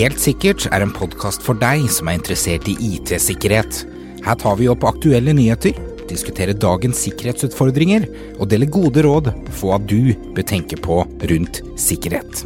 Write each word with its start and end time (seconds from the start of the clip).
Helt 0.00 0.20
sikkert 0.22 0.64
er 0.72 0.80
en 0.80 0.92
podkast 0.96 1.42
for 1.44 1.58
deg 1.60 1.82
som 1.92 2.08
er 2.08 2.16
interessert 2.16 2.68
i 2.70 2.76
IT-sikkerhet. 2.94 3.82
Her 4.24 4.36
tar 4.40 4.54
vi 4.56 4.68
opp 4.72 4.86
aktuelle 4.88 5.34
nyheter, 5.36 5.76
diskuterer 6.08 6.56
dagens 6.56 7.02
sikkerhetsutfordringer 7.04 8.06
og 8.38 8.48
deler 8.48 8.70
gode 8.72 9.04
råd 9.04 9.28
på 9.50 9.58
hva 9.60 9.76
du 9.82 10.14
bør 10.32 10.46
tenke 10.46 10.78
på 10.80 11.02
rundt 11.04 11.60
sikkerhet. 11.80 12.44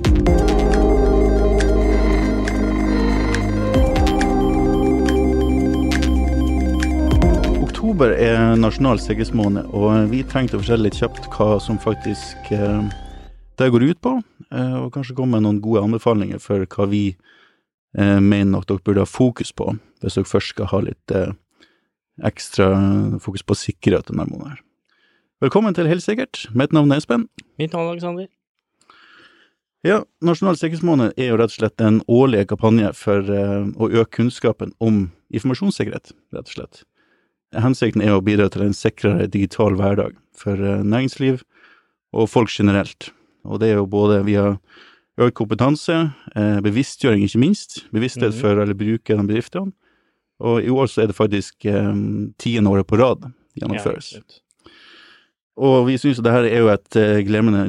Oktober 7.63 8.17
er 8.19 8.59
nasjonal 8.59 8.99
sikkerhetsmåned, 8.99 9.71
og 9.71 10.11
vi 10.11 10.25
trengte 10.27 10.59
å 10.59 10.65
fortelle 10.65 10.89
litt 10.89 10.99
kjapt 10.99 11.31
hva 11.37 11.61
som 11.63 11.79
faktisk 11.79 12.55
eh, 12.57 12.83
det 13.57 13.71
går 13.71 13.83
ut 13.83 14.01
på, 14.03 14.19
eh, 14.51 14.77
og 14.83 14.93
kanskje 14.95 15.15
komme 15.17 15.37
med 15.37 15.47
noen 15.47 15.63
gode 15.63 15.85
anbefalinger 15.87 16.41
for 16.43 16.65
hva 16.67 16.87
vi 16.91 17.05
eh, 17.97 18.21
mener 18.21 18.61
at 18.61 18.71
dere 18.71 18.83
burde 18.85 19.05
ha 19.05 19.09
fokus 19.09 19.53
på, 19.55 19.77
hvis 20.03 20.19
dere 20.19 20.31
først 20.31 20.55
skal 20.55 20.71
ha 20.73 20.81
litt 20.89 21.15
eh, 21.15 21.35
ekstra 22.27 22.71
fokus 23.23 23.47
på 23.47 23.59
sikkerhet 23.59 24.11
denne 24.11 24.27
måneden. 24.31 24.57
her. 24.57 24.63
Velkommen 25.43 25.75
til 25.75 25.91
Helt 25.91 26.03
sikkert. 26.03 26.47
Mitt 26.55 26.73
navn 26.73 26.93
er 26.93 27.03
Espen. 27.03 27.29
Mitt 27.59 27.75
navn 27.75 27.89
er 27.89 27.97
Alexander. 27.97 28.29
Ja, 29.85 29.99
Nasjonal 30.25 30.57
sikkerhetsmåned 30.57 31.19
er 31.21 31.29
jo 31.29 31.37
rett 31.37 31.53
og 31.53 31.59
slett 31.59 31.83
en 31.85 31.99
årlig 32.09 32.47
kampanje 32.49 32.95
for 32.97 33.27
å 33.29 33.91
øke 33.91 34.15
kunnskapen 34.17 34.73
om 34.81 35.11
informasjonssikkerhet, 35.35 36.15
rett 36.33 36.49
og 36.49 36.55
slett. 36.55 36.81
Hensikten 37.53 38.01
er 38.01 38.15
å 38.15 38.23
bidra 38.25 38.47
til 38.49 38.65
en 38.65 38.73
sikrere 38.73 39.29
digital 39.29 39.77
hverdag 39.77 40.17
for 40.33 40.57
næringsliv 40.57 41.45
og 42.17 42.31
folk 42.33 42.55
generelt. 42.55 43.11
Og 43.45 43.61
det 43.61 43.71
er 43.71 43.79
jo 43.79 43.87
både 43.91 44.23
via 44.27 44.55
økt 45.21 45.37
kompetanse, 45.39 46.13
eh, 46.35 46.61
bevisstgjøring 46.65 47.23
ikke 47.27 47.39
minst, 47.43 47.85
bevissthet 47.95 48.33
Mhm. 48.33 48.41
for 48.41 48.61
eller 48.61 48.75
brukerne 48.75 49.21
av 49.21 49.27
bedriftene, 49.29 49.73
og 50.41 50.63
i 50.63 50.69
år 50.69 50.87
så 50.91 51.03
er 51.03 51.07
det 51.07 51.17
faktisk 51.17 51.65
eh, 51.67 51.95
tiende 52.39 52.71
året 52.71 52.87
på 52.87 52.99
rad 52.99 53.33
gjennomføres. 53.61 54.15
Ja, 54.15 54.21
Og 55.57 55.87
vi 55.87 55.95
syns 55.95 56.21
det 56.21 56.33
her 56.33 56.43
er 56.43 56.59
jo 56.59 56.69
et 56.69 56.97
uh, 56.97 57.23
glemrende 57.23 57.69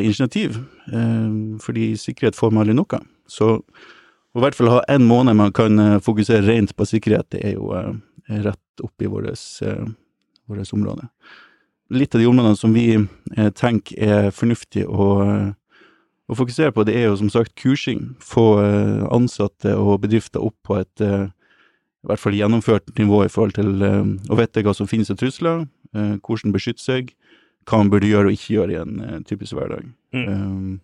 initiativ, 0.00 0.56
eh, 0.88 1.58
fordi 1.60 1.92
sikkerhet 1.94 2.34
får 2.34 2.50
man 2.50 2.62
aldri 2.62 2.74
nok 2.74 2.94
av. 2.94 3.02
Så 3.28 3.60
å 3.60 4.38
i 4.38 4.40
hvert 4.40 4.54
fall 4.54 4.68
ha 4.68 4.80
en 4.88 5.06
måned 5.06 5.36
man 5.36 5.52
kan 5.52 6.00
fokusere 6.00 6.46
rent 6.46 6.74
på 6.74 6.86
sikkerhet, 6.86 7.28
det 7.30 7.44
er 7.44 7.52
jo 7.58 7.74
rett 8.28 8.82
opp 8.82 9.02
i 9.02 9.06
vårt 9.06 9.28
uh, 9.62 10.72
område. 10.72 11.10
Litt 11.88 12.14
av 12.14 12.20
de 12.20 12.26
områdene 12.26 12.58
som 12.58 12.72
vi 12.74 12.88
eh, 12.96 13.50
tenker 13.54 13.98
er 14.02 14.32
fornuftig 14.34 14.82
å, 14.90 15.06
eh, 15.22 15.50
å 16.26 16.38
fokusere 16.38 16.74
på, 16.74 16.82
det 16.86 16.96
er 16.98 17.06
jo 17.06 17.18
som 17.20 17.30
sagt 17.30 17.54
kursing. 17.60 18.16
Få 18.18 18.46
eh, 18.62 19.04
ansatte 19.14 19.76
og 19.78 20.00
bedrifter 20.02 20.42
opp 20.42 20.56
på 20.66 20.80
et 20.80 21.04
eh, 21.04 21.28
i 22.06 22.10
hvert 22.10 22.22
fall 22.22 22.38
gjennomført 22.38 22.90
nivå 22.98 23.24
i 23.24 23.30
forhold 23.30 23.54
til 23.58 23.82
eh, 23.82 24.02
å 24.30 24.38
vite 24.38 24.64
hva 24.66 24.74
som 24.74 24.90
finnes 24.90 25.12
av 25.14 25.20
trusler, 25.20 25.64
eh, 25.94 26.16
hvordan 26.26 26.54
beskytte 26.54 26.82
seg, 26.82 27.14
hva 27.66 27.80
man 27.82 27.92
burde 27.94 28.10
gjøre 28.10 28.30
og 28.30 28.38
ikke 28.38 28.54
gjøre 28.54 28.74
i 28.74 28.82
en 28.82 29.24
typisk 29.26 29.56
hverdag. 29.58 29.88
Mm. 30.14 30.76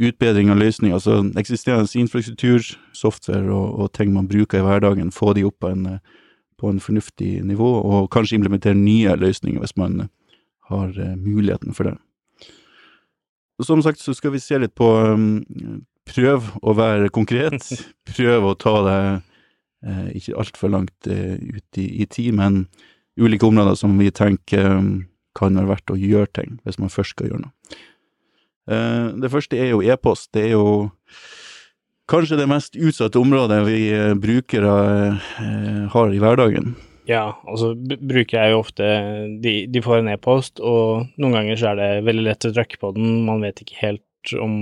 Utbedring 0.00 0.50
av 0.50 0.58
løsninger, 0.58 0.96
altså 0.96 1.20
eksisterende 1.38 1.90
infrastruktur, 2.00 2.66
software 2.96 3.46
og, 3.54 3.76
og 3.78 3.92
ting 3.94 4.10
man 4.14 4.26
bruker 4.30 4.58
i 4.58 4.66
hverdagen, 4.66 5.12
få 5.14 5.36
de 5.38 5.44
opp 5.46 5.60
på 5.62 5.70
en, 5.70 6.00
på 6.58 6.70
en 6.70 6.82
fornuftig 6.82 7.44
nivå, 7.46 7.70
og 7.86 8.10
kanskje 8.10 8.40
implementere 8.40 8.78
nye 8.78 9.14
løsninger 9.22 9.62
hvis 9.62 9.78
man 9.78 10.08
har 10.70 10.94
eh, 11.00 11.16
muligheten 11.16 11.74
for 11.74 11.90
det. 11.90 11.96
Som 13.62 13.82
sagt 13.84 14.00
så 14.00 14.14
skal 14.16 14.32
vi 14.32 14.40
se 14.40 14.58
litt 14.58 14.74
på 14.78 14.88
um, 14.88 15.42
Prøv 16.10 16.46
å 16.66 16.72
være 16.74 17.10
konkret. 17.14 17.66
Prøv 18.08 18.48
å 18.48 18.56
ta 18.58 18.72
deg 18.86 19.04
eh, 19.86 20.06
ikke 20.18 20.38
altfor 20.42 20.72
langt 20.72 21.10
eh, 21.10 21.36
ut 21.38 21.78
i, 21.78 21.86
i 22.02 22.06
tid, 22.10 22.32
men 22.38 22.64
ulike 23.20 23.46
områder 23.46 23.76
som 23.78 23.98
vi 24.00 24.08
tenker 24.10 24.72
um, 24.80 24.90
kan 25.38 25.54
være 25.54 25.70
verdt 25.70 25.92
å 25.92 26.00
gjøre 26.00 26.32
ting, 26.40 26.56
hvis 26.64 26.80
man 26.82 26.90
først 26.90 27.14
skal 27.14 27.30
gjøre 27.30 27.44
noe. 27.44 27.78
Det 28.70 29.30
første 29.32 29.56
er 29.58 29.72
jo 29.72 29.80
e-post. 29.82 30.28
Det 30.36 30.44
er 30.44 30.52
jo 30.52 30.90
kanskje 32.10 32.36
det 32.38 32.46
mest 32.50 32.76
utsatte 32.78 33.18
området 33.18 33.56
vi 33.66 33.80
brukere 34.20 34.74
har 35.90 36.12
i 36.14 36.20
hverdagen. 36.22 36.76
Ja, 37.10 37.24
altså 37.48 37.72
bruker 37.74 38.36
jeg 38.38 38.52
jo 38.54 38.60
ofte 38.62 38.86
de, 39.42 39.54
de 39.72 39.82
får 39.82 40.02
en 40.02 40.12
e-post, 40.12 40.60
og 40.62 41.08
noen 41.18 41.34
ganger 41.40 41.58
så 41.58 41.72
er 41.72 41.80
det 41.80 41.88
veldig 42.06 42.26
lett 42.28 42.46
å 42.46 42.52
trykke 42.54 42.78
på 42.82 42.92
den, 42.94 43.08
man 43.26 43.42
vet 43.42 43.62
ikke 43.64 43.80
helt 43.82 44.34
om 44.38 44.56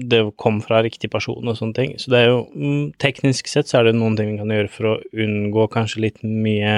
det 0.00 0.20
kom 0.40 0.60
fra 0.64 0.80
riktig 0.86 1.10
person 1.12 1.46
og 1.50 1.56
sånne 1.58 1.76
ting. 1.76 1.96
Så 2.00 2.12
det 2.12 2.20
er 2.22 2.28
jo 2.30 2.40
mm, 2.54 2.84
Teknisk 3.02 3.48
sett 3.50 3.68
så 3.70 3.80
er 3.80 3.88
det 3.90 3.96
noen 3.98 4.14
ting 4.18 4.30
vi 4.32 4.38
kan 4.40 4.52
gjøre 4.54 4.70
for 4.72 4.88
å 4.92 4.98
unngå 5.26 5.66
kanskje 5.74 6.04
litt 6.06 6.20
mye 6.24 6.74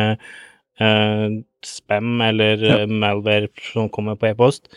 eh, 0.80 1.26
spam 1.62 2.20
eller 2.24 2.64
Ja. 2.64 2.78
eh, 2.80 2.86
malware 2.90 3.48
som 3.68 3.90
kommer 3.92 4.16
på 4.18 4.26
e-post. 4.32 4.68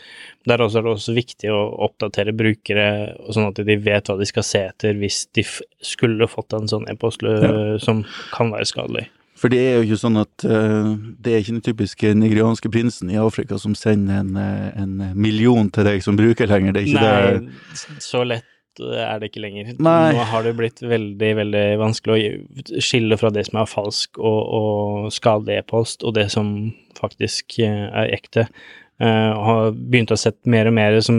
Der 0.46 0.62
også 0.62 0.78
er 0.78 0.86
det 0.86 0.92
også 0.94 1.16
viktig 1.16 1.50
å 1.50 1.62
oppdatere 1.88 2.36
brukere, 2.36 2.88
og 3.24 3.34
sånn 3.34 3.48
at 3.50 3.64
de 3.66 3.76
vet 3.82 4.06
hva 4.12 4.18
de 4.20 4.28
skal 4.28 4.46
se 4.46 4.62
etter 4.68 4.94
hvis 5.00 5.24
de 5.34 5.42
skulle 5.82 6.28
fått 6.30 6.52
en 6.60 6.68
sånn 6.70 6.86
e-post 6.92 7.24
Ja. 7.26 7.78
som 7.82 8.04
kan 8.36 8.52
være 8.54 8.68
skadelig. 8.68 9.08
For 9.36 9.52
det 9.52 9.60
er 9.60 9.74
jo 9.76 9.86
ikke 9.86 10.00
sånn 10.00 10.16
at 10.22 10.44
uh, 10.48 10.94
det 11.20 11.32
er 11.32 11.42
ikke 11.42 11.56
den 11.58 11.64
typiske 11.66 12.12
nigerianske 12.16 12.70
prinsen 12.72 13.10
i 13.12 13.18
Afrika 13.20 13.58
som 13.60 13.74
sender 13.76 14.22
en, 14.22 14.36
eh, 14.40 14.68
en 14.80 14.94
million 15.14 15.68
til 15.70 15.84
deg 15.84 16.04
som 16.04 16.16
bruker 16.16 16.48
lenger. 16.48 16.72
Det 16.72 16.82
er 16.82 16.86
ikke. 16.88 17.02
Nei, 17.04 17.56
det. 17.76 18.04
så 18.04 18.24
lett 18.24 18.52
er 18.80 19.20
det 19.20 19.30
ikke 19.30 19.40
lenger. 19.44 19.74
Nei. 19.80 20.12
Nå 20.16 20.24
har 20.30 20.42
det 20.44 20.54
blitt 20.58 20.82
veldig, 20.84 21.30
veldig 21.38 21.66
vanskelig 21.80 22.16
å 22.16 22.80
skille 22.84 23.16
fra 23.20 23.30
det 23.32 23.46
som 23.48 23.60
er 23.62 23.70
falsk 23.70 24.20
og, 24.20 24.40
og 24.58 25.14
skadelig 25.14 25.60
e-post, 25.62 26.04
og 26.04 26.16
det 26.18 26.28
som 26.34 26.50
faktisk 26.98 27.58
eh, 27.64 27.86
er 27.88 28.12
ekte. 28.16 28.48
Uh, 28.96 29.36
har 29.44 29.74
begynt 29.76 30.08
å 30.08 30.16
sett 30.16 30.38
mer 30.48 30.70
og 30.70 30.72
mer 30.78 30.94
som 31.04 31.18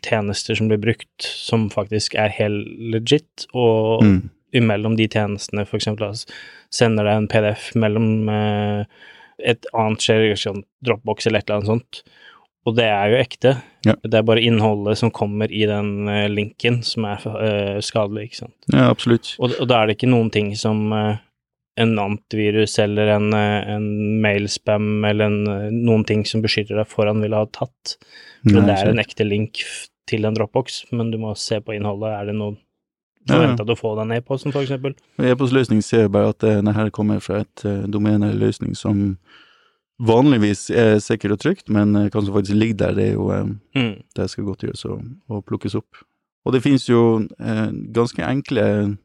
tjenester 0.00 0.56
som 0.56 0.70
blir 0.70 0.80
brukt, 0.80 1.20
som 1.20 1.66
faktisk 1.72 2.16
er 2.16 2.32
helt 2.32 2.70
legit, 2.94 3.44
og 3.52 4.00
Mm. 4.00 4.30
imellom 4.56 4.96
de 4.96 5.08
tjenestene, 5.08 5.66
for 5.68 5.76
eksempel, 5.76 6.08
altså, 6.08 6.26
sender 6.72 7.06
deg 7.08 7.20
en 7.20 7.30
PDF 7.30 7.70
mellom 7.78 8.28
eh, 8.32 9.06
et 9.52 9.68
annet 9.76 10.04
skjer, 10.04 10.32
sånn 10.38 10.62
Dropbox 10.84 11.26
eller 11.28 11.42
et 11.42 11.48
eller 11.48 11.60
annet 11.60 11.72
sånt, 11.72 12.02
og 12.62 12.76
det 12.78 12.86
er 12.86 13.10
jo 13.10 13.18
ekte. 13.18 13.56
Ja. 13.88 13.96
Det 14.06 14.20
er 14.20 14.26
bare 14.26 14.44
innholdet 14.44 15.00
som 15.00 15.10
kommer 15.14 15.50
i 15.50 15.64
den 15.66 16.08
eh, 16.10 16.28
linken 16.30 16.80
som 16.86 17.08
er 17.10 17.26
eh, 17.32 17.80
skadelig, 17.82 18.30
ikke 18.30 18.42
sant. 18.44 18.56
Ja, 18.70 18.86
absolutt. 18.92 19.34
Og, 19.42 19.56
og 19.58 19.68
da 19.70 19.80
er 19.80 19.90
det 19.90 19.98
ikke 19.98 20.12
noen 20.12 20.30
ting 20.34 20.52
som 20.58 20.84
en 20.92 21.94
antivirus 21.98 22.76
eller 22.82 23.14
en, 23.14 23.32
en 23.32 23.86
mailspam 24.20 25.06
eller 25.08 25.30
en, 25.30 25.70
noen 25.72 26.04
ting 26.04 26.26
som 26.28 26.44
beskytter 26.44 26.76
deg 26.76 26.90
foran 26.90 27.24
ville 27.24 27.38
ha 27.38 27.48
tatt. 27.48 27.96
For 28.44 28.58
Nei, 28.60 28.66
det 28.68 28.76
er 28.76 28.92
en 28.92 29.00
ekte 29.00 29.26
link 29.26 29.62
til 30.10 30.28
en 30.28 30.36
Dropbox, 30.36 30.82
men 30.92 31.10
du 31.12 31.18
må 31.22 31.32
se 31.38 31.60
på 31.64 31.74
innholdet. 31.76 32.12
Er 32.12 32.28
det 32.28 32.36
noe 33.28 33.38
Ja, 33.42 33.54
ja. 33.56 33.64
Du 33.64 33.74
få 33.78 33.94
den 33.98 34.12
e-posten, 34.16 34.52
eksempel? 34.52 34.94
E-postløsning 35.18 35.82
ser 35.84 36.08
bare 36.08 36.28
at 36.34 36.40
denne 36.40 36.72
det 36.72 36.74
her 36.74 36.90
kommer 36.90 37.20
fra 37.20 37.40
et 37.44 37.64
uh, 37.64 37.84
domene 37.86 38.30
eller 38.30 38.46
løsning 38.48 38.74
som 38.76 39.16
vanligvis 40.02 40.70
er 40.70 40.98
sikkert 40.98 41.36
og 41.36 41.42
trygt, 41.44 41.68
men 41.70 41.94
uh, 41.96 42.08
hva 42.08 42.22
som 42.24 42.34
faktisk 42.34 42.58
ligger 42.58 42.80
der, 42.86 42.94
det 42.98 43.08
er 43.10 43.12
jo 43.14 43.28
eh, 43.30 43.44
Mm. 43.78 44.02
det 44.16 44.30
skal 44.30 44.44
godt 44.44 44.64
gjøres 44.66 44.84
å, 44.84 44.98
plukkes 45.46 45.74
opp. 45.78 46.02
Og 46.44 46.52
det 46.52 46.62
finnes 46.64 46.88
jo 46.88 47.22
uh, 47.22 47.68
ganske 47.94 48.22
enkle 48.26 48.96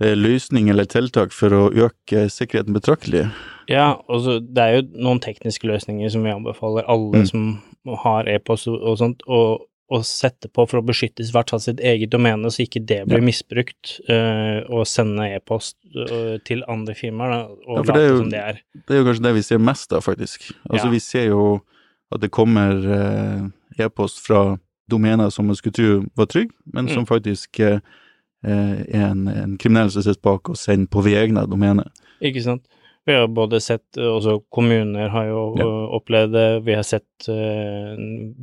eh, 0.00 0.14
løsninger 0.18 0.74
eller 0.74 0.84
tiltak 0.90 1.32
for 1.32 1.54
å 1.56 1.70
øke 1.72 2.26
sikkerheten 2.28 2.74
betraktelig. 2.76 3.30
Ja, 3.70 3.94
altså 4.12 4.40
det 4.44 4.60
er 4.62 4.74
jo 4.76 4.88
noen 5.06 5.22
tekniske 5.24 5.66
løsninger 5.70 6.10
som 6.12 6.22
vi 6.26 6.34
anbefaler 6.34 6.84
alle 6.84 7.22
Mm. 7.24 7.26
som 7.26 7.96
har 8.04 8.28
e-post 8.28 8.68
og, 8.68 8.76
og 8.82 8.98
sånt, 9.00 9.22
å 9.26 9.64
å 9.92 10.00
sette 10.02 10.48
på 10.48 10.64
for 10.68 10.80
å 10.80 10.86
beskytte 10.86 11.20
i 11.20 11.30
hvert 11.30 11.50
fall 11.50 11.60
sitt 11.60 11.78
eget 11.84 12.10
domene, 12.10 12.48
så 12.50 12.62
ikke 12.64 12.80
det 12.86 13.02
blir 13.06 13.18
Ja. 13.20 13.24
misbrukt, 13.24 14.00
uh, 14.08 14.62
og 14.72 14.86
sende 14.86 15.26
e-post 15.36 15.76
uh, 15.94 16.38
til 16.44 16.62
andre 16.68 16.94
firmaer, 16.94 17.30
da, 17.30 17.40
og 17.68 17.86
Ja, 17.86 17.92
late 17.92 18.08
jo- 18.08 18.18
som 18.18 18.30
det 18.30 18.40
er. 18.40 18.60
Det 18.74 18.90
er 18.90 19.02
jo 19.02 19.04
kanskje 19.04 19.22
det 19.22 19.34
vi 19.34 19.42
ser 19.42 19.58
mest 19.58 19.92
av, 19.92 20.00
faktisk. 20.02 20.52
Altså, 20.70 20.86
Ja. 20.86 20.90
vi 20.90 20.98
ser 21.00 21.26
jo 21.28 21.60
at 22.12 22.20
det 22.20 22.30
kommer 22.30 22.72
uh, 22.80 23.50
e-post 23.78 24.20
fra 24.26 24.58
domener 24.90 25.30
som 25.30 25.46
man 25.46 25.54
skulle 25.56 25.72
tro 25.74 26.04
var 26.16 26.26
trygg, 26.26 26.50
men 26.72 26.88
som 26.88 27.04
Mm. 27.04 27.08
faktisk 27.08 27.60
er 27.60 27.80
en, 28.44 29.26
en 29.28 29.56
kriminell 29.56 29.90
som 29.90 30.02
sitter 30.02 30.20
bak 30.20 30.48
og 30.50 30.56
sender 30.56 30.86
på 30.86 31.02
vegne 31.02 31.38
av 31.40 31.48
domenet. 31.48 31.88
Ikke 32.20 32.42
sant? 32.42 32.66
Vi 33.06 33.12
har 33.14 33.26
både 33.28 33.60
sett, 33.60 33.84
også 33.96 34.42
kommuner 34.52 35.08
har 35.10 35.24
jo 35.26 35.56
Ja. 35.56 35.64
opplevd 35.98 36.32
det, 36.32 36.64
vi 36.64 36.74
har 36.74 36.82
sett 36.82 37.04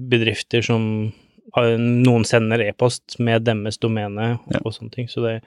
bedrifter 0.10 0.62
som 0.64 1.14
noen 1.56 2.24
sender 2.26 2.62
e-post 2.68 3.20
med 3.20 3.44
deres 3.44 3.78
domene 3.78 4.40
og, 4.40 4.52
Ja. 4.54 4.60
og 4.66 4.74
sånne 4.74 4.92
ting, 4.92 5.08
så 5.08 5.22
det, 5.22 5.42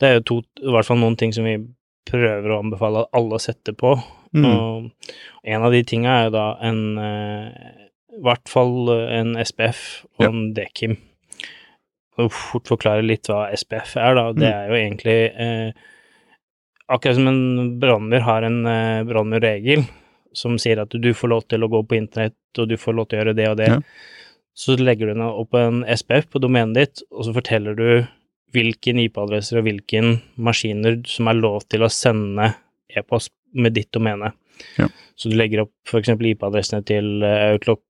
det 0.00 0.08
er 0.08 0.14
jo 0.14 0.20
to, 0.20 0.36
i 0.62 0.70
hvert 0.72 0.84
fall 0.86 0.98
noen 0.98 1.16
ting 1.16 1.32
som 1.32 1.44
vi 1.44 1.58
prøver 2.06 2.48
å 2.54 2.60
anbefale 2.62 3.00
at 3.04 3.08
alle 3.12 3.38
setter 3.38 3.72
på, 3.72 3.96
Mm. 4.34 4.44
og 4.44 4.90
en 5.44 5.62
av 5.62 5.72
de 5.72 5.82
tinga 5.84 6.08
er 6.08 6.24
jo 6.26 6.30
da 6.30 6.56
en, 6.60 6.98
eh, 6.98 7.48
i 8.18 8.22
hvert 8.22 8.48
fall 8.48 8.88
en 8.90 9.36
SPF 9.36 10.04
og 10.18 10.24
Ja. 10.24 10.28
en 10.28 10.52
Dekim. 10.52 10.96
Og 12.18 12.30
fort 12.32 12.64
forklare 12.64 13.04
litt 13.06 13.28
hva 13.28 13.50
SPF 13.52 13.96
er, 13.96 14.14
da. 14.14 14.32
Det 14.32 14.42
Mm. 14.42 14.54
er 14.54 14.68
jo 14.68 14.74
egentlig 14.74 15.40
eh, 15.40 15.72
Akkurat 16.88 17.14
som 17.16 17.26
en 17.28 17.80
brannmur 17.80 18.20
har 18.20 18.42
en 18.42 18.64
eh, 18.66 19.02
brannmurregel 19.04 19.84
som 20.32 20.56
sier 20.56 20.78
at 20.80 20.88
du 20.90 21.12
får 21.14 21.28
lov 21.28 21.48
til 21.48 21.60
å 21.64 21.68
gå 21.68 21.80
på 21.88 21.96
internett, 21.96 22.34
og 22.58 22.68
du 22.68 22.76
får 22.76 22.94
lov 22.94 23.08
til 23.08 23.18
å 23.18 23.22
gjøre 23.24 23.34
det 23.36 23.48
og 23.48 23.56
det. 23.56 23.66
Ja. 23.66 23.80
Så 24.56 24.76
legger 24.80 25.12
du 25.12 25.22
opp 25.26 25.56
en 25.58 25.82
SPF 25.84 26.30
på 26.32 26.40
domenet 26.40 26.76
ditt, 26.78 27.02
og 27.12 27.26
så 27.26 27.34
forteller 27.36 27.76
du 27.76 27.88
hvilken 28.56 29.02
IP-adresser 29.02 29.60
og 29.60 29.66
hvilken 29.66 30.20
maskiner 30.40 31.02
som 31.08 31.28
er 31.28 31.38
lov 31.38 31.66
til 31.68 31.84
å 31.84 31.92
sende 31.92 32.54
e-post 32.88 33.34
med 33.56 33.76
ditt 33.76 33.90
domene. 33.92 34.32
Ja. 34.78 34.88
Så 35.16 35.28
du 35.28 35.36
legger 35.36 35.66
opp 35.66 35.74
f.eks. 35.88 36.14
IP-adressene 36.14 36.84
til 36.88 37.24
eh, 37.26 37.52
Outlook 37.52 37.82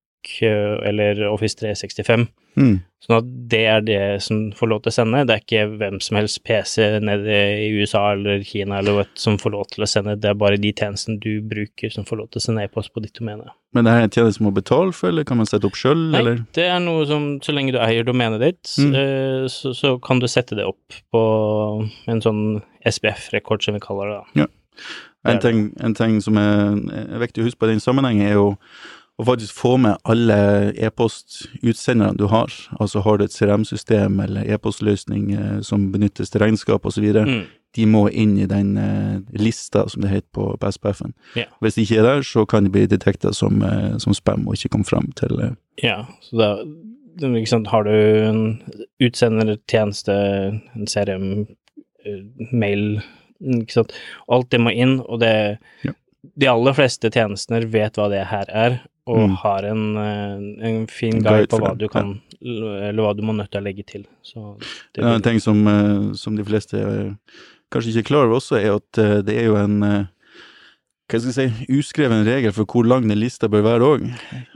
eller 0.42 1.26
Office 1.30 1.56
365. 1.60 2.26
Mm. 2.56 2.76
Sånn 3.04 3.18
at 3.18 3.26
det 3.52 3.58
er 3.68 3.82
det 3.84 3.98
som 4.24 4.38
får 4.56 4.68
lov 4.70 4.78
til 4.82 4.90
å 4.90 4.94
sende. 4.96 5.20
Det 5.28 5.34
er 5.34 5.42
ikke 5.42 5.64
hvem 5.78 5.98
som 6.02 6.16
helst 6.16 6.40
PC 6.48 6.86
nede 7.04 7.34
i 7.62 7.66
USA 7.76 8.00
eller 8.14 8.40
Kina 8.48 8.78
eller 8.80 8.96
hva 8.96 9.04
som 9.20 9.36
får 9.38 9.52
lov 9.52 9.66
til 9.74 9.84
å 9.84 9.88
sende. 9.90 10.14
Det 10.18 10.30
er 10.32 10.38
bare 10.40 10.56
de 10.58 10.72
tjenestene 10.72 11.20
du 11.22 11.42
bruker 11.44 11.92
som 11.92 12.06
får 12.08 12.22
lov 12.22 12.30
til 12.32 12.40
å 12.40 12.44
sende 12.46 12.64
e-post 12.64 12.94
på 12.96 13.02
ditt 13.04 13.12
domene. 13.20 13.52
Men 13.76 13.84
det 13.86 13.92
er 13.92 14.06
en 14.06 14.14
tjeneste 14.16 14.38
som 14.40 14.48
må 14.48 14.54
betale 14.56 14.96
for, 14.96 15.12
eller 15.12 15.28
kan 15.28 15.36
man 15.42 15.46
sette 15.50 15.68
opp 15.68 15.76
sjøl, 15.76 16.06
Nei, 16.16 16.24
det 16.56 16.64
er 16.64 16.80
noe 16.80 17.04
som 17.06 17.28
så 17.44 17.52
lenge 17.54 17.76
du 17.76 17.80
eier 17.84 18.08
domenet 18.08 18.40
ditt, 18.40 18.72
Mm. 18.80 18.94
eh, 18.96 19.46
så, 19.52 19.74
så 19.76 19.94
kan 20.02 20.18
du 20.18 20.26
sette 20.32 20.56
det 20.56 20.64
opp 20.66 20.96
på 21.12 21.22
en 22.08 22.24
sånn 22.24 22.42
SPF-rekord, 22.88 23.62
som 23.62 23.76
vi 23.76 23.84
kaller 23.84 24.14
det. 24.14 24.46
da. 24.46 24.48
En 25.26 25.40
ting, 25.42 25.72
en 25.82 25.94
ting 25.98 26.20
som 26.22 26.36
er, 26.38 26.76
er 27.16 27.18
viktig 27.22 27.42
å 27.42 27.46
huske 27.48 27.58
på 27.58 27.66
i 27.68 27.72
den 27.74 27.80
sammenheng, 27.82 28.20
er 28.22 28.36
jo 28.38 28.44
å 29.16 29.24
faktisk 29.24 29.54
få 29.56 29.76
med 29.80 29.96
alle 30.04 30.36
e-postutsenderne 30.76 32.18
du 32.20 32.26
har. 32.28 32.52
Altså 32.80 33.00
har 33.00 33.16
du 33.18 33.24
et 33.24 33.32
CRM-system 33.32 34.18
eller 34.20 34.44
e-postløsning 34.52 35.30
eh, 35.32 35.60
som 35.64 35.86
benyttes 35.92 36.30
til 36.32 36.42
regnskap 36.44 36.84
osv., 36.86 37.06
Mm. 37.26 37.46
de 37.76 37.84
må 37.86 38.06
inn 38.08 38.38
i 38.40 38.46
den 38.48 38.76
eh, 38.80 39.18
lista, 39.36 39.82
som 39.88 40.00
det 40.02 40.08
heter 40.10 40.28
på, 40.32 40.56
på 40.60 40.70
SPF-en. 40.72 41.12
Ja. 41.36 41.44
Hvis 41.60 41.74
de 41.76 41.82
ikke 41.84 41.98
er 42.00 42.06
der, 42.06 42.22
så 42.24 42.46
kan 42.48 42.64
de 42.64 42.70
bli 42.72 42.86
detekta 42.86 43.32
som, 43.36 43.60
eh, 43.62 43.98
som 43.98 44.14
spam 44.16 44.46
og 44.48 44.54
ikke 44.56 44.70
komme 44.72 44.88
fram 44.88 45.10
til 45.16 45.56
Ja, 45.82 46.06
så 46.24 46.36
da 46.40 46.50
sant, 47.46 47.68
har 47.68 47.84
du 47.84 47.90
en 47.92 48.62
utsendertjeneste, 49.00 50.16
en 50.76 50.86
CRM, 50.88 51.46
mail, 52.52 53.02
ikke 53.40 53.72
sant, 53.72 53.92
alt 54.28 54.50
det 54.52 54.60
må 54.60 54.72
inn, 54.72 55.00
og 55.00 55.20
det 55.20 55.58
Ja. 55.84 55.92
De 56.36 56.48
aller 56.50 56.72
fleste 56.74 57.06
tjenester 57.08 57.64
vet 57.70 57.94
hva 57.94 58.08
det 58.10 58.24
her 58.26 58.46
er, 58.50 58.80
og 59.06 59.28
Mm. 59.28 59.36
har 59.36 59.62
en, 59.64 59.96
eh, 59.96 60.66
en 60.68 60.86
fin 60.86 61.20
guide 61.22 61.48
på 61.48 61.58
hva 61.60 61.76
du 61.78 61.88
kan 61.88 62.20
Eller 62.42 63.00
hva 63.02 63.14
du 63.16 63.22
må 63.22 63.32
nødt 63.34 63.50
til 63.50 63.60
å 63.62 63.64
legge 63.64 63.84
til. 63.86 64.04
Så 64.22 64.58
det 64.94 65.02
Ja, 65.02 65.14
en 65.14 65.22
ting 65.22 65.38
som, 65.40 65.66
eh, 65.66 66.12
som 66.14 66.36
de 66.36 66.44
fleste 66.44 66.74
eh, 66.74 67.12
kanskje 67.72 67.90
ikke 67.94 67.98
er 68.04 68.10
klar 68.10 68.24
over 68.26 68.36
også, 68.36 68.58
er 68.62 68.74
at 68.76 69.24
det 69.24 69.36
er 69.38 69.46
jo 69.46 69.56
en 69.56 70.08
hva 71.08 71.20
skal 71.20 71.30
jeg 71.30 71.52
si, 71.54 71.66
uskreven 71.70 72.24
regel 72.26 72.50
for 72.52 72.64
hvor 72.66 72.84
lang 72.84 73.06
den 73.08 73.18
lista 73.20 73.46
bør 73.46 73.62
være 73.62 73.86
òg. 73.86 74.06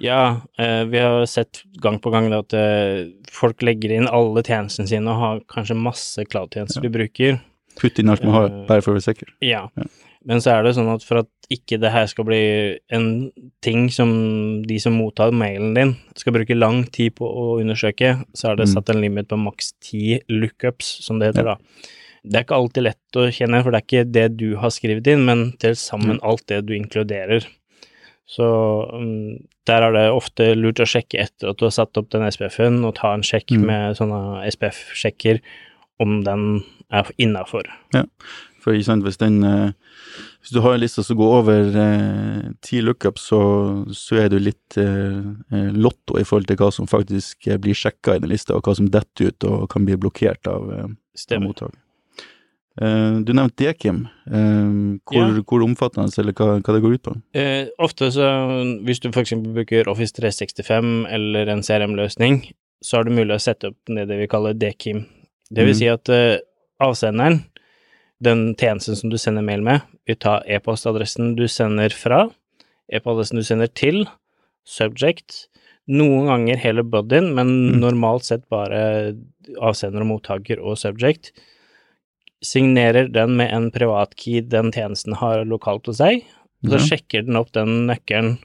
Ja, 0.01 0.41
vi 0.59 0.99
har 0.99 1.25
sett 1.27 1.63
gang 1.81 2.01
på 2.01 2.11
gang 2.11 2.33
at 2.35 2.51
folk 3.31 3.63
legger 3.63 3.93
inn 3.97 4.09
alle 4.09 4.43
tjenestene 4.43 4.89
sine 4.89 5.07
og 5.09 5.21
har 5.21 5.41
kanskje 5.49 5.77
masse 5.81 6.19
cloud-tjenester 6.27 6.83
Ja. 6.83 6.89
de 6.89 6.91
bruker. 6.99 7.41
Putt 7.79 7.99
inn 8.01 8.09
alt 8.11 8.25
man 8.25 8.35
har, 8.35 8.49
bare 8.67 8.83
for 8.83 8.93
å 8.93 8.99
være 8.99 9.15
sikker. 9.15 9.29
Ja. 9.41 9.69
Ja. 9.77 9.85
Men 10.27 10.41
så 10.45 10.53
er 10.59 10.63
det 10.67 10.75
sånn 10.77 10.91
at 10.93 11.03
for 11.07 11.23
at 11.23 11.29
ikke 11.51 11.79
det 11.81 11.91
her 11.91 12.07
skal 12.07 12.27
bli 12.29 12.41
en 12.93 13.07
ting 13.65 13.89
som 13.91 14.11
de 14.69 14.77
som 14.79 14.93
mottar 14.95 15.33
mailen 15.33 15.73
din, 15.75 15.95
skal 16.17 16.35
bruke 16.37 16.55
lang 16.59 16.85
tid 16.93 17.15
på 17.17 17.25
å 17.27 17.59
undersøke, 17.61 18.25
så 18.37 18.51
er 18.53 18.57
det 18.57 18.69
Mm. 18.69 18.75
satt 18.75 18.91
en 18.91 19.01
limit 19.01 19.29
på 19.29 19.39
maks 19.41 19.73
ti 19.81 20.21
lookups, 20.29 21.03
som 21.03 21.19
det 21.19 21.33
heter 21.35 21.47
Ja. 21.47 21.55
da. 21.55 21.57
Det 22.23 22.37
er 22.37 22.45
ikke 22.45 22.59
alltid 22.61 22.83
lett 22.85 23.17
å 23.17 23.31
kjenne, 23.33 23.63
for 23.65 23.71
det 23.73 23.81
er 23.81 23.87
ikke 24.05 24.13
det 24.13 24.37
du 24.37 24.57
har 24.57 24.69
skrevet 24.71 25.07
inn, 25.07 25.25
men 25.25 25.53
til 25.59 25.73
sammen 25.75 26.21
alt 26.23 26.47
det 26.47 26.67
du 26.67 26.75
inkluderer. 26.75 27.47
Så 28.29 28.93
um, 28.95 29.39
der 29.67 29.83
er 29.83 29.93
det 29.93 30.13
ofte 30.13 30.55
lurt 30.55 30.79
å 30.79 30.87
sjekke 30.87 31.19
etter 31.19 31.49
at 31.51 31.57
du 31.59 31.65
har 31.65 31.71
satt 31.75 31.97
opp 31.97 32.11
den 32.11 32.23
SPF-en, 32.31 32.85
og 32.85 32.95
ta 32.95 33.15
en 33.15 33.23
sjekk 33.23 33.51
Mm. 33.57 33.65
med 33.67 33.97
sånne 33.97 34.47
SPF-sjekker 34.53 35.41
om 35.99 36.23
den 36.23 36.63
er 36.93 37.05
innafor. 37.19 37.65
For 38.61 38.73
ikke 38.75 38.85
sant, 38.85 39.03
hvis 39.05 39.17
den 39.19 39.43
eh, 39.43 39.73
Hvis 40.41 40.55
du 40.57 40.63
har 40.65 40.75
en 40.75 40.81
liste 40.81 41.03
som 41.05 41.19
går 41.21 41.35
over 41.43 41.75
eh, 41.83 42.45
ti 42.65 42.81
lookups, 42.81 43.27
så, 43.29 43.41
så 43.93 44.23
er 44.23 44.31
du 44.33 44.39
litt 44.41 44.79
eh, 44.81 45.21
eh, 45.53 45.69
lotto 45.77 46.17
i 46.17 46.25
forhold 46.25 46.49
til 46.49 46.57
hva 46.61 46.71
som 46.73 46.89
faktisk 46.89 47.51
eh, 47.51 47.61
blir 47.61 47.77
sjekka 47.77 48.17
i 48.17 48.23
den 48.25 48.33
lista, 48.33 48.57
og 48.57 48.65
hva 48.65 48.75
som 48.79 48.89
detter 48.89 49.29
ut 49.29 49.49
og 49.51 49.69
kan 49.73 49.85
bli 49.85 49.99
blokkert 50.01 50.49
av, 50.49 50.73
eh, 50.73 50.89
av 51.37 51.45
mottak. 51.45 51.77
Eh, 52.81 53.19
du 53.27 53.35
nevnte 53.37 53.67
Dekim. 53.67 54.07
Eh, 54.31 54.73
hvor, 55.05 55.21
Ja. 55.21 55.43
hvor 55.45 55.67
omfattende, 55.67 56.09
eller 56.19 56.33
hva, 56.33 56.57
hva 56.65 56.75
det 56.75 56.83
går 56.87 56.97
ut 56.97 57.03
på? 57.03 57.17
Eh, 57.37 57.69
ofte 57.79 58.09
så, 58.15 58.31
hvis 58.87 59.01
du 59.05 59.11
eksempel 59.11 59.53
bruker 59.53 59.89
Office 59.93 60.17
365 60.17 61.07
eller 61.11 61.53
en 61.53 61.63
CRM-løsning, 61.63 62.47
så 62.83 63.01
er 63.01 63.05
det 63.05 63.19
mulig 63.19 63.37
å 63.37 63.43
sette 63.43 63.75
opp 63.75 63.93
det 63.93 64.09
vi 64.09 64.31
kaller 64.31 64.57
DKIM. 64.57 65.05
Det 65.51 65.67
vil 65.67 65.75
mm. 65.75 65.81
si 65.83 65.89
at 65.93 66.09
eh, 66.09 66.39
avsenderen, 66.81 67.43
den 68.25 68.55
tjenesten 68.61 68.99
som 68.99 69.13
du 69.13 69.19
sender 69.21 69.45
mail 69.45 69.63
med, 69.65 69.85
vil 70.09 70.19
ta 70.21 70.41
e-postadressen 70.45 71.35
du 71.39 71.47
sender 71.49 71.95
fra, 71.95 72.27
e-postadressen 72.93 73.41
du 73.41 73.47
sender 73.47 73.71
til, 73.73 74.03
subject, 74.69 75.47
noen 75.91 76.29
ganger 76.29 76.61
hele 76.61 76.85
bodyen, 76.87 77.33
men 77.35 77.49
mm. 77.51 77.79
normalt 77.83 78.29
sett 78.29 78.45
bare 78.53 79.15
avsender 79.59 80.05
og 80.05 80.11
mottaker 80.13 80.61
og 80.63 80.79
subject, 80.79 81.33
signerer 82.45 83.11
den 83.13 83.35
med 83.37 83.53
en 83.53 83.69
privatkey 83.73 84.41
den 84.47 84.71
tjenesten 84.73 85.17
har 85.21 85.45
lokalt 85.49 85.89
hos 85.91 86.01
seg, 86.01 86.23
så 86.65 86.77
Ja. 86.77 86.85
sjekker 86.93 87.25
den 87.27 87.37
opp 87.41 87.53
den 87.53 87.87
nøkkelen 87.89 88.39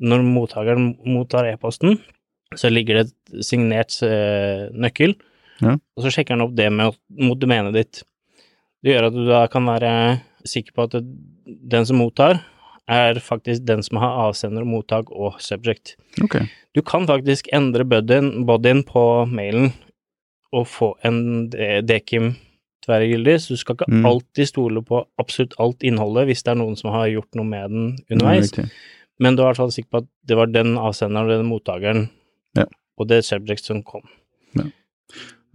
når 0.00 0.24
mottakeren 0.24 0.90
mottar 1.08 1.48
e-posten. 1.48 1.98
Så 2.54 2.68
ligger 2.70 2.94
det 3.00 3.06
et 3.08 3.44
signert 3.44 3.96
eh, 4.04 4.68
nøkkel, 4.72 5.16
Ja. 5.60 5.72
og 5.96 6.04
så 6.04 6.12
sjekker 6.12 6.36
den 6.36 6.44
opp 6.44 6.54
det 6.54 6.70
med, 6.70 6.94
mot 7.10 7.38
domenet 7.38 7.72
ditt. 7.74 8.02
Det 8.86 8.94
gjør 8.94 9.08
at 9.08 9.16
du 9.16 9.24
da 9.26 9.40
kan 9.50 9.66
være 9.66 9.92
sikker 10.46 10.76
på 10.76 10.84
at 10.86 10.94
den 11.74 11.86
som 11.88 11.98
mottar, 11.98 12.38
er 12.86 13.18
faktisk 13.18 13.64
den 13.66 13.80
som 13.82 13.98
har 13.98 14.12
avsender 14.28 14.62
og 14.62 14.68
mottak 14.70 15.08
og 15.10 15.40
subject. 15.42 15.96
Ok. 16.22 16.36
Du 16.76 16.82
kan 16.86 17.06
faktisk 17.08 17.48
endre 17.56 17.82
bodyen, 17.88 18.44
bodyen 18.46 18.84
på 18.86 19.02
mailen 19.26 19.72
og 20.54 20.68
få 20.70 20.92
en 21.04 21.48
dekim 21.82 22.36
tverrgyldig, 22.86 23.40
så 23.42 23.56
du 23.56 23.58
skal 23.58 23.74
ikke 23.74 23.88
Mm. 23.90 24.06
alltid 24.06 24.46
stole 24.52 24.82
på 24.86 25.00
absolutt 25.18 25.56
alt 25.58 25.82
innholdet 25.82 26.26
hvis 26.28 26.44
det 26.46 26.52
er 26.52 26.60
noen 26.62 26.76
som 26.78 26.92
har 26.94 27.08
gjort 27.10 27.34
noe 27.34 27.44
med 27.44 27.70
den 27.70 27.98
underveis, 28.12 28.52
Mm, 28.56 28.70
men 29.18 29.34
du 29.34 29.42
er 29.42 29.46
i 29.46 29.48
hvert 29.50 29.56
fall 29.56 29.72
sikker 29.74 29.90
på 29.90 29.98
at 30.04 30.08
det 30.24 30.36
var 30.36 30.46
den 30.46 30.76
avsenderen 30.78 31.26
og 31.26 31.38
den 31.42 31.50
mottakeren 31.50 32.08
Ja. 32.56 32.64
og 32.98 33.08
det 33.08 33.24
subject 33.24 33.64
som 33.64 33.82
kom. 33.82 34.02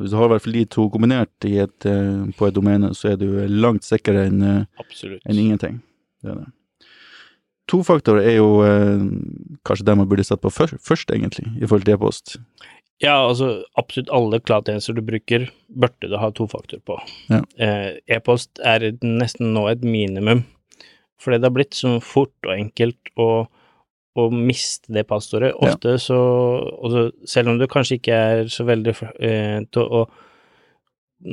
Hvis 0.02 0.14
du 0.14 0.18
har 0.20 0.28
i 0.28 0.34
hvert 0.34 0.46
fall 0.46 0.58
de 0.58 0.66
to 0.74 0.88
kombinert 0.94 1.48
i 1.48 1.56
et, 1.64 1.86
eh, 1.88 2.26
på 2.38 2.48
et 2.48 2.58
domene, 2.58 2.92
så 2.98 3.14
er 3.14 3.22
du 3.22 3.28
langt 3.48 3.86
sikrere 3.88 4.28
enn 4.30 4.42
en 4.50 5.38
ingenting. 5.38 5.80
Det 6.22 6.36
det. 6.40 6.50
Tofaktor 7.72 8.20
er 8.20 8.36
jo 8.36 8.50
eh, 8.66 9.04
kanskje 9.68 9.88
det 9.88 9.96
man 9.96 10.10
burde 10.10 10.26
sett 10.28 10.42
på 10.44 10.52
først, 10.52 10.82
først, 10.84 11.12
egentlig, 11.14 11.48
i 11.56 11.68
forhold 11.68 11.86
til 11.88 11.96
e-post. 11.96 12.36
Ja, 13.02 13.16
altså 13.30 13.64
absolutt 13.80 14.12
alle 14.14 14.42
cloud-tjenester 14.44 14.98
du 14.98 15.02
bruker, 15.06 15.48
burde 15.70 16.10
du 16.12 16.18
ha 16.22 16.30
tofaktor 16.36 16.82
på. 16.86 17.00
Ja. 17.32 17.42
Eh, 17.58 17.96
E-post 18.12 18.62
er 18.68 18.92
nesten 19.02 19.56
nå 19.56 19.66
et 19.72 19.86
minimum, 19.88 20.44
fordi 21.22 21.40
det 21.40 21.50
har 21.50 21.56
blitt 21.56 21.78
så 21.78 21.96
fort 22.04 22.36
og 22.46 22.54
enkelt 22.58 23.14
å, 23.16 23.48
å 24.20 24.28
miste 24.34 24.92
det 24.92 25.06
passordet. 25.08 25.54
Ja. 25.54 25.72
Ofte 25.72 25.96
så 26.04 26.18
også, 26.84 27.04
Selv 27.28 27.54
om 27.54 27.60
du 27.62 27.68
kanskje 27.72 28.00
ikke 28.00 28.18
er 28.18 28.50
så 28.52 28.66
veldig 28.68 28.96
eh, 29.24 29.62
til 29.72 29.86
å 29.88 30.06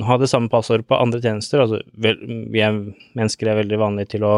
ha 0.04 0.18
det 0.20 0.28
samme 0.28 0.50
passordet 0.52 0.86
på 0.86 0.98
andre 1.00 1.20
tjenester, 1.24 1.62
altså 1.64 1.80
vel, 1.96 2.18
vi 2.52 2.60
er, 2.62 2.76
mennesker 3.18 3.48
er 3.48 3.62
veldig 3.62 3.80
vanlige 3.80 4.14
til 4.16 4.26
å 4.28 4.34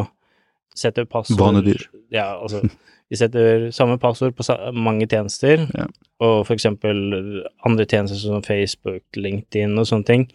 sette 0.78 1.04
passord 1.10 1.40
Vanedyr. 1.40 1.88
Ja, 2.14 2.36
altså 2.38 2.62
vi 3.10 3.18
setter 3.18 3.66
samme 3.74 3.98
passord 3.98 4.36
på 4.38 4.46
mange 4.76 5.08
tjenester, 5.10 5.66
Ja. 5.74 5.88
og 6.22 6.46
eksempel 6.54 7.42
andre 7.66 7.86
tjenester 7.86 8.16
som 8.22 8.44
Facebook, 8.46 9.02
LinkedIn 9.16 9.74
og 9.78 9.88
sånne 9.90 10.06
ting, 10.06 10.28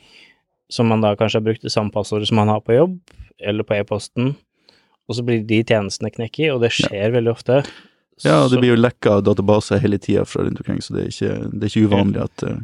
som 0.70 0.90
man 0.92 1.00
da 1.02 1.16
kanskje 1.16 1.40
har 1.40 1.46
brukt 1.48 1.64
det 1.64 1.72
samme 1.72 1.94
passordet 1.96 2.28
som 2.28 2.36
man 2.36 2.52
har 2.52 2.60
på 2.60 2.76
jobb, 2.76 3.00
eller 3.40 3.64
på 3.64 3.78
e-posten, 3.80 4.36
og 5.08 5.16
så 5.16 5.24
blir 5.24 5.46
de 5.48 5.64
tjenestene 5.64 6.12
knekket, 6.12 6.52
og 6.52 6.62
det 6.66 6.74
skjer 6.76 7.16
veldig 7.16 7.32
ofte. 7.32 7.62
Ja, 8.24 8.46
det 8.48 8.62
blir 8.62 8.72
jo 8.72 8.80
lekka 8.80 9.18
databaser 9.26 9.82
hele 9.84 9.98
tida 10.00 10.24
fra 10.26 10.46
rundt 10.46 10.62
omkring, 10.62 10.80
så 10.82 10.94
det 10.96 11.02
er 11.04 11.10
ikke, 11.12 11.34
det 11.52 11.68
er 11.68 11.72
ikke 11.74 11.90
uvanlig 11.90 12.22
at 12.24 12.46
uh... 12.48 12.62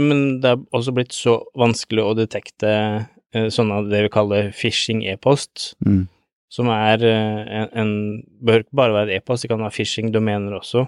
Men 0.00 0.22
det 0.40 0.54
er 0.54 0.62
også 0.72 0.94
blitt 0.96 1.12
så 1.12 1.34
vanskelig 1.58 2.04
å 2.06 2.14
detekte 2.16 2.70
uh, 3.04 3.48
sånne 3.52 3.82
det 3.90 4.06
vi 4.06 4.12
kaller 4.14 4.48
phishing 4.56 5.02
e-post, 5.10 5.74
mm, 5.84 6.06
som 6.54 6.70
er 6.72 7.04
uh, 7.04 7.42
en, 7.60 7.68
en 7.82 7.92
Bør 8.40 8.64
ikke 8.64 8.78
bare 8.80 8.96
være 9.02 9.18
e-post, 9.18 9.44
det 9.44 9.52
kan 9.52 9.60
være 9.60 9.76
phishing-domener 9.76 10.56
også. 10.56 10.86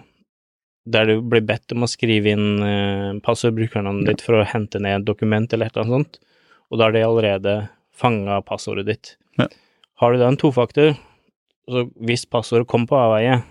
der 0.88 1.06
du 1.06 1.20
blir 1.20 1.44
bedt 1.46 1.70
om 1.76 1.84
å 1.84 1.90
skrive 1.90 2.32
inn 2.32 2.62
uh, 2.64 3.20
passord, 3.22 3.54
brukernavnet 3.54 4.08
Ja. 4.08 4.14
ditt, 4.14 4.24
for 4.24 4.40
å 4.40 4.48
hente 4.48 4.80
ned 4.82 5.02
et 5.02 5.06
dokument 5.06 5.52
eller 5.52 5.68
et 5.68 5.76
eller 5.76 5.84
annet 5.84 5.98
sånt, 6.00 6.18
og 6.72 6.78
da 6.80 6.88
har 6.88 6.96
de 6.96 7.04
allerede 7.06 7.68
fanga 7.94 8.40
passordet 8.42 8.88
ditt. 8.88 9.16
Ja. 9.38 9.46
Har 10.00 10.12
du 10.12 10.18
da 10.18 10.32
en 10.32 10.40
tofaktor, 10.40 10.96
så 11.70 11.84
hvis 12.00 12.24
passordet 12.26 12.66
kommer 12.66 12.88
på 12.90 12.98
avveie, 12.98 13.42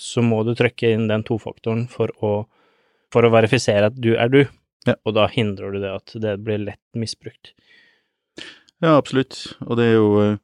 så 0.00 0.22
må 0.24 0.42
du 0.46 0.54
trykke 0.58 0.92
inn 0.94 1.08
den 1.10 1.24
tofaktoren 1.26 1.86
for 1.92 2.12
å, 2.24 2.32
for 3.12 3.26
å 3.26 3.32
verifisere 3.34 3.90
at 3.90 3.96
du 3.98 4.14
er 4.16 4.32
du, 4.32 4.42
Ja. 4.86 4.94
og 5.04 5.14
da 5.18 5.26
hindrer 5.28 5.72
du 5.74 5.80
det 5.82 5.90
at 5.92 6.12
det 6.22 6.36
blir 6.44 6.58
lett 6.62 6.82
misbrukt. 6.96 7.52
Ja, 8.80 8.94
absolutt. 8.96 9.54
Og 9.66 9.76
det 9.80 9.88
er 9.90 9.96
jo 9.98 10.10
eh, 10.22 10.36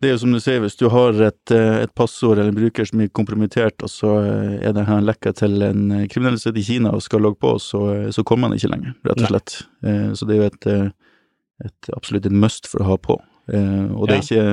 det 0.00 0.08
er 0.08 0.14
jo 0.16 0.20
som 0.24 0.32
du 0.34 0.40
sier, 0.42 0.58
hvis 0.60 0.76
du 0.76 0.86
har 0.92 1.16
et, 1.22 1.52
eh, 1.54 1.82
et 1.84 1.92
passord 1.96 2.38
eller 2.38 2.50
en 2.52 2.56
bruker 2.56 2.88
som 2.88 3.00
er 3.00 3.12
kompromittert, 3.14 3.84
og 3.84 3.92
så 3.92 4.14
eh, 4.24 4.56
er 4.68 4.74
det 4.76 4.86
her 4.88 5.04
lekka 5.04 5.32
til 5.36 5.62
en 5.64 5.84
kriminell 6.12 6.36
sitter 6.40 6.60
i 6.60 6.64
Kina 6.66 6.92
og 6.96 7.04
skal 7.04 7.22
logge 7.24 7.40
på, 7.44 7.54
så, 7.62 7.84
så 8.12 8.24
kommer 8.24 8.48
man 8.48 8.58
ikke 8.58 8.72
lenger, 8.72 8.96
rett 9.06 9.22
og 9.22 9.30
slett. 9.30 9.54
Nei. 9.84 9.94
Så 10.16 10.26
det 10.28 10.34
er 10.36 10.42
jo 10.42 10.48
et, 10.50 10.66
et 11.68 11.92
absolutt 11.96 12.26
et 12.28 12.36
must 12.44 12.68
for 12.68 12.84
å 12.84 12.90
ha 12.90 12.98
på. 13.00 13.16
Og 13.54 14.04
det 14.08 14.16
er, 14.16 14.22
ikke, 14.24 14.44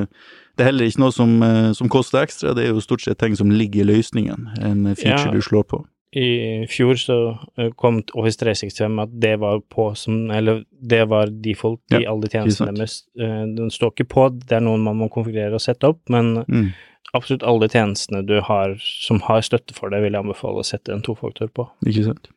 det 0.62 0.68
er 0.68 0.70
heller 0.70 0.86
ikke 0.92 1.02
noe 1.02 1.12
som, 1.16 1.32
eh, 1.44 1.72
som 1.74 1.90
koster 1.90 2.22
ekstra, 2.22 2.54
det 2.54 2.68
er 2.68 2.76
jo 2.76 2.82
stort 2.84 3.02
sett 3.02 3.18
ting 3.18 3.34
som 3.36 3.50
ligger 3.50 3.82
i 3.82 3.88
løsningen, 3.96 4.46
en 4.62 4.84
feature 4.96 5.32
Ja. 5.32 5.32
du 5.34 5.42
slår 5.42 5.64
på. 5.66 5.80
I 6.14 6.68
fjor 6.68 6.98
så 7.00 7.16
eh, 7.58 7.70
kom 7.80 8.02
Office 8.20 8.38
365 8.38 9.00
at 9.02 9.14
det 9.24 9.40
var 9.40 9.62
på 9.72 9.96
som 9.96 10.30
Eller 10.30 10.66
det 10.84 11.06
var 11.08 11.28
default 11.32 11.80
i 11.96 12.02
Ja, 12.04 12.12
alle 12.12 12.28
tjenestene 12.28 12.76
deres. 12.76 13.04
Eh, 13.18 13.46
Den 13.56 13.72
står 13.72 13.94
ikke 13.96 14.10
på, 14.12 14.26
det 14.46 14.52
er 14.58 14.60
noen 14.62 14.84
man 14.84 14.98
må 15.00 15.08
konfigurere 15.10 15.54
og 15.56 15.62
sette 15.64 15.88
opp, 15.88 16.02
men 16.10 16.44
Mm. 16.46 16.74
absolutt 17.16 17.44
alle 17.48 17.70
tjenestene 17.70 18.26
du 18.28 18.42
har 18.42 18.76
som 18.82 19.22
har 19.22 19.40
støtte 19.42 19.74
for 19.74 19.90
det, 19.90 20.02
vil 20.04 20.12
jeg 20.12 20.22
anbefale 20.24 20.60
å 20.60 20.66
sette 20.68 20.92
en 20.92 21.02
tofaktor 21.02 21.48
på. 21.48 21.70
Ikke 21.88 22.04
sant. 22.06 22.28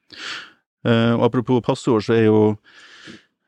Uh, 0.87 1.19
apropos 1.25 1.61
passord, 1.65 2.03
så 2.05 2.15
er 2.15 2.25
jo 2.27 2.57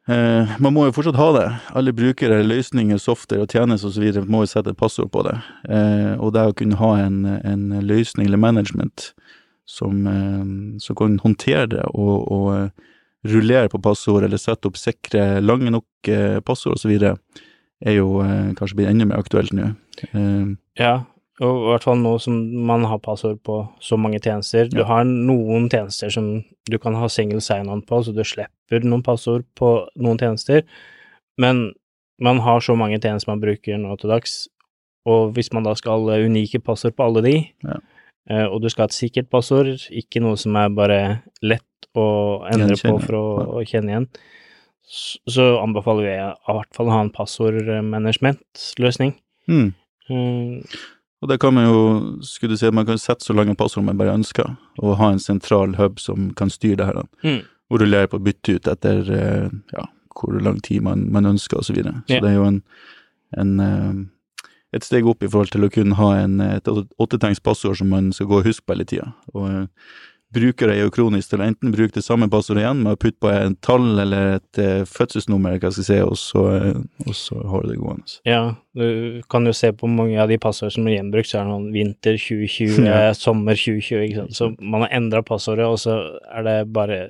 Man 0.06 0.70
må 0.74 0.84
jo 0.86 0.92
fortsatt 0.94 1.16
ha 1.18 1.28
det. 1.34 1.46
Alle 1.74 1.92
brukere, 1.96 2.38
løsninger, 2.46 2.98
software 3.02 3.42
og 3.42 3.50
tjenester 3.50 3.88
osv. 3.90 4.20
må 4.30 4.44
jo 4.44 4.50
sette 4.52 4.70
et 4.70 4.78
passord 4.78 5.10
på 5.10 5.24
det. 5.26 5.34
Eh, 5.68 6.12
og 6.22 6.30
det 6.36 6.44
å 6.46 6.54
kunne 6.54 6.78
ha 6.78 6.92
en, 7.02 7.24
en 7.26 7.64
løsning 7.82 8.28
eller 8.28 8.38
management 8.38 9.08
som, 9.66 10.04
eh, 10.06 10.44
som 10.82 10.98
kan 10.98 11.18
håndtere 11.24 11.66
det 11.74 11.82
og, 11.90 12.22
og 12.30 12.46
eh, 12.54 12.68
rullere 13.26 13.68
på 13.72 13.80
passord 13.82 14.22
eller 14.28 14.38
sette 14.38 14.70
opp 14.70 14.78
sikre, 14.78 15.40
lange 15.42 15.72
nok 15.74 16.10
eh, 16.12 16.38
passord 16.46 16.78
osv., 16.78 16.94
er 17.86 17.98
jo 17.98 18.20
eh, 18.22 18.54
kanskje 18.56 18.78
blitt 18.78 18.92
enda 18.94 19.10
mer 19.10 19.18
aktuelt 19.20 19.52
nå. 19.56 19.72
Eh, 20.12 20.54
Ja, 20.78 21.00
og 21.40 21.56
i 21.56 21.66
hvert 21.72 21.84
fall 21.84 21.98
nå 22.00 22.14
som 22.22 22.34
man 22.66 22.84
har 22.88 22.98
passord 23.04 23.38
på 23.44 23.58
så 23.84 23.96
mange 24.00 24.20
tjenester. 24.24 24.68
Du 24.70 24.78
Ja. 24.80 24.84
har 24.84 25.04
noen 25.04 25.68
tjenester 25.68 26.08
som 26.10 26.44
du 26.70 26.78
kan 26.78 26.94
ha 26.94 27.06
single 27.08 27.40
sign-on 27.40 27.82
på, 27.84 28.02
så 28.04 28.12
du 28.14 28.22
slipper 28.24 28.80
noen 28.84 29.02
passord 29.02 29.44
på 29.54 29.86
noen 29.96 30.18
tjenester, 30.18 30.62
men 31.38 31.72
man 32.18 32.38
har 32.40 32.60
så 32.60 32.74
mange 32.76 32.98
tjenester 33.00 33.28
man 33.30 33.40
bruker 33.40 33.76
nå 33.78 33.96
til 34.00 34.08
dags, 34.10 34.48
og 35.06 35.32
hvis 35.34 35.52
man 35.52 35.62
da 35.64 35.74
skal 35.74 36.08
ha 36.08 36.16
unike 36.18 36.58
passord 36.64 36.94
på 36.96 37.04
alle 37.04 37.22
de, 37.22 37.50
Ja. 37.64 37.76
eh, 38.30 38.46
og 38.46 38.62
du 38.62 38.68
skal 38.70 38.82
ha 38.82 38.86
et 38.86 38.92
sikkert 38.96 39.28
passord, 39.30 39.66
ikke 39.90 40.20
noe 40.22 40.36
som 40.36 40.56
er 40.56 40.68
bare 40.70 41.22
lett 41.42 41.62
å 41.94 42.42
endre 42.50 42.76
på 42.76 42.98
for 43.00 43.12
å, 43.14 43.38
å 43.60 43.64
kjenne 43.66 43.90
igjen, 43.92 44.08
så, 44.88 45.58
anbefaler 45.62 46.04
jeg 46.04 46.34
i 46.48 46.52
hvert 46.52 46.74
fall 46.74 46.86
å 46.86 46.90
ha 46.90 47.00
en 47.00 47.10
passordmanagementløsning. 47.10 49.14
Mm. 49.48 49.74
Mm, 50.08 50.62
Og 51.22 51.30
det 51.30 51.38
kan 51.40 51.54
man 51.56 51.64
jo, 51.64 51.82
skulle 52.26 52.54
du 52.54 52.60
si, 52.60 52.70
man 52.70 52.86
kan 52.86 52.98
sette 53.00 53.24
så 53.24 53.32
lange 53.32 53.56
passord 53.56 53.86
man 53.86 53.98
bare 53.98 54.14
ønsker, 54.14 54.56
og 54.78 54.98
ha 55.00 55.10
en 55.12 55.22
sentral 55.22 55.76
hub 55.78 56.00
som 56.02 56.30
kan 56.36 56.52
styre 56.52 56.82
det 56.82 56.88
her, 56.92 57.04
Mm. 57.24 57.44
Hvor 57.66 57.78
du 57.82 57.84
lærer 57.84 58.06
på 58.06 58.20
å 58.20 58.22
bytte 58.22 58.52
ut 58.54 58.68
etter 58.70 59.08
eh, 59.10 59.48
ja, 59.74 59.84
hvor 60.14 60.36
lang 60.38 60.60
tid 60.62 60.84
man, 60.86 61.08
man 61.10 61.26
ønsker, 61.26 61.58
og 61.58 61.64
så 61.66 61.74
videre. 61.74 61.96
Så 62.06 62.14
yeah. 62.14 62.22
det 62.22 62.30
er 62.30 62.36
jo 62.36 62.44
en, 62.46 62.60
en 63.34 63.60
eh, 63.60 64.04
et 64.76 64.84
steg 64.84 65.06
opp 65.08 65.24
i 65.24 65.30
forhold 65.30 65.52
til 65.54 65.66
å 65.66 65.70
kunne 65.72 65.96
ha 65.98 66.10
en, 66.20 66.40
et 66.44 66.68
åttetegns 66.68 67.40
passord 67.40 67.78
som 67.80 67.90
man 67.92 68.12
skal 68.14 68.28
gå 68.30 68.40
og 68.40 68.48
huske 68.48 68.66
på 68.66 68.76
hele 68.76 68.86
tida. 68.88 69.08
Og 69.34 69.66
eh, 70.34 70.66
det 70.68 70.80
jo 70.80 70.90
kronisk 70.90 71.30
til 71.30 71.40
enten 71.40 71.72
bruke 71.72 71.94
det 71.94 72.02
samme 72.04 72.26
passordet 72.28 72.64
igjen 72.64 72.82
med 72.82 72.96
å 72.96 72.98
putte 73.00 73.20
på 73.22 73.30
et 73.30 73.60
tall 73.62 73.98
eller 74.02 74.36
et 74.36 74.58
eh, 74.58 74.82
fødselsnummer, 74.84 75.58
hva 75.62 75.70
skal 75.70 75.82
jeg 75.84 75.86
si, 75.86 75.98
og 76.02 76.16
så, 76.18 76.42
eh, 76.56 76.80
og 77.06 77.14
så 77.14 77.38
har 77.48 77.62
du 77.62 77.68
det 77.72 77.78
gående. 77.78 78.16
Ja, 78.26 78.40
du 78.76 79.22
kan 79.30 79.46
jo 79.46 79.52
se 79.56 79.70
på 79.72 79.88
mange 79.88 80.18
av 80.20 80.28
de 80.28 80.38
passord 80.42 80.72
som 80.74 80.86
er 80.90 80.98
gjenbrukt, 80.98 81.30
så 81.30 81.38
er 81.40 81.46
det 81.46 81.52
noen 81.54 81.70
vinter 81.72 82.18
2020, 82.18 82.84
Ja. 82.84 83.12
sommer 83.14 83.54
2020, 83.54 84.02
ikke 84.08 84.16
sant. 84.26 84.34
Så 84.36 84.50
man 84.60 84.82
har 84.82 84.90
endra 84.98 85.22
passordet, 85.22 85.64
og 85.64 85.78
så 85.78 85.96
er 86.32 86.42
det 86.42 86.58
bare 86.72 87.00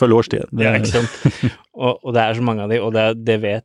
Følg 0.00 0.10
årstiden. 0.16 0.48
Det- 0.50 0.64
Ja, 0.64 0.72
ikke 0.74 0.90
sant. 0.90 1.54
Og, 1.74 1.98
og 2.04 2.12
det 2.14 2.22
er 2.22 2.34
så 2.34 2.42
mange 2.42 2.62
av 2.62 2.68
de, 2.70 2.78
og 2.82 2.92
det, 2.94 3.24
det 3.26 3.40
vet 3.42 3.64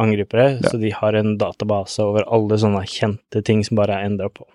angripere, 0.00 0.58
Ja. 0.62 0.68
så 0.70 0.78
de 0.80 0.90
har 0.92 1.12
en 1.16 1.36
database 1.36 1.98
over 2.00 2.24
alle 2.32 2.56
sånne 2.56 2.80
kjente 2.88 3.42
ting 3.44 3.62
som 3.64 3.76
bare 3.76 3.98
er 3.98 4.06
endra 4.08 4.28
på. 4.32 4.46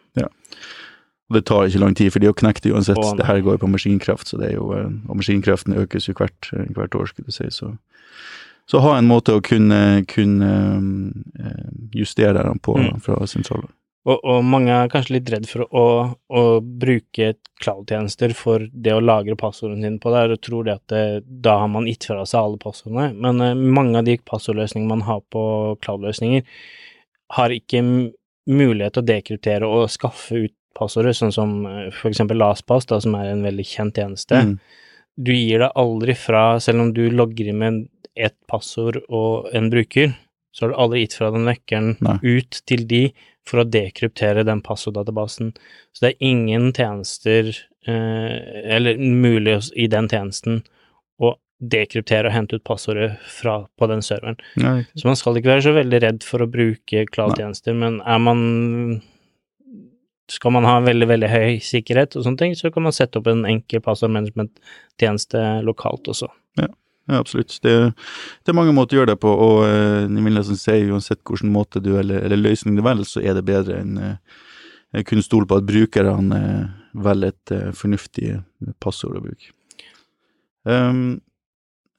Og 1.30 1.38
det 1.40 1.46
tar 1.50 1.66
ikke 1.66 1.82
lang 1.82 1.96
tid, 1.98 2.12
for 2.14 2.22
de 2.22 2.30
har 2.30 2.38
knekt 2.38 2.64
det 2.64 2.74
uansett. 2.76 3.00
Å, 3.02 3.16
det 3.18 3.26
her 3.26 3.42
går 3.42 3.58
jo 3.58 3.64
på 3.64 3.72
maskinkraft, 3.74 4.30
så 4.30 4.38
det 4.42 4.52
er 4.52 4.60
jo, 4.60 4.68
eh, 4.78 4.92
og 5.10 5.22
maskinkraften 5.22 5.74
økes 5.82 6.10
jo 6.10 6.14
hvert, 6.18 6.52
eh, 6.54 6.68
hvert 6.76 6.98
år, 6.98 7.10
skulle 7.10 7.32
du 7.32 7.36
si. 7.36 7.48
Så, 7.50 7.72
så 8.70 8.82
ha 8.86 8.98
en 9.00 9.10
måte 9.10 9.34
å 9.34 9.42
kunne, 9.46 10.04
kunne 10.12 10.52
eh, 11.42 11.66
justere 11.98 12.46
dem 12.46 12.62
på 12.62 12.78
Mm. 12.78 13.02
fra 13.02 13.18
sentraler. 13.26 13.72
Og, 14.06 14.20
og 14.22 14.44
mange 14.46 14.70
er 14.70 14.90
kanskje 14.94 15.16
litt 15.16 15.30
redd 15.34 15.48
for 15.50 15.66
å, 15.66 15.86
å 16.30 16.42
bruke 16.62 17.32
cloud-tjenester 17.64 18.36
for 18.38 18.68
det 18.70 18.94
å 18.94 19.02
lagre 19.02 19.34
passordene 19.40 19.88
sine 19.88 20.02
på 20.04 20.12
der, 20.14 20.36
og 20.36 20.44
tror 20.46 20.68
det 20.68 20.76
at 20.78 20.94
det, 20.94 21.06
da 21.26 21.56
har 21.64 21.72
man 21.74 21.88
gitt 21.90 22.06
fra 22.06 22.22
seg 22.30 22.38
alle 22.44 22.62
passordene. 22.62 23.08
Men 23.18 23.42
uh, 23.42 23.56
mange 23.58 23.98
av 23.98 24.06
de 24.06 24.20
passordløsningene 24.22 24.92
man 24.92 25.02
har 25.08 25.24
på 25.34 25.42
cloud-løsninger, 25.82 26.46
har 27.34 27.56
ikke 27.56 27.82
mulighet 28.46 28.94
til 28.94 29.02
å 29.02 29.10
dekryptere 29.10 29.72
og 29.74 29.90
skaffe 29.90 30.44
ut 30.46 30.54
passordet, 30.78 31.16
sånn 31.18 31.34
som 31.36 31.56
f.eks. 31.66 32.00
for 32.02 32.12
eksempel 32.12 32.42
LastPass, 32.42 32.90
da, 32.92 33.00
som 33.04 33.16
er 33.20 33.32
en 33.32 33.46
veldig 33.46 33.66
kjent 33.68 34.02
tjeneste. 34.02 34.42
Mm. 34.42 34.56
Du 35.16 35.32
gir 35.32 35.64
deg 35.64 35.80
aldri 35.80 36.16
fra, 36.20 36.60
selv 36.60 36.84
om 36.84 36.94
du 36.96 37.06
logger 37.12 37.50
inn 37.52 37.62
med 37.62 37.84
ett 38.16 38.36
passord 38.52 39.02
og 39.08 39.50
en 39.56 39.70
bruker, 39.72 40.14
så 40.56 40.66
har 40.66 40.72
du 40.72 40.80
aldri 40.80 41.04
gitt 41.04 41.18
fra 41.18 41.32
den 41.36 41.48
nøkkelen 41.50 41.96
Nei. 42.04 42.18
ut 42.24 42.62
til 42.68 42.86
de 42.88 43.06
for 43.46 43.62
å 43.62 43.68
dekryptere 43.68 44.46
den 44.48 44.62
passorddatabasen. 44.66 45.52
Så 45.94 46.06
det 46.06 46.14
er 46.14 46.30
ingen 46.32 46.72
tjenester, 46.74 47.52
eh, 47.86 48.38
eller 48.76 48.98
mulig 48.98 49.60
i 49.76 49.88
den 49.92 50.08
tjenesten, 50.10 50.64
å 51.20 51.36
dekryptere 51.60 52.30
og 52.30 52.36
hente 52.36 52.58
ut 52.58 52.66
passordet 52.68 53.14
fra 53.32 53.66
på 53.78 53.90
den 53.92 54.02
serveren. 54.04 54.40
Nei. 54.60 54.86
Så 54.96 55.08
man 55.08 55.20
skal 55.20 55.38
ikke 55.40 55.54
være 55.54 55.68
så 55.68 55.76
veldig 55.76 56.02
redd 56.04 56.24
for 56.24 56.44
å 56.44 56.52
bruke 56.52 57.06
cloud-tjenester, 57.12 57.76
men 57.76 58.02
er 58.02 58.24
man 58.24 58.42
skal 60.32 60.56
man 60.56 60.66
ha 60.66 60.80
veldig, 60.82 61.08
veldig 61.12 61.30
høy 61.30 61.60
sikkerhet 61.64 62.16
og 62.18 62.26
sånne 62.26 62.42
ting, 62.42 62.56
så 62.58 62.72
kan 62.74 62.88
man 62.88 62.96
sette 62.96 63.20
opp 63.20 63.30
en 63.30 63.46
enkel 63.50 63.84
passordmanagement-tjeneste 63.86 65.44
lokalt 65.68 66.10
også. 66.14 66.32
Ja, 66.58 66.70
absolutt. 67.20 67.60
Det, 67.62 67.76
det 68.42 68.52
er 68.52 68.58
mange 68.58 68.74
måter 68.74 68.98
å 68.98 69.04
gjøre 69.04 69.14
det 69.14 69.22
på, 69.22 69.30
og 69.30 69.60
eh, 69.68 70.08
jeg 70.08 70.26
vil 70.26 70.40
nesten 70.40 70.58
si 70.58 70.80
uansett 70.90 71.22
hvilken 71.30 71.54
måte 71.54 71.84
du 71.84 71.92
eller, 72.00 72.24
eller 72.26 72.42
løsning 72.42 72.80
du 72.80 72.82
velger, 72.86 73.06
så 73.10 73.22
er 73.22 73.38
det 73.38 73.46
bedre 73.46 73.78
enn 73.84 74.00
å 74.96 75.04
kunne 75.06 75.26
stole 75.26 75.48
på 75.50 75.60
at 75.60 75.68
brukerne 75.68 76.40
eh, 76.40 76.66
velger 77.06 77.34
et 77.34 77.54
eh, 77.54 77.70
fornuftig 77.76 78.34
passord 78.82 79.20
å 79.20 79.24
bruke. 79.26 79.54
Um, 80.66 81.22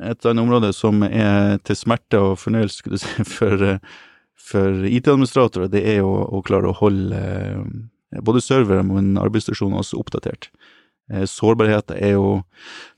et 0.02 0.26
annet 0.26 0.42
område 0.42 0.72
som 0.76 1.04
er 1.06 1.56
til 1.64 1.78
smerte 1.78 2.20
og 2.20 2.38
fornøyelse 2.40 2.80
skulle 2.80 2.98
du 2.98 3.04
si, 3.04 3.26
for, 3.38 3.62
eh, 3.62 4.00
for 4.36 4.86
IT-administratorer, 4.88 5.70
det 5.72 5.84
er 5.94 6.00
jo 6.02 6.12
å 6.26 6.42
klare 6.46 6.72
å 6.72 6.78
holde 6.80 7.20
eh, 7.20 7.62
både 8.24 8.40
servere 8.44 8.84
og 8.84 9.22
arbeidsstasjoner 9.26 9.80
også 9.82 9.98
oppdatert. 10.00 10.50
Sårbarhet 11.30 11.92
er 11.94 12.16
jo 12.16 12.40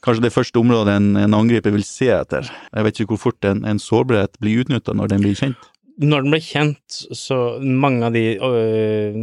kanskje 0.04 0.24
det 0.24 0.32
første 0.32 0.56
området 0.56 0.94
en, 0.96 1.08
en 1.20 1.34
angriper 1.36 1.74
vil 1.74 1.84
se 1.84 2.08
etter. 2.14 2.46
Jeg 2.72 2.86
vet 2.86 3.00
ikke 3.00 3.12
hvor 3.16 3.20
fort 3.28 3.44
en, 3.44 3.64
en 3.68 3.80
sårbarhet 3.82 4.38
blir 4.40 4.62
utnytta 4.62 4.94
når 4.96 5.10
den 5.12 5.20
blir 5.26 5.36
kjent. 5.36 5.66
Når 6.00 6.24
den 6.24 6.32
blir 6.32 6.44
kjent, 6.46 7.00
så 7.12 7.58
mange 7.60 8.06
av 8.08 8.14
de 8.16 8.22
øh, 8.40 9.18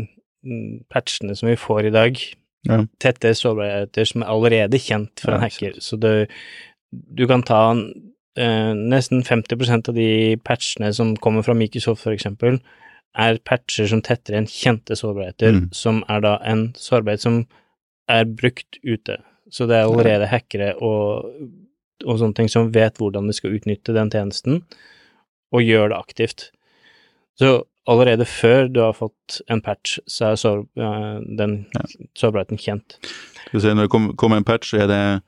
patchene 0.93 1.33
som 1.37 1.49
vi 1.49 1.57
får 1.59 1.89
i 1.89 1.93
dag, 1.95 2.25
Ja. 2.65 2.79
tetter 2.97 3.33
sårbarheter 3.37 4.07
som 4.09 4.23
er 4.23 4.31
allerede 4.33 4.79
kjent 4.81 5.21
for 5.21 5.31
Ja, 5.31 5.37
en 5.37 5.43
hacker, 5.43 5.75
så 5.85 5.99
det, 6.01 6.31
du 6.91 7.27
kan 7.29 7.43
ta 7.45 7.75
øh, 7.77 8.73
nesten 8.73 9.21
50% 9.21 9.89
av 9.91 9.93
de 9.93 10.35
patchene 10.41 10.89
som 10.93 11.11
kommer 11.21 11.45
fra 11.45 11.53
Microsoft, 11.53 12.01
for 12.01 12.11
eksempel, 12.15 12.57
er 13.17 13.37
patcher 13.47 13.87
som 13.87 14.01
tetter 14.01 14.33
igjen 14.35 14.47
kjente 14.51 14.95
sårbarheter, 14.99 15.51
Mm. 15.53 15.69
som 15.73 16.03
er 16.09 16.19
da 16.21 16.37
en 16.43 16.73
sårbarhet 16.75 17.19
som 17.21 17.45
er 18.09 18.25
brukt 18.25 18.77
ute. 18.83 19.17
Så 19.51 19.67
det 19.67 19.77
er 19.77 19.85
allerede 19.85 20.27
hackere 20.27 20.73
og, 20.81 21.25
og 22.05 22.19
sånne 22.19 22.35
ting 22.35 22.49
som 22.49 22.71
vet 22.71 22.97
hvordan 22.97 23.27
de 23.27 23.33
skal 23.33 23.53
utnytte 23.55 23.93
den 23.93 24.09
tjenesten, 24.11 24.63
og 25.53 25.61
gjør 25.63 25.89
det 25.93 25.97
aktivt. 25.97 26.49
Så 27.39 27.63
allerede 27.87 28.25
før 28.25 28.67
du 28.73 28.79
har 28.81 28.93
fått 28.93 29.41
en 29.49 29.61
patch, 29.61 29.99
så 30.07 30.31
er 30.31 30.35
sår, 30.35 30.65
den 31.37 31.65
Ja. 31.75 31.81
sårbarheten 32.17 32.57
kjent. 32.57 32.97
Skal 33.47 33.59
vi 33.59 33.61
se, 33.61 33.73
når 33.73 33.83
det 33.83 33.89
kom- 33.91 34.15
kommer 34.15 34.37
en 34.37 34.43
patch, 34.43 34.71
så 34.73 34.81
er 34.83 34.87
det 34.87 35.21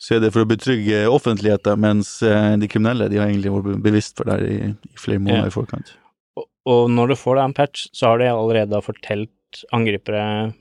så 0.00 0.14
er 0.14 0.20
det 0.20 0.32
for 0.32 0.44
å 0.44 0.46
betrygge 0.48 1.08
offentligheten, 1.10 1.80
mens 1.80 2.22
eh, 2.22 2.56
de 2.56 2.68
kriminelle 2.68 3.08
de 3.10 3.16
har 3.18 3.26
egentlig 3.26 3.50
vært 3.50 3.82
bevisst 3.82 4.16
for 4.16 4.24
det 4.30 4.36
i, 4.48 4.68
i 4.70 4.96
flere 4.96 5.18
måneder 5.18 5.42
Ja. 5.42 5.46
i 5.46 5.50
forkant. 5.50 5.96
Og, 6.68 6.90
når 6.92 7.12
du 7.12 7.16
får 7.16 7.38
da 7.38 7.44
en 7.48 7.56
patch, 7.56 7.86
så 7.96 8.10
har 8.12 8.20
de 8.20 8.28
allerede 8.28 8.80
fortalt 8.84 9.62
angripere 9.72 10.52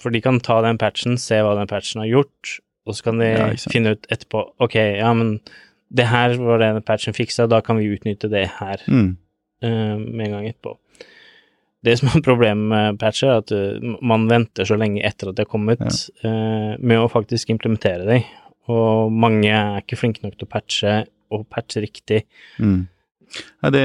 For 0.00 0.08
de 0.14 0.22
kan 0.24 0.38
ta 0.40 0.60
den 0.64 0.78
patchen, 0.80 1.18
se 1.20 1.42
hva 1.44 1.52
den 1.58 1.68
patchen 1.68 2.00
har 2.00 2.08
gjort, 2.08 2.54
og 2.88 2.96
så 2.96 3.10
kan 3.10 3.18
de 3.20 3.26
Ja, 3.28 3.48
finne 3.68 3.92
ut 3.92 4.06
etterpå 4.08 4.46
Ok, 4.64 4.78
ja, 4.80 5.10
men 5.12 5.34
det 5.92 6.06
her 6.08 6.36
var 6.38 6.62
det 6.62 6.70
den 6.78 6.86
patchen 6.86 7.12
fiksa, 7.16 7.48
da 7.50 7.58
kan 7.66 7.76
vi 7.76 7.90
utnytte 7.92 8.30
det 8.30 8.46
her 8.60 8.80
Mm. 8.88 9.16
uh, 9.64 9.96
med 9.98 10.26
en 10.26 10.32
gang 10.36 10.46
etterpå. 10.48 10.76
Det 11.84 11.98
som 11.98 12.08
er 12.14 12.22
problemet 12.22 12.68
med 12.70 12.98
patcher, 13.00 13.28
er 13.32 13.42
at 13.42 13.52
uh, 13.52 13.96
man 14.00 14.28
venter 14.30 14.64
så 14.68 14.78
lenge 14.78 15.02
etter 15.04 15.28
at 15.30 15.36
de 15.36 15.42
har 15.42 15.50
kommet, 15.50 15.80
eh, 16.24 16.76
med 16.78 17.00
å 17.00 17.08
faktisk 17.10 17.50
implementere 17.50 18.06
dem. 18.06 18.22
Og 18.70 19.10
mange 19.12 19.48
er 19.50 19.80
ikke 19.82 19.98
flinke 19.98 20.22
nok 20.22 20.36
til 20.38 20.46
å 20.46 20.52
patche, 20.52 20.94
og 21.32 21.48
patche 21.50 21.82
riktig. 21.82 22.22
Mm. 22.60 22.86
Ja, 23.62 23.70
det 23.70 23.84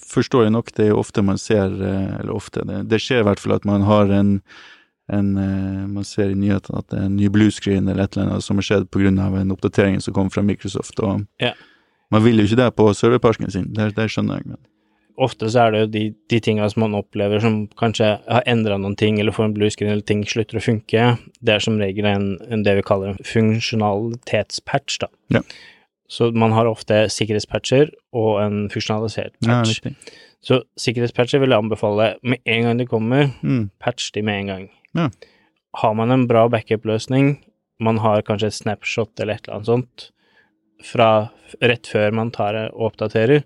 forstår 0.00 0.46
jeg 0.46 0.54
nok. 0.54 0.72
Det 0.76 0.88
er 0.88 0.98
ofte 0.98 1.24
man 1.24 1.40
ser, 1.40 1.72
eh, 1.72 2.16
eller 2.20 2.34
ofte, 2.34 2.64
det, 2.68 2.84
det 2.90 3.00
skjer 3.02 3.22
i 3.22 3.28
hvert 3.28 3.40
fall 3.42 3.56
at 3.56 3.68
man 3.68 3.86
har 3.88 4.10
en, 4.12 4.36
en 5.12 5.30
eh, 5.40 5.86
Man 5.88 6.04
ser 6.04 6.32
i 6.32 6.38
nyhetene 6.38 6.80
at 6.82 6.90
det 6.92 7.00
er 7.00 7.08
en 7.08 7.16
ny 7.16 7.30
bluescreen 7.32 7.88
eller 7.88 8.04
et 8.04 8.16
eller 8.16 8.34
annet 8.34 8.44
som 8.44 8.60
har 8.60 8.68
skjedd 8.68 8.90
pga. 8.92 9.08
en 9.08 9.56
oppdatering 9.56 10.00
som 10.00 10.14
kom 10.14 10.30
fra 10.30 10.42
Microsoft. 10.42 11.00
og 11.00 11.26
Ja. 11.40 11.54
Man 12.10 12.22
vil 12.22 12.38
jo 12.38 12.44
ikke 12.46 12.60
det 12.60 12.74
på 12.76 12.92
serverparken 12.94 13.50
sin, 13.50 13.72
det, 13.74 13.94
det 13.96 14.10
skjønner 14.12 14.38
jeg. 14.38 14.46
Men. 14.46 14.58
ofte 15.16 15.48
så 15.50 15.64
er 15.64 15.72
det 15.72 15.80
jo 15.80 15.86
de, 15.86 16.02
de 16.30 16.40
tingene 16.40 16.68
som 16.70 16.84
man 16.84 16.94
opplever 16.98 17.40
som 17.40 17.66
kanskje 17.80 18.18
har 18.26 18.46
endra 18.46 18.76
noen 18.78 18.96
ting, 18.98 19.18
eller 19.18 19.34
får 19.34 19.48
en 19.48 19.54
bluescreen, 19.54 19.92
eller 19.92 20.06
ting 20.06 20.24
slutter 20.26 20.58
å 20.58 20.62
funke, 20.62 21.04
det 21.40 21.54
er 21.54 21.62
som 21.62 21.78
regel 21.78 22.06
en, 22.10 22.26
en 22.50 22.64
det 22.66 22.76
vi 22.78 22.86
kaller 22.86 23.14
en 23.14 23.22
funksjonalitetspatch, 23.24 24.98
da. 25.02 25.10
Ja. 25.34 25.42
Så 26.08 26.30
man 26.36 26.52
har 26.52 26.66
ofte 26.68 27.06
sikkerhetspatcher 27.08 27.90
og 28.12 28.40
en 28.42 28.68
funksjonalisert 28.68 29.32
patch. 29.44 29.80
Ja, 29.84 29.90
så 30.44 30.58
sikkerhetspatcher 30.76 31.40
vil 31.40 31.50
jeg 31.54 31.62
anbefale 31.64 32.10
med 32.22 32.38
en 32.44 32.62
gang 32.66 32.78
de 32.78 32.86
kommer, 32.86 33.30
Mm. 33.42 33.70
patch 33.80 34.10
de 34.12 34.22
med 34.22 34.40
en 34.42 34.46
gang. 34.46 34.70
Ja. 34.94 35.08
Har 35.76 35.94
man 35.94 36.10
en 36.12 36.26
bra 36.28 36.46
backup-løsning, 36.48 37.38
man 37.80 37.96
har 37.98 38.20
kanskje 38.22 38.46
et 38.46 38.58
snapshot 38.60 39.18
eller 39.20 39.34
et 39.34 39.48
eller 39.48 39.54
annet 39.56 39.66
sånt, 39.66 40.10
fra 40.84 41.30
rett 41.62 41.86
før 41.88 42.12
man 42.12 42.30
tar 42.30 42.52
det 42.52 42.66
og 42.74 42.92
oppdaterer, 42.92 43.42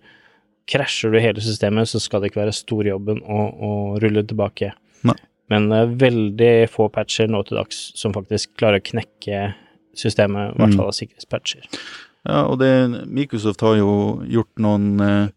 krasjer 0.69 1.13
du 1.15 1.21
hele 1.21 1.41
systemet, 1.41 1.89
så 1.89 2.01
skal 2.03 2.21
det 2.21 2.33
ikke 2.33 2.43
være 2.43 2.53
storjobben 2.53 3.23
å, 3.23 3.39
å 3.63 3.71
rulle 4.03 4.25
tilbake. 4.27 4.73
Nei. 5.05 5.15
Men 5.49 5.71
det 5.71 5.79
er 5.79 5.95
veldig 6.03 6.69
få 6.69 6.91
patcher 6.93 7.31
nå 7.31 7.47
til 7.47 7.57
dags 7.57 7.93
som 7.97 8.13
faktisk 8.13 8.57
klarer 8.59 8.83
å 8.83 8.85
knekke 8.85 9.55
systemet, 9.97 10.53
i 10.53 10.59
hvert 10.59 10.75
Mm. 10.75 10.77
fall 10.77 10.91
av 10.91 10.93
sikkerhetspatcher. 10.99 11.65
Ja, 12.29 12.45
og 12.45 12.59
det, 12.61 12.71
Microsoft 13.09 13.63
har 13.65 13.79
jo 13.81 13.93
gjort 14.29 14.61
noen 14.61 15.01
eh, 15.01 15.31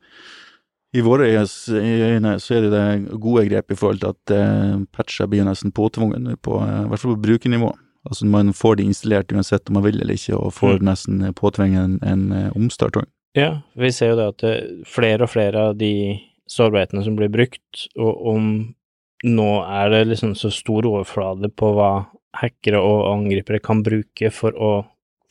I 0.98 1.04
våre 1.06 1.30
øyne 1.32 2.34
så 2.44 2.58
er 2.58 2.66
det 2.66 2.72
det 2.74 3.20
gode 3.24 3.46
grep 3.48 3.72
i 3.72 3.78
forhold 3.80 4.02
til 4.02 4.12
at 4.12 4.34
eh, 4.36 4.82
patcher 4.92 5.30
blir 5.32 5.48
nesten 5.48 5.72
påtvunget 5.72 6.42
på, 6.44 6.60
eh, 6.66 6.82
i 6.84 6.90
hvert 6.92 7.04
fall 7.04 7.16
på 7.16 7.24
brukernivå. 7.30 7.72
Altså 8.10 8.26
man 8.26 8.52
får 8.58 8.80
de 8.80 8.90
installert 8.90 9.32
uansett 9.32 9.70
om 9.70 9.78
man 9.78 9.86
vil 9.86 10.02
eller 10.02 10.18
ikke, 10.18 10.36
og 10.36 10.54
får 10.58 10.80
Mm. 10.80 10.86
nesten 10.90 11.22
eh, 11.24 11.78
en, 11.84 12.00
en 12.02 12.32
eh, 12.32 12.52
omstart. 12.58 12.98
Ja, 13.38 13.62
vi 13.76 13.92
ser 13.92 14.12
jo 14.12 14.16
det 14.20 14.28
at 14.28 14.38
det, 14.44 14.86
flere 14.86 15.24
og 15.24 15.30
flere 15.30 15.70
av 15.70 15.78
de 15.78 16.20
sårbarhetene 16.50 17.04
som 17.06 17.16
blir 17.16 17.30
brukt, 17.32 17.88
og 17.96 18.28
om 18.28 18.76
nå 19.24 19.50
er 19.64 19.90
det 19.94 20.08
liksom 20.10 20.36
så 20.36 20.52
stor 20.52 20.84
overflate 20.90 21.48
på 21.56 21.72
hva 21.78 22.08
hackere 22.42 22.80
og 22.82 23.06
angripere 23.14 23.62
kan 23.64 23.84
bruke 23.84 24.32
for 24.34 24.52
å 24.52 24.72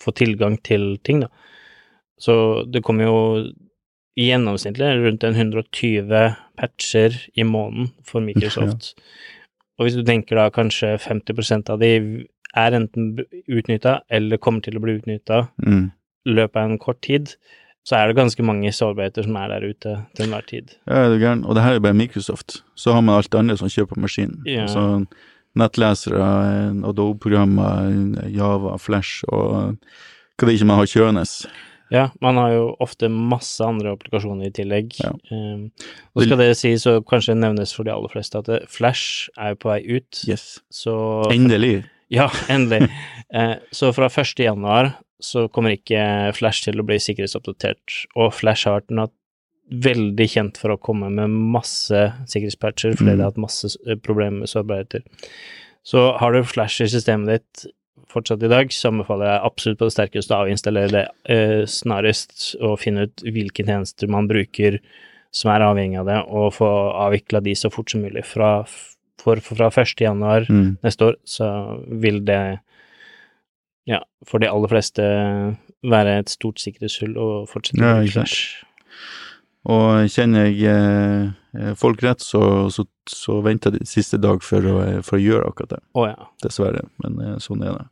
få 0.01 0.15
tilgang 0.17 0.57
til 0.63 0.97
ting, 1.05 1.21
da. 1.21 1.29
Så 2.21 2.35
det 2.71 2.83
kommer 2.85 3.09
jo 3.09 3.19
gjennomsnittlig 4.21 4.91
rundt 5.05 5.25
120 5.25 6.35
patcher 6.61 7.17
i 7.39 7.45
måneden 7.47 7.91
for 8.05 8.21
Microsoft. 8.25 8.93
Og 9.79 9.87
hvis 9.87 9.97
du 9.97 10.05
tenker 10.05 10.37
da 10.37 10.51
kanskje 10.53 10.97
50% 11.01 11.71
av 11.73 11.81
de 11.81 11.95
er 12.59 12.77
enten 12.77 13.15
utnytta 13.49 14.01
eller 14.11 14.41
kommer 14.43 14.61
til 14.67 14.77
å 14.77 14.83
bli 14.83 14.99
utnytta 14.99 15.49
Mm. 15.65 15.93
løpet 16.27 16.57
av 16.57 16.71
en 16.71 16.79
kort 16.79 17.01
tid, 17.01 17.35
så 17.87 17.97
er 17.97 18.09
det 18.09 18.17
ganske 18.17 18.43
mange 18.45 18.69
sårbarheter 18.77 19.25
som 19.25 19.37
er 19.37 19.49
der 19.49 19.69
ute 19.71 20.07
til 20.15 20.27
enhver 20.27 20.45
tid. 20.47 20.75
Ja, 20.87 21.09
det 21.09 21.17
er 21.17 21.25
gæren. 21.25 21.47
Og 21.47 21.55
det 21.55 21.63
her 21.63 21.75
er 21.75 21.81
bare 21.81 21.95
Microsoft. 21.97 22.63
Så 22.77 22.93
har 22.93 23.01
man 23.01 23.17
alt 23.17 23.35
annet 23.35 23.59
som 23.59 23.69
kjøper 23.69 23.97
maskinen. 23.97 24.43
Ja. 24.45 24.67
Så 24.67 25.07
nettlesere, 25.57 26.21
Adobe-programmer, 26.85 28.29
Java, 28.29 28.77
Flash 28.79 29.25
og 29.29 29.79
hva 30.37 30.47
det 30.47 30.55
ikke 30.59 30.67
man 30.67 30.79
har 30.83 30.87
kjørende. 30.87 31.25
Ja, 31.91 32.09
man 32.23 32.37
har 32.39 32.53
jo 32.55 32.65
ofte 32.81 33.09
masse 33.11 33.61
andre 33.67 33.93
applikasjoner 33.97 34.47
i 34.47 34.53
tillegg. 34.55 34.93
Ja. 35.03 35.11
Um, 35.33 35.71
og 36.15 36.23
skal 36.25 36.39
det 36.39 36.51
sies, 36.61 36.87
og 36.87 37.05
kanskje 37.11 37.35
nevnes 37.35 37.73
for 37.75 37.85
de 37.89 37.91
aller 37.95 38.13
fleste, 38.13 38.39
at 38.39 38.69
Flash 38.71 39.29
er 39.37 39.55
jo 39.55 39.61
på 39.65 39.73
vei 39.73 39.81
ut, 39.99 40.21
Yes. 40.29 40.61
så 40.71 40.95
Endelig. 41.33 41.85
Ja, 42.11 42.29
endelig. 42.49 42.89
uh, 43.35 43.57
så 43.75 43.93
fra 43.95 44.07
1. 44.11 44.39
januar 44.47 44.93
så 45.21 45.49
kommer 45.53 45.75
ikke 45.77 46.33
Flash 46.39 46.63
til 46.65 46.79
å 46.81 46.87
bli 46.87 46.97
sikkerhetsoppdatert, 47.03 48.07
og 48.17 48.33
Flash 48.39 48.67
har 48.71 48.81
vært 48.81 49.13
veldig 49.71 50.27
kjent 50.33 50.57
for 50.59 50.73
å 50.75 50.81
komme 50.83 51.11
med 51.15 51.31
masse 51.31 52.01
sikkerhetspatcher, 52.27 52.97
fordi 52.99 53.11
Mm. 53.13 53.17
det 53.19 53.23
har 53.25 53.31
hatt 53.31 53.43
masse 53.45 53.69
eh, 53.87 53.95
problemer 53.97 54.41
med 54.41 54.49
sårbarheter. 54.51 55.05
Så 55.87 56.17
har 56.19 56.33
du 56.33 56.43
Flash 56.43 56.81
i 56.83 56.89
systemet 56.91 57.29
ditt 57.39 57.67
fortsatt 58.11 58.43
i 58.47 58.51
dag, 58.51 58.73
så 58.75 58.91
anbefaler 58.91 59.29
jeg 59.31 59.45
absolutt 59.49 59.79
på 59.81 59.89
det 59.89 59.95
sterkeste 59.95 60.35
å 60.37 60.45
avinstallere 60.45 60.91
det 60.95 61.05
eh, 61.31 61.63
snarest, 61.71 62.55
og 62.61 62.79
finne 62.83 63.07
ut 63.09 63.23
hvilke 63.27 63.65
tjenester 63.67 64.11
man 64.11 64.29
bruker 64.31 64.81
som 65.33 65.53
er 65.55 65.63
avhengig 65.63 66.01
av 66.01 66.09
det, 66.11 66.19
og 66.27 66.53
få 66.57 66.69
avvikla 67.07 67.39
de 67.45 67.53
så 67.55 67.71
fort 67.71 67.93
som 67.93 68.03
mulig. 68.03 68.25
Fra, 68.27 68.65
for, 69.23 69.39
fra 69.47 69.69
1. 69.71 69.95
januar 70.03 70.47
Mm. 70.51 70.77
neste 70.83 71.07
år, 71.13 71.17
så 71.25 71.47
vil 72.03 72.19
det, 72.27 72.41
ja, 73.87 74.01
for 74.27 74.43
de 74.43 74.49
aller 74.51 74.69
fleste 74.73 75.07
være 75.87 76.19
et 76.21 76.29
stort 76.33 76.59
sikkerhetshull 76.61 77.15
å 77.17 77.29
fortsette 77.49 77.81
Ja, 77.81 78.01
med. 78.03 78.11
Flash. 78.13 78.65
Og 79.69 80.09
kjenner 80.09 80.49
jeg 80.49 80.65
eh, 80.73 81.73
folk 81.77 82.01
rett, 82.05 82.23
så, 82.25 82.71
så, 82.73 82.87
så 83.09 83.41
venter 83.45 83.75
de 83.75 83.85
siste 83.89 84.17
dag 84.21 84.41
for 84.45 84.65
å, 84.65 84.79
for 85.05 85.19
å 85.19 85.23
gjøre 85.23 85.51
akkurat 85.51 85.75
det. 85.75 85.83
Oh, 85.93 86.07
ja. 86.09 86.31
Dessverre, 86.45 86.87
men 87.05 87.21
eh, 87.21 87.37
sånn 87.45 87.65
er 87.67 87.77
det. 87.77 87.85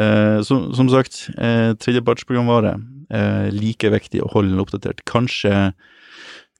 Eh, 0.00 0.38
som, 0.46 0.70
som 0.78 0.88
sagt, 0.92 1.26
eh, 1.36 1.74
tredjepartsprogramvare 1.76 2.78
eh, 3.12 3.48
like 3.52 3.92
viktig 3.92 4.22
å 4.24 4.32
holde 4.32 4.54
den 4.54 4.64
oppdatert. 4.64 5.04
Kanskje, 5.10 5.72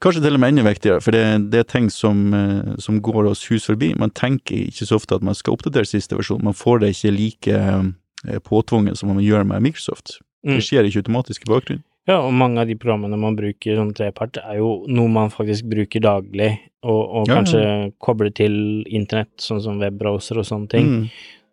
kanskje 0.05 0.27
til 0.27 0.37
og 0.37 0.45
med 0.45 0.53
enda 0.53 0.69
viktigere, 0.69 1.01
for 1.05 1.17
det, 1.17 1.25
det 1.55 1.64
er 1.64 1.71
ting 1.73 1.88
som, 1.95 2.27
eh, 2.37 2.77
som 2.85 3.01
går 3.01 3.31
oss 3.33 3.47
hus 3.49 3.71
forbi. 3.71 3.95
Man 3.97 4.12
tenker 4.12 4.67
ikke 4.67 4.91
så 4.91 5.01
ofte 5.01 5.17
at 5.17 5.25
man 5.25 5.38
skal 5.38 5.57
oppdatere 5.57 5.88
siste 5.88 6.19
versjon. 6.19 6.45
Man 6.45 6.59
får 6.59 6.85
det 6.85 6.93
ikke 6.99 7.17
like 7.17 7.61
eh, 7.64 8.41
påtvunget 8.45 9.01
som 9.01 9.14
man 9.14 9.25
gjør 9.25 9.49
med 9.49 9.71
Microsoft. 9.71 10.19
Mm. 10.45 10.59
Det 10.59 10.64
skjer 10.69 10.85
ikke 10.85 11.07
automatisk 11.07 11.49
i 11.49 11.55
bakgrunnen. 11.55 11.88
Ja, 12.09 12.23
og 12.25 12.33
mange 12.33 12.62
av 12.62 12.68
de 12.71 12.77
programmene 12.81 13.18
man 13.21 13.37
bruker 13.37 13.77
som 13.77 13.90
trepart, 13.97 14.38
er 14.40 14.61
jo 14.62 14.71
noe 14.88 15.11
man 15.12 15.29
faktisk 15.33 15.66
bruker 15.68 16.01
daglig, 16.01 16.55
og, 16.81 17.03
og 17.03 17.29
Ja, 17.29 17.35
ja. 17.35 17.35
kanskje 17.37 17.64
kobler 18.01 18.31
til 18.33 18.55
internett, 18.88 19.35
sånn 19.44 19.61
som 19.61 19.81
webbrowser 19.83 20.40
og 20.40 20.47
sånne 20.49 20.71
ting. 20.73 20.88
Mm. 20.88 21.09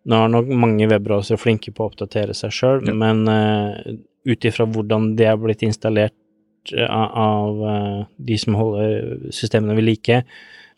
Nå 0.06 0.20
er 0.22 0.30
nok 0.32 0.48
mange 0.54 0.86
webbrowsere 0.88 1.36
flinke 1.42 1.74
på 1.74 1.84
å 1.84 1.90
oppdatere 1.90 2.32
seg 2.38 2.54
sjøl, 2.54 2.84
Ja. 2.88 2.94
men 2.94 3.26
uh, 3.28 3.74
ut 4.26 4.44
ifra 4.48 4.64
hvordan 4.70 5.12
det 5.18 5.26
er 5.28 5.36
blitt 5.38 5.62
installert 5.66 6.14
eh, 6.72 6.88
av, 6.88 7.10
av 7.14 7.60
eh, 7.70 8.00
de 8.26 8.38
som 8.42 8.56
holder 8.58 9.28
systemene 9.34 9.76
ved 9.78 9.86
like, 9.86 10.22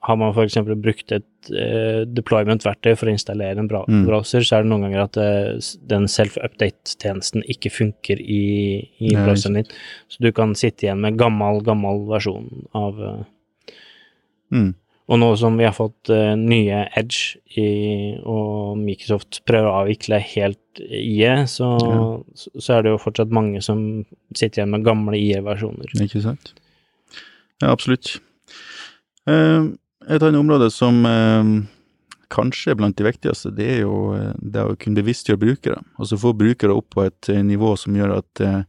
har 0.07 0.17
man 0.17 0.31
f.eks. 0.31 0.55
brukt 0.79 1.11
et 1.13 1.49
uh, 1.51 2.05
deployment-verktøy 2.07 2.93
for 2.97 3.09
å 3.11 3.15
installere 3.17 3.59
en 3.59 3.69
bra 3.71 3.81
Mm. 3.89 4.05
browser, 4.07 4.45
så 4.47 4.57
er 4.59 4.63
det 4.63 4.71
noen 4.71 4.85
ganger 4.87 5.03
at 5.05 5.17
uh, 5.19 5.71
den 5.91 6.07
self-update-tjenesten 6.09 7.43
ikke 7.51 7.73
funker 7.75 8.21
i, 8.23 8.43
i 9.03 9.11
Nei, 9.15 9.25
browseren 9.27 9.59
din. 9.59 9.73
Så 10.09 10.23
du 10.23 10.31
kan 10.33 10.55
sitte 10.59 10.87
igjen 10.87 11.01
med 11.03 11.19
gammel, 11.19 11.63
gammel 11.67 12.05
versjon 12.11 12.47
av 12.79 13.01
uh, 13.03 13.25
Mm. 14.51 14.71
og 15.13 15.19
nå 15.21 15.27
som 15.37 15.59
vi 15.61 15.65
har 15.67 15.75
fått 15.77 16.09
eh, 16.09 16.31
nye 16.41 16.79
Edge 16.97 17.37
i, 17.61 18.17
og 18.25 18.79
Microsoft 18.81 19.43
prøver 19.45 19.69
å 19.69 19.75
avvikle 19.83 20.17
helt 20.25 20.81
IE, 20.81 21.35
så, 21.53 21.69
så, 22.33 22.53
så 22.57 22.79
er 22.79 22.87
det 22.87 22.95
jo 22.95 23.01
fortsatt 23.03 23.29
mange 23.35 23.61
som 23.65 23.83
sitter 24.33 24.63
igjen 24.63 24.73
med 24.73 24.87
gamle 24.87 25.21
IE-versjoner. 25.21 25.93
Ikke 26.01 26.23
sant? 26.25 26.55
Ja, 27.61 27.75
absolutt. 27.75 28.15
Eh, 29.29 29.69
et 30.09 30.23
annet 30.23 30.41
område 30.41 30.71
som 30.73 31.05
eh, 31.07 31.51
kanskje 32.33 32.73
er 32.73 32.79
blant 32.79 32.97
de 32.99 33.07
viktigste, 33.07 33.53
det 33.57 33.69
er 33.79 33.83
jo 33.83 34.15
eh, 34.17 34.33
det 34.41 34.65
å 34.65 34.77
kunne 34.81 35.01
bevisstgjøre 35.01 35.41
brukere. 35.43 35.83
Altså 36.01 36.21
få 36.21 36.35
brukere 36.37 36.77
opp 36.77 36.91
på 36.95 37.05
et 37.09 37.31
eh, 37.33 37.45
nivå 37.45 37.75
som 37.81 37.97
gjør 37.97 38.19
at 38.21 38.45
eh, 38.45 38.63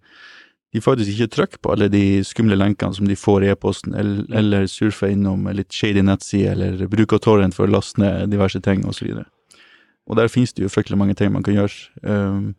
de 0.73 0.84
faktisk 0.86 1.15
ikke 1.15 1.34
trykker 1.34 1.62
på 1.63 1.73
alle 1.73 1.89
de 1.89 2.21
skumle 2.28 2.58
lenkene 2.60 2.95
som 2.95 3.08
de 3.10 3.17
får 3.17 3.45
i 3.45 3.52
e-posten, 3.54 3.95
eller, 3.97 4.25
eller 4.38 4.67
surfer 4.69 5.15
innom 5.15 5.47
litt 5.56 5.73
shady 5.73 6.04
nettside, 6.06 6.54
eller 6.54 6.91
bruker 6.91 7.21
torrent 7.23 7.58
for 7.58 7.65
å 7.65 7.73
laste 7.73 8.02
ned 8.02 8.30
diverse 8.30 8.62
ting, 8.62 8.86
osv. 8.86 9.15
Og, 9.17 9.63
og 10.10 10.19
der 10.19 10.30
finnes 10.30 10.54
det 10.54 10.67
jo 10.67 10.69
fryktelig 10.71 10.99
mange 11.02 11.17
ting 11.17 11.34
man 11.34 11.45
kan 11.45 11.58
gjøre. 11.58 11.73
Um, 12.06 12.52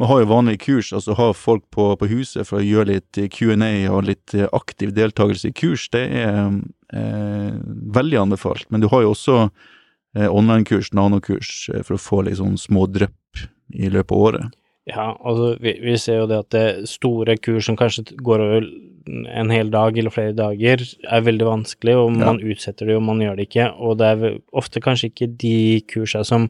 man 0.00 0.10
har 0.10 0.20
jo 0.20 0.28
vanlige 0.28 0.60
kurs, 0.66 0.92
altså 0.92 1.16
ha 1.16 1.30
folk 1.36 1.64
på, 1.72 1.88
på 2.00 2.10
huset 2.12 2.48
for 2.48 2.60
å 2.60 2.64
gjøre 2.64 2.94
litt 2.94 3.18
Q&A 3.32 3.72
og 3.92 4.06
litt 4.08 4.36
aktiv 4.52 4.92
deltakelse 4.96 5.48
i 5.48 5.56
kurs, 5.56 5.88
det 5.92 6.04
er 6.20 6.52
eh, 6.92 7.58
veldig 7.94 8.20
anbefalt. 8.24 8.66
Men 8.70 8.84
du 8.84 8.88
har 8.92 9.04
jo 9.04 9.12
også 9.14 9.38
eh, 9.44 10.28
online-kurs, 10.28 10.92
nanokurs, 10.96 11.52
eh, 11.72 11.84
for 11.86 11.96
å 11.96 12.02
få 12.02 12.22
litt 12.26 12.40
sånn 12.40 12.58
små 12.60 12.86
drypp 12.90 13.46
i 13.72 13.90
løpet 13.92 14.12
av 14.12 14.26
året. 14.28 14.58
Ja, 14.90 15.12
altså 15.22 15.52
vi, 15.62 15.76
vi, 15.78 15.94
ser 16.00 16.24
jo 16.24 16.30
det 16.30 16.40
at 16.42 16.54
det 16.54 16.66
store 16.90 17.36
kurs 17.38 17.68
som 17.68 17.78
kanskje 17.78 18.16
går 18.18 18.42
over 18.42 18.66
en 19.06 19.50
hel 19.50 19.70
dag 19.70 19.96
eller 19.98 20.14
flere 20.14 20.34
dager, 20.34 20.82
er 20.82 21.26
veldig 21.26 21.46
vanskelig, 21.46 21.94
og 21.98 22.16
man 22.18 22.40
utsetter 22.42 22.86
det, 22.86 22.96
og 22.98 23.06
man 23.06 23.22
gjør 23.22 23.38
det 23.38 23.48
ikke. 23.48 23.68
Og 23.82 23.98
det 23.98 24.10
er 24.10 24.38
ofte 24.58 24.82
kanskje 24.82 25.10
ikke 25.10 25.30
de 25.42 25.56
kursene 25.90 26.26
som 26.26 26.48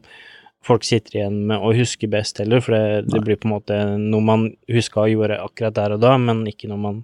folk 0.63 0.85
sitter 0.87 1.19
igjen 1.19 1.39
med 1.49 1.59
og 1.59 1.77
husker 1.77 2.11
best 2.11 2.39
heller, 2.41 2.61
for 2.63 2.75
det, 2.75 3.09
det 3.11 3.23
blir 3.25 3.39
på 3.39 3.49
en 3.49 3.55
måte 3.55 3.79
noe 3.99 4.23
man 4.25 4.45
huska 4.71 5.03
å 5.03 5.09
gjøre 5.11 5.41
akkurat 5.43 5.75
der 5.77 5.97
og 5.97 6.03
da, 6.05 6.13
men 6.21 6.45
ikke 6.49 6.69
noe 6.71 6.81
man 6.81 7.01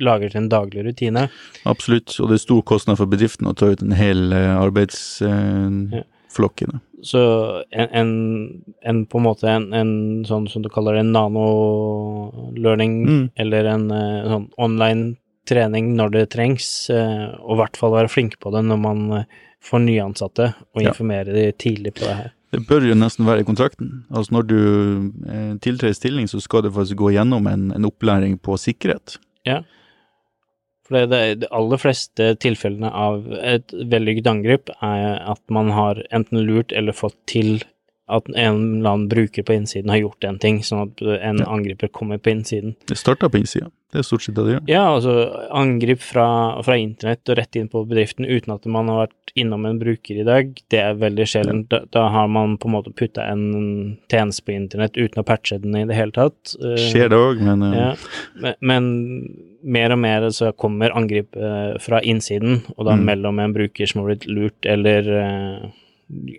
lager 0.00 0.28
til 0.32 0.40
en 0.42 0.50
daglig 0.52 0.84
rutine. 0.86 1.28
Absolutt, 1.68 2.20
og 2.20 2.30
det 2.30 2.34
er 2.38 2.46
stor 2.46 2.62
kostnad 2.66 2.96
for 3.00 3.10
bedriften 3.10 3.50
å 3.50 3.56
ta 3.58 3.66
ut 3.72 3.82
en 3.84 3.94
hel 3.96 4.20
uh, 4.34 4.56
arbeidsflokk 4.62 6.56
i 6.64 6.70
det. 6.72 6.78
Så 7.04 7.20
en, 7.68 7.88
en, 8.00 8.10
en, 8.80 9.06
på 9.06 9.20
en 9.20 9.26
måte 9.26 9.50
en, 9.50 9.66
en, 9.76 10.24
sånn 10.24 10.48
som 10.48 10.64
du 10.64 10.70
kaller 10.72 10.96
det, 10.96 11.02
en 11.04 11.12
nano-learning, 11.16 12.92
mm. 13.04 13.24
eller 13.44 13.62
en 13.74 13.86
uh, 13.92 14.24
sånn 14.32 14.48
online 14.56 15.04
trening 15.44 15.92
når 15.98 16.08
det 16.14 16.30
trengs, 16.32 16.88
og 16.88 17.52
i 17.52 17.58
hvert 17.60 17.76
fall 17.76 17.92
være 17.92 18.08
flink 18.08 18.38
på 18.40 18.48
det 18.54 18.62
når 18.64 18.78
man 18.80 19.26
får 19.60 19.82
nyansatte, 19.84 20.46
og 20.72 20.80
informere 20.80 21.28
ja. 21.34 21.36
de 21.36 21.52
tidlig 21.60 21.92
på 21.98 22.06
det 22.06 22.14
her. 22.16 22.30
Det 22.54 22.62
bør 22.68 22.84
jo 22.86 22.94
nesten 22.94 23.26
være 23.26 23.42
i 23.42 23.46
kontrakten. 23.48 24.04
Altså 24.14 24.36
Når 24.36 24.44
du 24.46 24.58
eh, 25.26 25.54
tiltrer 25.64 25.94
stilling, 25.96 26.28
så 26.30 26.38
skal 26.42 26.62
du 26.62 26.70
faktisk 26.74 27.00
gå 27.00 27.10
gjennom 27.16 27.48
en, 27.50 27.70
en 27.74 27.88
opplæring 27.88 28.36
på 28.38 28.54
sikkerhet. 28.60 29.16
Ja. 29.48 29.62
For 30.84 31.08
det, 31.08 31.20
de 31.40 31.48
aller 31.54 31.80
fleste 31.80 32.34
tilfellene 32.44 32.90
av 32.92 33.30
et 33.40 33.72
vellykket 33.72 34.26
angrep 34.28 34.72
er 34.84 35.22
at 35.22 35.40
man 35.52 35.72
har 35.72 36.02
enten 36.12 36.44
lurt 36.44 36.74
eller 36.76 36.96
fått 36.96 37.16
til 37.30 37.62
at 38.12 38.26
en 38.28 38.58
eller 38.80 38.90
annen 38.90 39.06
bruker 39.08 39.42
på 39.42 39.54
innsiden 39.54 39.88
har 39.88 40.02
gjort 40.02 40.26
en 40.28 40.38
ting, 40.38 40.58
sånn 40.64 40.82
at 40.90 41.00
en 41.00 41.40
ja. 41.40 41.46
angriper 41.48 41.88
kommer 41.88 42.20
på 42.20 42.34
innsiden. 42.34 42.74
Det 42.84 42.98
starter 43.00 43.32
på 43.32 43.40
innsida. 43.40 43.70
Det 43.94 44.02
er 44.02 44.06
stort 44.08 44.24
sett 44.26 44.34
det 44.36 44.44
det 44.44 44.52
gjør. 44.56 44.64
Ja, 44.68 44.82
altså 44.90 45.14
angrip 45.54 46.02
fra, 46.02 46.26
fra, 46.66 46.76
internett 46.82 47.30
og 47.30 47.38
rett 47.38 47.56
inn 47.56 47.70
på 47.72 47.84
bedriften 47.88 48.26
uten 48.26 48.52
at 48.56 48.66
man 48.68 48.90
har 48.90 49.04
vært 49.04 49.34
innom 49.38 49.64
en 49.68 49.78
bruker 49.80 50.18
i 50.20 50.26
dag, 50.26 50.50
det 50.74 50.82
er 50.82 50.98
veldig 51.00 51.26
sjelden. 51.30 51.62
Ja. 51.64 51.78
Da, 51.78 51.80
da, 51.96 52.04
har 52.12 52.28
man 52.34 52.58
på 52.60 52.68
en 52.68 52.74
måte 52.74 52.92
putta 52.92 53.24
en 53.30 53.46
tjeneste 54.10 54.44
på 54.44 54.56
internett 54.58 54.98
uten 54.98 55.22
å 55.22 55.26
patche 55.26 55.60
den 55.62 55.78
i 55.78 55.86
det 55.88 55.96
hele 55.96 56.12
tatt. 56.16 56.56
Eh, 56.60 56.76
Skjer 56.90 57.14
det 57.14 57.22
òg, 57.22 57.40
men 57.46 57.64
uh... 57.64 57.78
ja. 57.78 57.90
men, 58.42 58.58
men 58.60 58.90
mer 59.64 59.94
og 59.94 59.98
mer 59.98 60.28
så 60.34 60.52
kommer 60.52 60.94
angrip 60.96 61.36
uh, 61.36 61.74
fra 61.80 62.00
innsiden, 62.04 62.62
og 62.76 62.86
da 62.88 62.96
mm. 62.96 63.04
mellom 63.08 63.40
en 63.40 63.54
bruker 63.56 63.88
som 63.88 64.02
har 64.02 64.12
blitt 64.12 64.28
lurt, 64.28 64.68
eller 64.68 65.08
uh, 65.08 65.66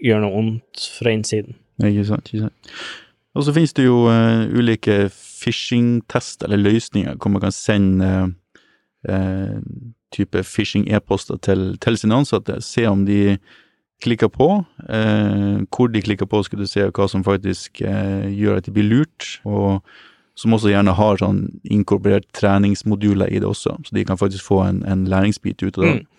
gjør 0.06 0.24
noe 0.24 0.40
ondt 0.42 0.86
fra 1.00 1.14
innsiden. 1.16 1.58
Ikke 1.84 2.06
sant, 2.08 2.32
ikke 2.32 2.48
sant. 2.48 2.74
Og 3.36 3.44
så 3.44 3.54
finnes 3.56 3.76
det 3.76 3.88
jo 3.88 4.06
uh, 4.08 4.46
ulike 4.56 5.06
phishing-test 5.12 6.46
eller 6.46 6.62
løsninger 6.62 7.18
hvor 7.20 7.34
man 7.34 7.44
kan 7.44 7.54
sende 7.54 8.34
type 10.16 10.42
phishing-e-poster 10.42 11.38
til, 11.46 11.76
til, 11.78 11.98
sine 12.02 12.16
ansatte. 12.18 12.56
Se 12.66 12.88
om 12.90 13.04
de 13.06 13.36
klikker 14.02 14.32
på, 14.34 14.48
hvor 14.66 15.92
de 15.94 16.02
klikker 16.02 16.26
på, 16.26 16.40
skal 16.42 16.64
du 16.64 16.66
se 16.66 16.88
hva 16.88 17.06
som 17.12 17.22
faktisk 17.22 17.84
gjør 17.84 18.58
at 18.58 18.66
de 18.66 18.74
blir 18.74 18.88
lurt. 18.90 19.28
og 19.46 19.86
som 20.36 20.56
også 20.56 20.72
gjerne 20.72 20.96
har 20.98 21.22
sånn 21.22 21.46
inkorporert 21.64 22.28
treningsmoduler 22.36 23.32
i 23.32 23.40
det 23.40 23.48
også, 23.48 23.78
så 23.88 23.96
de 23.96 24.04
kan 24.08 24.20
faktisk 24.20 24.46
få 24.50 24.62
en, 24.66 24.84
en 24.88 25.06
læringsbit 25.10 25.64
ut 25.64 25.80
av 25.80 25.88
det. 25.88 25.96
Mm. 26.02 26.12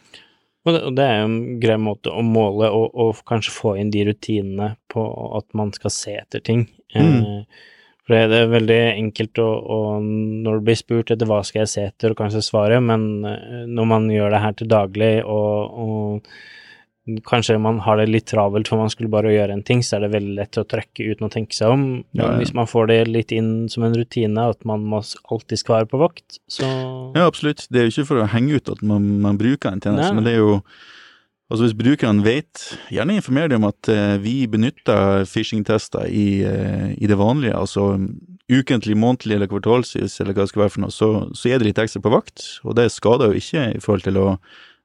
Og 0.67 0.97
det, 0.99 1.05
er 1.05 1.21
jo 1.21 1.27
en 1.29 1.39
grei 1.63 1.77
måte 1.79 2.11
å 2.11 2.25
måle 2.27 2.73
og, 2.75 2.89
og, 2.99 3.21
kanskje 3.29 3.55
få 3.55 3.77
inn 3.79 3.93
de 3.95 4.03
rutinene 4.09 4.73
på 4.91 5.05
at 5.39 5.47
man 5.55 5.71
skal 5.77 5.93
se 5.95 6.17
etter 6.19 6.43
ting. 6.43 6.65
Mm. 6.97 7.21
Eh, 7.23 7.63
for 8.07 8.15
det 8.15 8.41
er 8.41 8.51
veldig 8.51 8.81
enkelt 8.97 9.39
å, 9.43 9.47
å, 9.47 9.79
når 10.03 10.59
du 10.59 10.67
blir 10.67 10.79
spurt 10.79 11.13
etter 11.15 11.31
hva 11.31 11.39
skal 11.47 11.65
jeg 11.65 11.71
se 11.71 11.87
etter, 11.93 12.13
og 12.13 12.19
kanskje 12.19 12.43
svare, 12.43 12.81
men 12.83 13.07
eh, 13.31 13.63
når 13.71 13.91
man 13.93 14.11
gjør 14.11 14.35
det 14.35 14.43
her 14.43 14.59
til 14.59 14.71
daglig 14.73 15.13
og, 15.23 15.79
og 15.87 16.33
Kanskje 17.29 17.55
man 17.63 17.79
har 17.85 18.01
det 18.01 18.09
litt 18.11 18.27
travelt 18.27 18.67
for 18.67 18.83
man 18.83 18.91
skulle 18.91 19.13
bare 19.13 19.31
gjøre 19.31 19.55
en 19.55 19.63
ting, 19.67 19.83
så 19.87 19.97
er 19.97 20.07
det 20.07 20.15
veldig 20.17 20.35
lett 20.41 20.59
å 20.59 20.67
trekke 20.67 21.07
uten 21.07 21.29
å 21.29 21.31
tenke 21.31 21.55
seg 21.55 21.71
om. 21.71 21.85
Men 22.11 22.23
ja, 22.23 22.33
ja. 22.33 22.41
hvis 22.41 22.55
man 22.57 22.67
får 22.67 22.91
det 22.91 22.99
litt 23.13 23.35
inn 23.37 23.71
som 23.71 23.87
en 23.87 23.95
rutine, 23.95 24.49
at 24.57 24.67
man 24.67 24.83
må 24.91 25.05
alltid 25.31 25.63
skal 25.63 25.79
være 25.79 25.91
på 25.93 26.03
vakt, 26.03 26.41
så 26.51 26.67
Ja, 27.15 27.29
absolutt. 27.29 27.69
Det 27.71 27.81
er 27.81 27.87
jo 27.87 27.95
ikke 27.95 28.09
for 28.11 28.25
å 28.25 28.29
henge 28.33 28.59
ut 28.59 28.75
at 28.75 28.83
man, 28.83 29.09
man 29.23 29.39
bruker 29.39 29.71
en 29.71 29.83
tjeneste, 29.83 30.15
men 30.19 30.27
det 30.27 30.37
er 30.37 30.43
jo 30.43 30.61
Altså 31.47 31.63
Hvis 31.63 31.77
brukerne 31.79 32.25
vet, 32.27 32.63
gjerne 32.91 33.21
informer 33.21 33.47
dem 33.47 33.63
om 33.63 33.71
at 33.71 33.87
uh, 33.87 34.17
vi 34.19 34.49
benytter 34.51 35.23
phishing-tester 35.31 36.09
i, 36.11 36.43
uh, 36.43 36.89
i, 36.91 37.07
det 37.07 37.19
vanlige, 37.21 37.55
altså 37.55 37.93
ukentlig, 38.51 38.97
månedlig 38.99 39.37
eller 39.37 39.51
kvartalsvis, 39.51 40.19
eller 40.21 40.35
hva 40.35 40.43
det 40.43 40.51
skal 40.51 40.65
være 40.65 40.75
for 40.75 40.83
noe, 40.83 40.95
så, 40.95 41.11
så 41.39 41.51
er 41.51 41.63
det 41.63 41.69
litt 41.69 41.83
ekstra 41.83 42.03
på 42.03 42.11
vakt, 42.11 42.43
og 42.67 42.75
det 42.79 42.89
skader 42.95 43.31
jo 43.31 43.39
ikke 43.39 43.63
i 43.77 43.83
forhold 43.83 44.07
til 44.07 44.19
å 44.19 44.27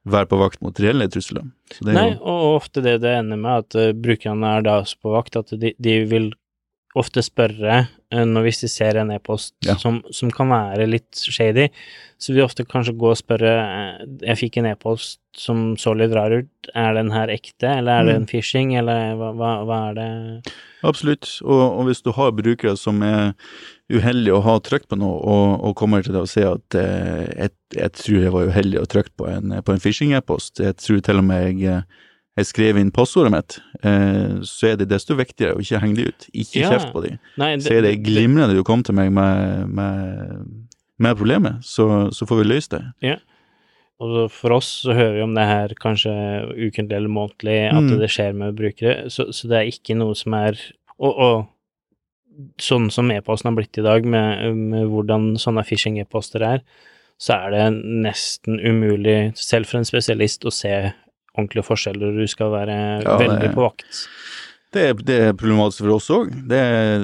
være 0.08 0.28
på 0.30 0.38
vakt 0.40 0.62
mot 0.64 0.78
reelle 0.82 1.08
trusler. 1.12 1.46
Nei, 1.86 2.12
jo... 2.14 2.20
og 2.26 2.58
ofte 2.58 2.82
det 2.84 2.98
det 3.04 3.16
ender 3.20 3.40
med, 3.40 3.66
at 3.66 3.78
uh, 3.78 3.90
brukerne 3.94 4.54
er 4.58 4.64
da 4.66 4.78
også 4.82 4.98
på 5.02 5.12
vakt, 5.14 5.38
at 5.38 5.52
de, 5.58 5.74
de 5.78 5.98
vil 6.10 6.32
ofte 6.98 7.22
spørre 7.24 7.84
uh, 7.86 8.24
når 8.28 8.48
hvis 8.48 8.64
de 8.64 8.70
ser 8.72 8.98
en 9.00 9.12
e-post 9.14 9.54
ja. 9.66 9.78
som, 9.80 10.00
som, 10.12 10.32
kan 10.34 10.50
være 10.52 10.88
litt 10.90 11.22
shady, 11.22 11.68
så 12.20 12.32
vil 12.32 12.42
de 12.42 12.48
ofte 12.48 12.66
kanskje 12.68 12.96
gå 12.98 13.12
og 13.12 13.20
spørre 13.20 13.54
uh, 13.62 14.02
Jeg 14.26 14.40
fikk 14.42 14.60
en 14.60 14.72
e-post 14.72 15.20
som 15.38 15.72
så 15.80 15.94
litt 15.96 16.12
rar 16.16 16.34
ut, 16.34 16.72
er 16.74 16.98
den 16.98 17.14
her 17.14 17.32
ekte, 17.32 17.78
eller 17.78 17.94
er 17.94 18.04
mm. 18.04 18.10
det 18.10 18.18
en 18.18 18.28
phishing, 18.34 18.76
eller 18.82 19.16
hva, 19.20 19.32
hva, 19.38 19.54
hva 19.68 19.80
er 19.92 19.98
det 20.00 20.10
Absolutt, 20.82 21.28
og, 21.44 21.62
og, 21.62 21.82
hvis 21.88 22.02
du 22.02 22.10
har 22.16 22.32
brukere 22.34 22.74
som 22.78 23.02
er 23.06 23.32
uheldige 23.92 24.34
å 24.34 24.42
ha 24.44 24.56
trykt 24.64 24.88
på 24.90 24.98
noe, 24.98 25.18
og, 25.20 25.58
og 25.62 25.76
kommer 25.78 26.04
til 26.04 26.16
å 26.18 26.26
si 26.28 26.42
at 26.46 26.78
eh, 26.78 27.26
jeg, 27.28 27.54
jeg, 27.76 27.92
tror 27.98 28.18
jeg 28.18 28.34
var 28.34 28.48
uheldig 28.50 28.80
å 28.80 28.88
trykte 28.90 29.14
på 29.22 29.28
en, 29.30 29.54
på 29.62 29.74
en 29.74 29.82
phishing-e-post, 29.82 30.62
jeg 30.64 30.78
tror 30.82 31.04
til 31.06 31.22
og 31.22 31.28
med 31.28 31.62
jeg, 31.62 31.82
jeg 32.40 32.48
skrev 32.48 32.80
inn 32.80 32.92
passordet 32.94 33.32
mitt, 33.34 33.58
eh, 33.84 34.40
så 34.48 34.72
er 34.72 34.80
det 34.80 34.90
desto 34.90 35.16
viktigere 35.18 35.58
å 35.58 35.62
ikke 35.62 35.82
henge 35.82 36.00
de 36.00 36.08
ut, 36.10 36.28
ikke 36.32 36.64
ja. 36.64 36.72
kjeft 36.72 36.92
på 36.94 37.04
de. 37.04 37.16
Nei, 37.40 37.54
det, 37.58 37.66
så 37.66 37.76
er 37.78 37.86
det 37.86 37.98
glimrende 38.06 38.56
du 38.56 38.64
kom 38.66 38.84
til 38.86 38.96
meg 38.98 39.12
med, 39.14 39.68
med, 39.70 40.48
med 41.02 41.20
problemet, 41.20 41.60
så, 41.66 42.08
så, 42.14 42.28
får 42.28 42.42
vi 42.42 42.48
løst 42.48 42.74
det. 42.74 42.82
Ja. 43.04 43.20
Og 44.02 44.32
for 44.34 44.56
oss 44.56 44.68
så 44.82 44.96
hører 44.96 45.16
vi 45.18 45.24
om 45.24 45.34
det 45.36 45.46
her 45.46 45.74
kanskje 45.80 46.12
ukentlig 46.56 46.98
eller 46.98 47.12
månedlig, 47.12 47.58
at 47.70 47.86
mm. 47.86 47.96
det 48.00 48.10
skjer 48.10 48.38
med 48.38 48.56
brukere, 48.58 49.10
så, 49.12 49.28
så, 49.30 49.50
det 49.50 49.58
er 49.60 49.70
ikke 49.70 49.98
noe 49.98 50.16
som 50.18 50.34
er 50.38 50.58
Og, 51.02 51.12
og 51.12 52.52
sånn 52.62 52.88
som 52.92 53.10
e-posten 53.12 53.50
har 53.50 53.56
blitt 53.58 53.78
i 53.78 53.84
dag, 53.84 54.06
med, 54.08 54.56
med 54.56 54.88
hvordan 54.90 55.32
sånne 55.40 55.64
phishing-e-poster 55.68 56.44
er, 56.46 56.62
så 57.20 57.36
er 57.36 57.54
det 57.54 57.66
nesten 58.06 58.58
umulig, 58.58 59.32
selv 59.38 59.68
for 59.68 59.80
en 59.80 59.86
spesialist, 59.88 60.46
å 60.48 60.54
se 60.54 60.72
ordentlige 61.36 61.66
forskjeller. 61.66 62.16
Du 62.16 62.30
skal 62.30 62.52
være 62.54 62.76
ja, 63.02 63.16
veldig 63.20 63.50
på 63.54 63.66
vakt. 63.66 64.04
Det 64.72 64.82
er, 64.88 65.00
det 65.04 65.16
er, 65.20 65.34
problematisk 65.36 65.84
for 65.84 65.94
oss 65.98 66.08
òg. 66.14 66.30
Det, 66.48 66.60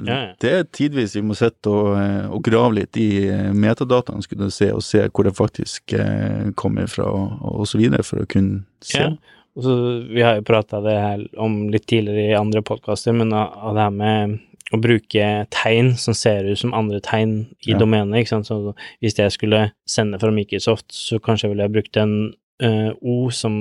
ja. 0.09 0.19
det, 0.41 0.53
er 0.53 0.69
tidvis 0.73 1.17
vi 1.19 1.25
må 1.29 1.37
sitte 1.37 1.69
og, 1.69 1.91
eh, 2.01 2.25
og, 2.31 2.41
grave 2.47 2.79
litt 2.81 2.97
i 3.01 3.09
eh, 3.29 3.51
metadataene 3.53 4.25
skulle 4.25 4.49
du 4.49 4.55
se, 4.55 4.71
og 4.73 4.85
se 4.85 5.03
hvor 5.09 5.29
det 5.29 5.35
faktisk 5.37 5.93
eh, 5.99 6.49
kommer 6.57 6.89
fra, 6.89 7.11
og, 7.13 7.61
osv. 7.67 7.85
for 8.01 8.25
å 8.25 8.29
kunne 8.31 8.63
se. 8.81 9.05
Ja. 9.05 9.37
Så, 9.59 9.75
vi 10.09 10.23
har 10.23 10.39
jo 10.39 10.47
prata 10.47 10.81
det 10.85 10.95
her 10.97 11.25
om 11.41 11.65
litt 11.73 11.89
tidligere 11.91 12.31
i 12.31 12.39
andre 12.39 12.63
podkaster, 12.65 13.17
men 13.17 13.35
av 13.35 13.75
det 13.75 13.85
her 13.85 13.97
med 13.97 14.39
å 14.73 14.81
bruke 14.81 15.29
tegn 15.55 15.95
som 16.01 16.17
ser 16.17 16.47
ut 16.49 16.61
som 16.61 16.77
andre 16.77 17.01
tegn 17.05 17.41
i 17.67 17.73
ja. 17.73 17.79
domenet. 17.81 18.21
ikke 18.21 18.37
sant? 18.37 18.49
Så 18.49 18.75
hvis 19.03 19.19
jeg 19.19 19.35
skulle 19.35 19.63
sende 19.89 20.21
fra 20.21 20.31
Microsoft, 20.35 20.87
så 20.95 21.21
kanskje 21.25 21.53
ville 21.53 21.67
jeg 21.67 21.75
brukt 21.75 22.01
en 22.01 22.15
ø, 22.63 22.71
O 23.01 23.19
som 23.35 23.59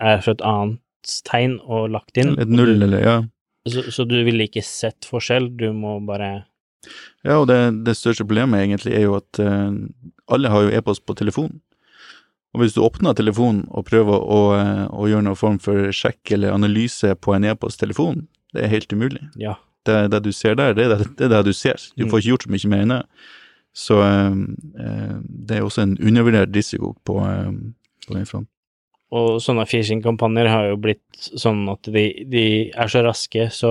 er 0.00 0.22
fra 0.24 0.36
et 0.36 0.44
annet 0.44 0.82
tegn 1.28 1.58
og 1.62 1.92
lagt 1.94 2.18
inn. 2.18 2.34
Et 2.40 2.50
null, 2.50 2.74
eller 2.82 3.04
ja. 3.04 3.16
Så, 3.66 3.82
så, 3.90 4.06
du 4.06 4.16
ville 4.26 4.46
ikke 4.46 4.62
sett 4.64 5.08
forskjell, 5.08 5.50
du 5.58 5.70
må 5.74 5.98
bare 6.06 6.46
Ja, 7.26 7.40
og 7.40 7.48
det, 7.50 7.58
det 7.86 7.96
største 7.98 8.26
problemet 8.26 8.62
egentlig 8.62 8.94
er 8.94 9.06
jo 9.08 9.16
at 9.18 9.40
uh, 9.42 9.74
alle 10.30 10.52
har 10.52 10.66
jo 10.66 10.74
e-post 10.78 11.02
på 11.06 11.16
telefonen. 11.18 11.58
Og 12.54 12.62
hvis 12.62 12.76
du 12.76 12.80
åpner 12.86 13.16
telefonen 13.18 13.64
og 13.74 13.88
prøver 13.88 14.22
å, 14.22 14.40
uh, 14.54 14.84
å, 14.94 15.08
gjøre 15.10 15.26
noen 15.26 15.38
form 15.38 15.58
for 15.62 15.90
sjekk 15.90 16.36
eller 16.36 16.54
analyse 16.54 17.10
på 17.18 17.34
en 17.34 17.48
e-post-telefon, 17.50 18.22
det 18.54 18.64
er 18.64 18.72
helt 18.72 18.94
umulig. 18.94 19.24
Ja. 19.40 19.56
Det, 19.86 19.98
det, 20.14 20.22
du 20.24 20.32
ser 20.32 20.54
der, 20.58 20.74
det 20.74 20.86
er 20.86 20.94
det, 20.94 21.10
det, 21.18 21.26
er 21.26 21.34
det 21.34 21.42
du 21.50 21.56
ser. 21.56 21.82
Du 21.98 22.06
mm. 22.06 22.12
får 22.12 22.22
ikke 22.22 22.32
gjort 22.34 22.46
så 22.46 22.54
mye 22.54 22.70
mer 22.72 22.86
enn 22.86 22.94
det. 22.94 23.02
Så 23.76 24.00
eh, 24.02 24.32
eh, 24.80 25.16
det 25.20 25.58
er 25.58 25.66
også 25.66 25.84
en 25.84 25.98
undervurdert 26.00 26.54
risiko 26.56 26.94
på, 27.04 27.18
eh, 27.20 27.50
på 28.06 28.16
den 28.16 28.26
fronten. 28.26 28.50
Og 29.16 29.38
sånne 29.40 29.64
phishing-kampanjer 29.68 30.48
har 30.50 30.68
jo 30.70 30.78
blitt 30.82 31.02
sånn 31.16 31.62
at 31.72 31.88
de, 31.92 32.04
de 32.28 32.44
er 32.68 32.90
så 32.92 33.00
raske, 33.06 33.48
så 33.54 33.70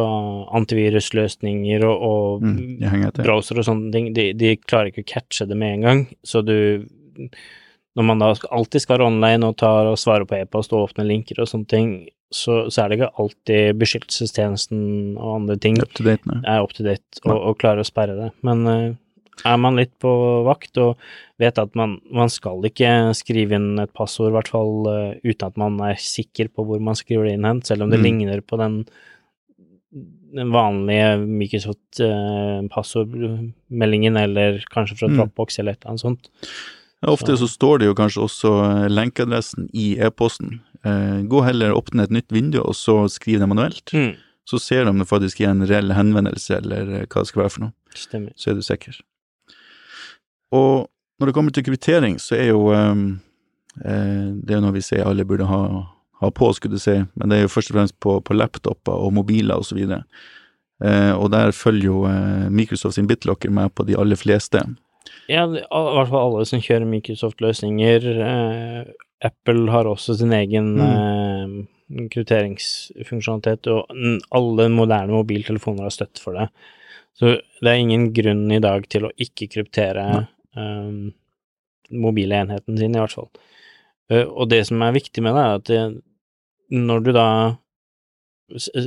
antivirusløsninger 0.58 1.86
og, 1.86 2.06
og 2.10 2.46
Mm, 2.46 3.12
browser 3.20 3.60
og 3.62 3.68
sånne 3.68 3.92
ting, 3.94 4.10
de, 4.16 4.30
de 4.38 4.56
klarer 4.58 4.92
ikke 4.92 5.06
å 5.06 5.12
catche 5.14 5.48
det 5.50 5.58
med 5.60 5.78
en 5.78 5.86
gang. 5.86 6.02
Så 6.26 6.42
du 6.46 6.86
Når 7.96 8.04
man 8.04 8.20
da 8.20 8.34
alltid 8.52 8.84
skal 8.84 8.98
være 8.98 9.08
online 9.08 9.48
og 9.48 9.56
tar 9.62 9.88
og 9.88 9.96
svarer 10.02 10.28
på 10.28 10.36
e-post 10.36 10.74
og 10.76 10.90
åpner 10.90 11.08
linker 11.08 11.40
og 11.40 11.48
sånne 11.48 11.70
ting, 11.72 11.94
så, 12.34 12.66
så 12.68 12.82
er 12.84 12.90
det 12.90 12.98
ikke 13.00 13.22
alltid 13.24 13.80
beskyttelsestjenesten 13.80 15.16
og 15.16 15.30
andre 15.38 15.56
ting 15.62 15.80
Up 15.80 15.94
date, 16.04 16.42
er 16.44 16.64
up 16.66 16.74
to 16.76 16.84
date 16.84 17.24
og, 17.24 17.38
og 17.38 17.58
klarer 17.62 17.86
å 17.86 17.88
sperre 17.88 18.18
det. 18.18 18.30
Men 18.44 18.66
eh, 18.68 18.90
er 19.44 19.58
man 19.60 19.76
litt 19.76 19.92
på 20.00 20.12
vakt 20.48 20.78
og 20.80 20.96
vet 21.42 21.58
at 21.60 21.76
man, 21.76 21.98
man 22.14 22.30
skal 22.32 22.64
ikke 22.64 23.12
skrive 23.18 23.52
inn 23.58 23.80
et 23.84 23.92
passord, 23.94 24.30
i 24.32 24.36
hvert 24.38 24.48
fall 24.54 24.88
eh, 24.88 25.18
uten 25.26 25.48
at 25.50 25.58
man 25.60 25.80
er 25.84 25.96
sikker 26.00 26.48
på 26.56 26.64
hvor 26.66 26.80
man 26.80 26.96
skriver 26.96 27.26
det 27.28 27.34
inn 27.36 27.44
hen, 27.50 27.62
selv 27.68 27.84
om 27.84 27.90
det 27.92 28.00
Mm. 28.00 28.04
ligner 28.08 28.42
på 28.42 28.58
den, 28.62 28.86
den 30.36 30.52
vanlige 30.52 31.18
Microsoft-passordmeldingen, 32.76 34.18
eller 34.18 34.64
kanskje 34.72 34.98
fra 34.98 35.08
Mm. 35.08 35.18
Dropbox 35.18 35.60
eller 35.60 35.72
et 35.72 35.80
eller 35.82 35.90
annet 35.92 36.02
sånt. 36.02 36.30
Ja, 37.02 37.10
ofte 37.12 37.36
så 37.38 37.48
står 37.48 37.80
det 37.80 37.86
jo 37.88 37.94
kanskje 37.94 38.22
også 38.24 38.52
eh, 38.86 38.90
lenkeadressen 38.90 39.70
i 39.74 39.98
e-posten. 40.00 40.60
Eh, 40.86 41.22
gå 41.28 41.44
heller 41.44 41.74
åpne 41.76 42.04
et 42.04 42.10
nytt 42.12 42.32
vindu, 42.32 42.60
og 42.64 42.74
så 42.74 43.08
skriv 43.10 43.40
det 43.40 43.48
manuelt. 43.50 43.92
Mm. 43.94 44.16
Så 44.48 44.60
ser 44.62 44.84
de 44.86 44.90
om 44.90 44.98
det 45.00 45.08
faktisk 45.08 45.42
er 45.42 45.50
en 45.52 45.66
reell 45.68 45.92
henvendelse, 45.92 46.58
eller 46.62 46.82
eh, 47.02 47.06
hva 47.06 47.22
det 47.22 47.28
skal 47.28 47.42
være 47.44 47.52
for 47.52 47.60
noe. 47.66 47.74
Stemmer. 47.96 48.32
Så 48.36 48.50
er 48.52 48.54
du 48.56 48.62
sikker. 48.62 49.02
Og 50.56 50.88
når 51.20 51.30
det 51.30 51.36
kommer 51.36 51.56
til 51.56 51.66
kvittering, 51.68 52.18
så 52.20 52.38
er 52.38 52.50
jo 52.52 52.70
eh, 52.76 52.96
eh, 53.84 54.26
Det 54.36 54.56
er 54.56 54.64
noe 54.64 54.76
vi 54.76 54.84
ser 54.86 55.08
alle 55.08 55.28
burde 55.28 55.48
ha, 55.50 55.62
ha 56.22 56.32
på, 56.32 56.52
skulle 56.56 56.80
du 56.80 56.84
si, 56.84 56.98
men 57.16 57.32
det 57.32 57.38
er 57.38 57.46
jo 57.46 57.54
først 57.54 57.72
og 57.72 57.80
fremst 57.80 58.00
på, 58.04 58.18
på 58.26 58.38
laptoper 58.38 59.06
og 59.06 59.14
mobiler 59.20 59.62
og 59.62 59.68
så. 59.68 59.80
Eh, 60.84 61.14
og 61.16 61.30
der 61.32 61.56
følger 61.56 61.88
jo 61.88 62.02
eh, 62.10 62.50
Microsoft 62.52 62.98
sin 62.98 63.08
BitLocker 63.08 63.54
med 63.54 63.72
på 63.76 63.88
de 63.88 63.96
aller 64.00 64.20
fleste. 64.20 64.64
Ja, 65.32 65.46
i 65.48 65.62
hvert 65.62 66.12
fall 66.12 66.28
alle 66.28 66.46
som 66.50 66.62
kjører 66.62 66.88
Microsoft-løsninger. 66.90 68.10
Eh, 68.28 68.92
Apple 69.26 69.72
har 69.72 69.88
også 69.90 70.18
sin 70.20 70.36
egen 70.36 70.76
eh, 70.84 71.56
krypteringsfunksjonalitet, 72.12 73.72
og 73.72 73.90
alle 74.36 74.68
moderne 74.74 75.16
mobiltelefoner 75.16 75.88
har 75.88 75.96
støtte 75.96 76.22
for 76.22 76.38
det. 76.38 76.50
Så 77.16 77.38
det 77.64 77.72
er 77.72 77.80
ingen 77.80 78.10
grunn 78.14 78.50
i 78.52 78.60
dag 78.60 78.84
til 78.92 79.08
å 79.08 79.14
ikke 79.16 79.48
kryptere 79.54 80.26
eh, 80.56 81.12
mobile 81.92 82.42
enheten 82.42 82.80
sin, 82.80 82.96
i 82.96 83.02
hvert 83.02 83.14
fall. 83.14 83.30
Uh, 84.12 84.26
og 84.26 84.50
det 84.52 84.62
som 84.68 84.82
er 84.86 84.94
viktig 84.94 85.24
med 85.26 85.34
det, 85.34 85.44
er 85.44 85.60
at 85.60 85.70
det, 85.70 85.84
når 86.74 87.06
du 87.06 87.12
da 87.16 87.28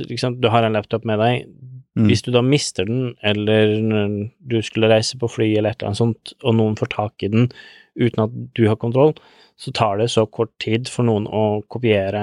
liksom, 0.07 0.37
Du 0.39 0.47
har 0.47 0.63
en 0.63 0.75
laptop 0.75 1.03
med 1.07 1.19
deg, 1.19 1.49
Mm. 1.99 2.07
hvis 2.07 2.21
du 2.23 2.31
da 2.31 2.41
mister 2.45 2.85
den, 2.85 3.15
eller 3.25 3.73
du 4.39 4.59
skulle 4.63 4.89
reise 4.91 5.17
på 5.19 5.27
fly 5.27 5.49
eller 5.57 5.73
et 5.73 5.81
eller 5.81 5.89
annet 5.89 5.99
sånt, 5.99 6.33
og 6.43 6.55
noen 6.55 6.77
får 6.79 6.91
tak 6.93 7.25
i 7.25 7.31
den 7.33 7.49
uten 7.99 8.23
at 8.23 8.35
du 8.55 8.67
har 8.69 8.77
kontroll, 8.79 9.15
så 9.59 9.73
tar 9.75 9.97
det 9.99 10.11
så 10.13 10.23
kort 10.29 10.53
tid 10.63 10.87
for 10.87 11.07
noen 11.07 11.27
å 11.27 11.61
kopiere 11.67 12.21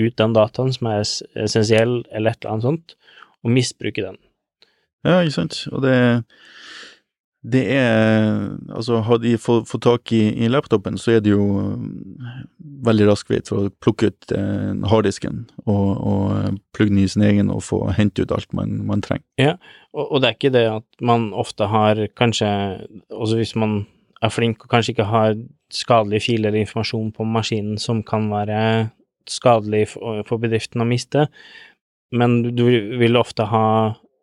ut 0.00 0.16
den 0.18 0.34
dataen 0.36 0.72
som 0.74 0.90
er 0.90 1.04
essensiell, 1.04 2.02
eller 2.10 2.34
et 2.34 2.42
eller 2.42 2.52
annet 2.52 2.66
sånt, 2.66 2.96
og 3.42 3.54
misbruke 3.54 4.04
den. 4.04 4.18
Ja, 5.06 5.22
ikke 5.22 5.38
sant. 5.38 5.62
Og 5.72 5.82
det, 5.86 5.96
det 7.42 7.62
er 7.74 8.56
Altså, 8.70 9.00
har 9.02 9.18
de 9.18 9.34
fått, 9.38 9.82
tak 9.82 10.12
i, 10.12 10.22
i 10.44 10.48
laptopen, 10.48 10.98
så 10.98 11.16
er 11.16 11.22
det 11.24 11.32
jo 11.32 11.42
mm, 11.74 12.36
veldig 12.86 13.08
rask 13.10 13.30
vei 13.30 13.40
til 13.42 13.58
å 13.58 13.72
plukke 13.82 14.12
ut 14.12 14.34
eh, 14.36 14.70
harddisken 14.90 15.42
og, 15.66 15.88
og 15.98 16.22
eh, 16.36 16.52
plugge 16.74 16.94
den 16.94 17.02
i 17.02 17.08
sin 17.10 17.24
egen 17.26 17.50
og 17.52 17.64
få 17.66 17.80
hente 17.96 18.22
ut 18.22 18.32
alt 18.34 18.52
man, 18.56 18.78
man 18.86 19.02
trenger. 19.04 19.58
Og, 19.92 20.04
og 20.06 20.22
det 20.22 20.30
er 20.30 20.38
ikke 20.38 20.54
det 20.54 20.64
at 20.70 20.86
man 21.02 21.32
ofte 21.36 21.68
har 21.68 22.00
kanskje 22.16 22.48
Også 23.10 23.36
hvis 23.36 23.54
man 23.58 23.82
er 24.22 24.32
flink 24.32 24.64
og 24.64 24.70
kanskje 24.70 24.94
ikke 24.94 25.10
har 25.10 25.36
skadelige 25.72 26.26
filer 26.28 26.50
eller 26.50 26.62
informasjon 26.62 27.10
på 27.16 27.26
maskinen 27.26 27.78
som 27.80 28.02
kan 28.06 28.28
være 28.30 28.90
skadelig 29.28 29.88
for, 29.94 30.22
for 30.28 30.42
bedriften 30.42 30.82
å 30.82 30.86
miste, 30.88 31.26
men 32.12 32.42
du 32.54 32.64
vil 33.00 33.18
ofte 33.18 33.46
ha 33.48 33.66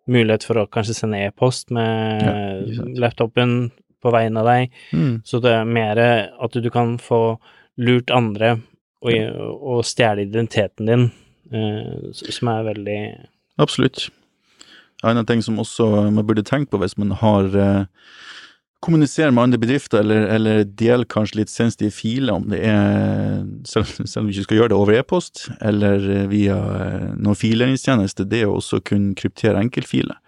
mulighet 0.09 0.45
for 0.47 0.59
å 0.61 0.67
kanskje 0.71 0.95
sende 0.97 1.21
e-post 1.27 1.69
med 1.75 2.25
ja, 2.25 2.83
laptopen 3.05 3.71
på 3.99 4.11
vegne 4.15 4.41
av 4.41 4.47
deg, 4.47 4.75
Mm. 4.95 5.21
så 5.27 5.41
det 5.43 5.51
er 5.53 5.65
mer 5.67 5.99
at 5.99 6.53
du 6.55 6.69
kan 6.71 6.97
få 6.97 7.37
lurt 7.77 8.11
andre 8.15 8.53
og, 9.01 9.11
og 9.59 9.83
stjele 9.87 10.23
identiteten 10.27 10.87
din, 10.87 11.03
eh, 11.51 12.09
som 12.13 12.51
er 12.51 12.63
veldig 12.73 13.01
Absolutt. 13.59 14.07
En 15.03 15.11
annen 15.11 15.27
ting 15.27 15.41
som 15.43 15.59
også 15.59 16.11
man 16.11 16.25
burde 16.27 16.43
tenke 16.47 16.71
på 16.71 16.79
hvis 16.79 16.97
man 16.99 17.11
har 17.19 17.47
eh, 17.55 17.83
kommuniserer 18.83 19.31
med 19.35 19.43
andre 19.43 19.59
bedrifter, 19.59 19.99
eller, 19.99 20.27
eller 20.35 20.63
dele 20.63 21.07
kanskje 21.09 21.41
litt 21.41 21.51
sensitive 21.51 21.91
filer, 21.91 22.33
om 22.37 22.47
det 22.51 22.61
er 22.63 23.43
selv, 23.67 23.91
selv 24.05 24.23
om 24.23 24.29
vi 24.29 24.37
ikke 24.37 24.47
skal 24.47 24.61
gjøre 24.61 24.71
det 24.73 24.79
over 24.79 24.99
e-post, 24.99 25.47
eller 25.59 26.05
eh, 26.09 26.27
via 26.31 26.57
eh, 26.57 27.07
noen 27.19 27.39
fileringstjeneste, 27.39 28.27
det 28.31 28.45
å 28.47 28.57
også 28.59 28.81
kunne 28.87 29.17
kryptere 29.19 29.59
enkeltfiler. 29.59 30.19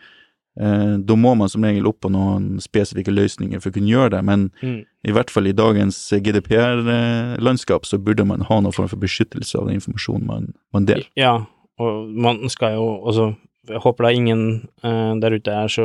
Eh, 0.59 0.97
da 0.99 1.15
må 1.15 1.31
man 1.39 1.49
som 1.49 1.63
regel 1.63 1.87
opp 1.87 2.01
på 2.03 2.11
noen 2.11 2.57
spesifikke 2.63 3.13
løsninger 3.13 3.61
for 3.61 3.71
å 3.71 3.75
kunne 3.77 3.91
gjøre 3.91 4.17
det, 4.17 4.23
men 4.27 4.49
mm. 4.59 4.81
i 5.07 5.15
hvert 5.15 5.31
fall 5.31 5.47
i 5.47 5.55
dagens 5.55 6.01
GDPR-landskap 6.11 7.87
så 7.87 8.01
burde 8.03 8.27
man 8.27 8.43
ha 8.49 8.59
noen 8.59 8.75
form 8.75 8.91
for 8.91 8.99
beskyttelse 8.99 9.61
av 9.61 9.69
den 9.69 9.79
informasjonen 9.79 10.27
man, 10.27 10.51
man 10.75 10.89
deler. 10.89 11.07
Ja, 11.19 11.37
og 11.79 12.11
man 12.11 12.43
skal 12.51 12.75
jo 12.79 12.91
også 12.99 13.31
Jeg 13.69 13.79
håper 13.83 14.03
da 14.03 14.09
ingen 14.11 14.39
eh, 14.83 15.11
der 15.21 15.35
ute 15.37 15.53
er 15.53 15.69
så 15.69 15.83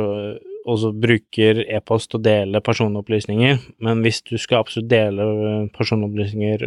også 0.67 0.91
bruker 0.99 1.61
e-post 1.71 2.15
og 2.17 2.23
deler 2.25 2.59
personopplysninger, 2.65 3.59
men 3.85 4.01
hvis 4.03 4.21
du 4.27 4.35
skal 4.37 4.59
absolutt 4.65 4.89
dele 4.91 5.23
eh, 5.23 5.67
personopplysninger 5.77 6.65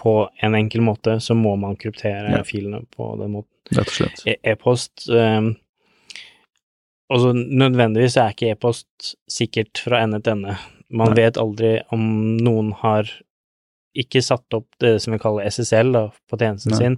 på 0.00 0.14
en 0.42 0.56
enkel 0.56 0.80
måte, 0.86 1.18
så 1.20 1.36
må 1.36 1.52
man 1.60 1.76
kryptere 1.76 2.32
Ja. 2.38 2.42
filene 2.48 2.82
på 2.96 3.12
den 3.20 3.34
måten. 3.36 3.50
Rett 3.76 3.86
og 3.92 3.98
slett. 3.98 4.24
E- 4.26 4.38
E-post 4.54 5.08
eh, 5.10 5.52
Altså, 7.12 7.34
nødvendigvis 7.36 8.14
er 8.16 8.30
ikke 8.32 8.54
e-post 8.54 9.10
sikkert 9.28 9.76
fra 9.84 9.98
ende 10.00 10.22
til 10.24 10.32
ende. 10.32 10.54
Man 10.88 11.10
Nei. 11.12 11.18
vet 11.18 11.36
aldri 11.36 11.74
om 11.92 12.00
noen 12.40 12.70
har 12.80 13.10
ikke 14.00 14.22
satt 14.24 14.54
opp 14.56 14.70
det 14.80 14.94
som 15.04 15.12
vi 15.12 15.18
kaller 15.20 15.44
SSL 15.50 15.92
da, 15.92 16.06
på 16.30 16.38
tjenesten 16.40 16.72
Nei. 16.72 16.78
sin, 16.80 16.96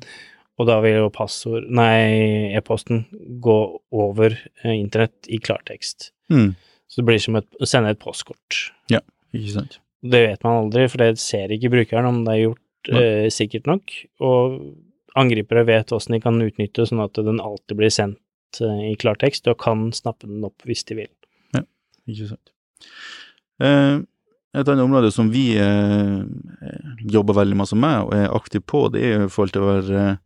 og 0.62 0.69
da 0.71 0.77
vil 0.85 1.01
jo 1.01 1.09
passord 1.11 1.67
Nei, 1.67 2.55
e-posten 2.55 3.07
gå 3.43 3.57
over 3.90 4.37
eh, 4.62 4.77
internett 4.79 5.27
i 5.27 5.40
klartekst. 5.43 6.12
Mm. 6.33 6.53
Så 6.89 7.01
det 7.01 7.07
blir 7.09 7.23
som 7.23 7.39
et, 7.41 7.49
å 7.59 7.69
sende 7.69 7.93
et 7.95 8.01
postkort. 8.01 8.61
Ja, 8.93 9.01
Ikke 9.35 9.57
sant. 9.57 9.81
Det 10.05 10.21
vet 10.21 10.43
man 10.45 10.67
aldri, 10.67 10.85
for 10.93 11.01
det 11.01 11.17
ser 11.23 11.53
ikke 11.55 11.73
brukeren 11.73 12.11
om 12.11 12.19
det 12.27 12.35
er 12.35 12.43
gjort 12.43 12.91
eh, 12.93 13.27
sikkert 13.33 13.71
nok, 13.71 13.95
og 14.21 14.59
angripere 15.17 15.65
vet 15.65 15.95
hvordan 15.95 16.19
de 16.19 16.21
kan 16.21 16.43
utnytte 16.45 16.85
sånn 16.91 17.01
at 17.05 17.17
den 17.25 17.41
alltid 17.41 17.79
blir 17.79 17.93
sendt 17.95 18.61
eh, 18.61 18.91
i 18.91 18.97
klartekst, 19.01 19.49
og 19.49 19.63
kan 19.65 19.89
snappe 19.97 20.29
den 20.29 20.45
opp 20.45 20.67
hvis 20.69 20.85
de 20.91 21.01
vil. 21.01 21.13
Ikke 22.05 22.29
sant. 22.35 22.53
Eh, 23.65 24.03
et 24.55 24.69
annet 24.69 24.85
område 24.85 25.11
som 25.15 25.31
vi 25.33 25.55
eh, 25.59 26.21
jobber 27.11 27.41
veldig 27.41 27.59
masse 27.59 27.79
med 27.79 28.05
og 28.05 28.15
er 28.17 28.35
aktive 28.35 28.65
på, 28.69 28.87
det 28.95 29.03
er 29.03 29.25
i 29.25 29.31
forhold 29.33 29.55
til 29.55 29.65
å 29.65 29.71
være 29.71 30.03
eh, 30.03 30.21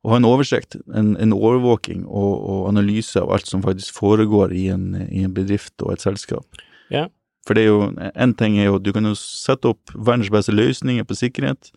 å 0.00 0.12
ha 0.12 0.16
en 0.16 0.24
oversikt, 0.28 0.78
en, 0.96 1.12
en 1.20 1.32
overvåking 1.36 2.06
og, 2.08 2.34
og 2.40 2.68
analyse 2.70 3.20
av 3.20 3.32
alt 3.34 3.48
som 3.50 3.62
faktisk 3.64 3.98
foregår 4.00 4.54
i 4.56 4.68
en, 4.72 4.94
i 5.10 5.24
en 5.26 5.34
bedrift 5.36 5.74
og 5.84 5.92
et 5.92 6.04
selskap. 6.04 6.62
Ja. 6.88 7.08
For 7.46 7.56
det 7.56 7.64
er 7.64 7.70
jo, 7.70 7.88
en 8.14 8.34
ting 8.36 8.58
er 8.58 8.70
jo 8.70 8.78
at 8.78 8.84
du 8.84 8.92
kan 8.96 9.08
jo 9.08 9.14
sette 9.18 9.68
opp 9.72 9.92
verdens 9.94 10.32
beste 10.32 10.54
løsninger 10.56 11.04
på 11.08 11.16
sikkerhet, 11.20 11.70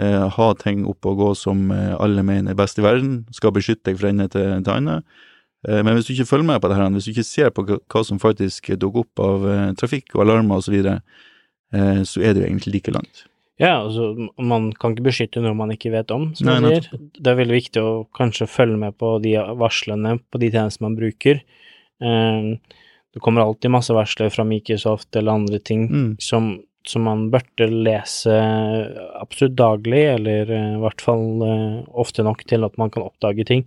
eh, 0.00 0.24
ha 0.36 0.48
ting 0.60 0.86
oppe 0.88 1.12
og 1.12 1.20
gå 1.20 1.30
som 1.36 1.70
eh, 1.74 1.94
alle 1.96 2.24
mener 2.24 2.52
er 2.52 2.58
best 2.58 2.80
i 2.80 2.84
verden, 2.84 3.22
skal 3.36 3.54
beskytte 3.56 3.90
deg 3.90 4.00
fra 4.00 4.12
ende 4.12 4.28
til, 4.32 4.50
til 4.64 4.74
annen. 4.74 5.04
Eh, 5.68 5.80
Men 5.82 5.96
hvis 5.96 6.08
du 6.08 6.12
ikke 6.16 6.28
følger 6.32 6.48
med 6.52 6.60
på 6.64 6.72
det 6.72 6.76
her, 6.80 6.88
hvis 6.96 7.08
du 7.08 7.14
ikke 7.14 7.28
ser 7.28 7.52
på 7.52 7.64
hva 7.68 7.80
hva 7.84 8.04
som 8.04 8.20
faktisk 8.22 8.72
dukker 8.76 9.04
opp 9.04 9.24
av 9.24 9.48
eh, 9.48 9.64
trafikk 9.80 10.14
og 10.14 10.24
alarmer 10.24 10.60
og 10.60 10.68
så 10.68 10.76
videre, 10.76 11.00
eh, 11.72 12.04
så 12.04 12.22
er 12.22 12.32
det 12.32 12.44
jo 12.44 12.48
egentlig 12.48 12.78
like 12.78 12.94
langt. 12.96 13.24
Ja, 13.58 13.72
altså, 13.82 14.12
man 14.38 14.68
kan 14.78 14.92
ikke 14.94 15.08
beskytte 15.08 15.40
noe 15.42 15.54
man 15.58 15.72
ikke 15.74 15.90
vet 15.90 16.12
om, 16.14 16.28
som 16.38 16.46
man 16.46 16.68
sier. 16.70 16.86
Det 17.18 17.26
er 17.32 17.38
veldig 17.40 17.56
viktig 17.56 17.82
å 17.82 17.94
kanskje 18.14 18.46
følge 18.46 18.78
med 18.78 18.94
på 19.00 19.16
de 19.24 19.32
varslene 19.58 20.18
på 20.30 20.38
de 20.38 20.50
tjenestene 20.54 20.86
man 20.86 20.98
bruker. 21.00 21.40
Eh, 22.00 22.52
Det 23.14 23.22
kommer 23.24 23.40
alltid 23.42 23.70
masse 23.72 23.90
varsler 23.96 24.30
fra 24.30 24.44
Microsoft 24.44 25.16
eller 25.16 25.32
andre 25.32 25.58
ting 25.58 25.88
Mm. 25.90 26.16
som, 26.20 26.60
som 26.86 27.02
man 27.02 27.30
burde 27.32 27.66
lese 27.72 28.30
absolutt 29.20 29.56
daglig, 29.56 30.04
eller 30.14 30.50
eh, 30.50 30.74
i 30.76 30.82
hvert 30.82 31.00
fall 31.02 31.42
eh, 31.42 31.82
ofte 31.98 32.22
nok 32.22 32.44
til 32.46 32.64
at 32.64 32.76
man 32.78 32.90
kan 32.90 33.02
oppdage 33.02 33.44
ting. 33.48 33.64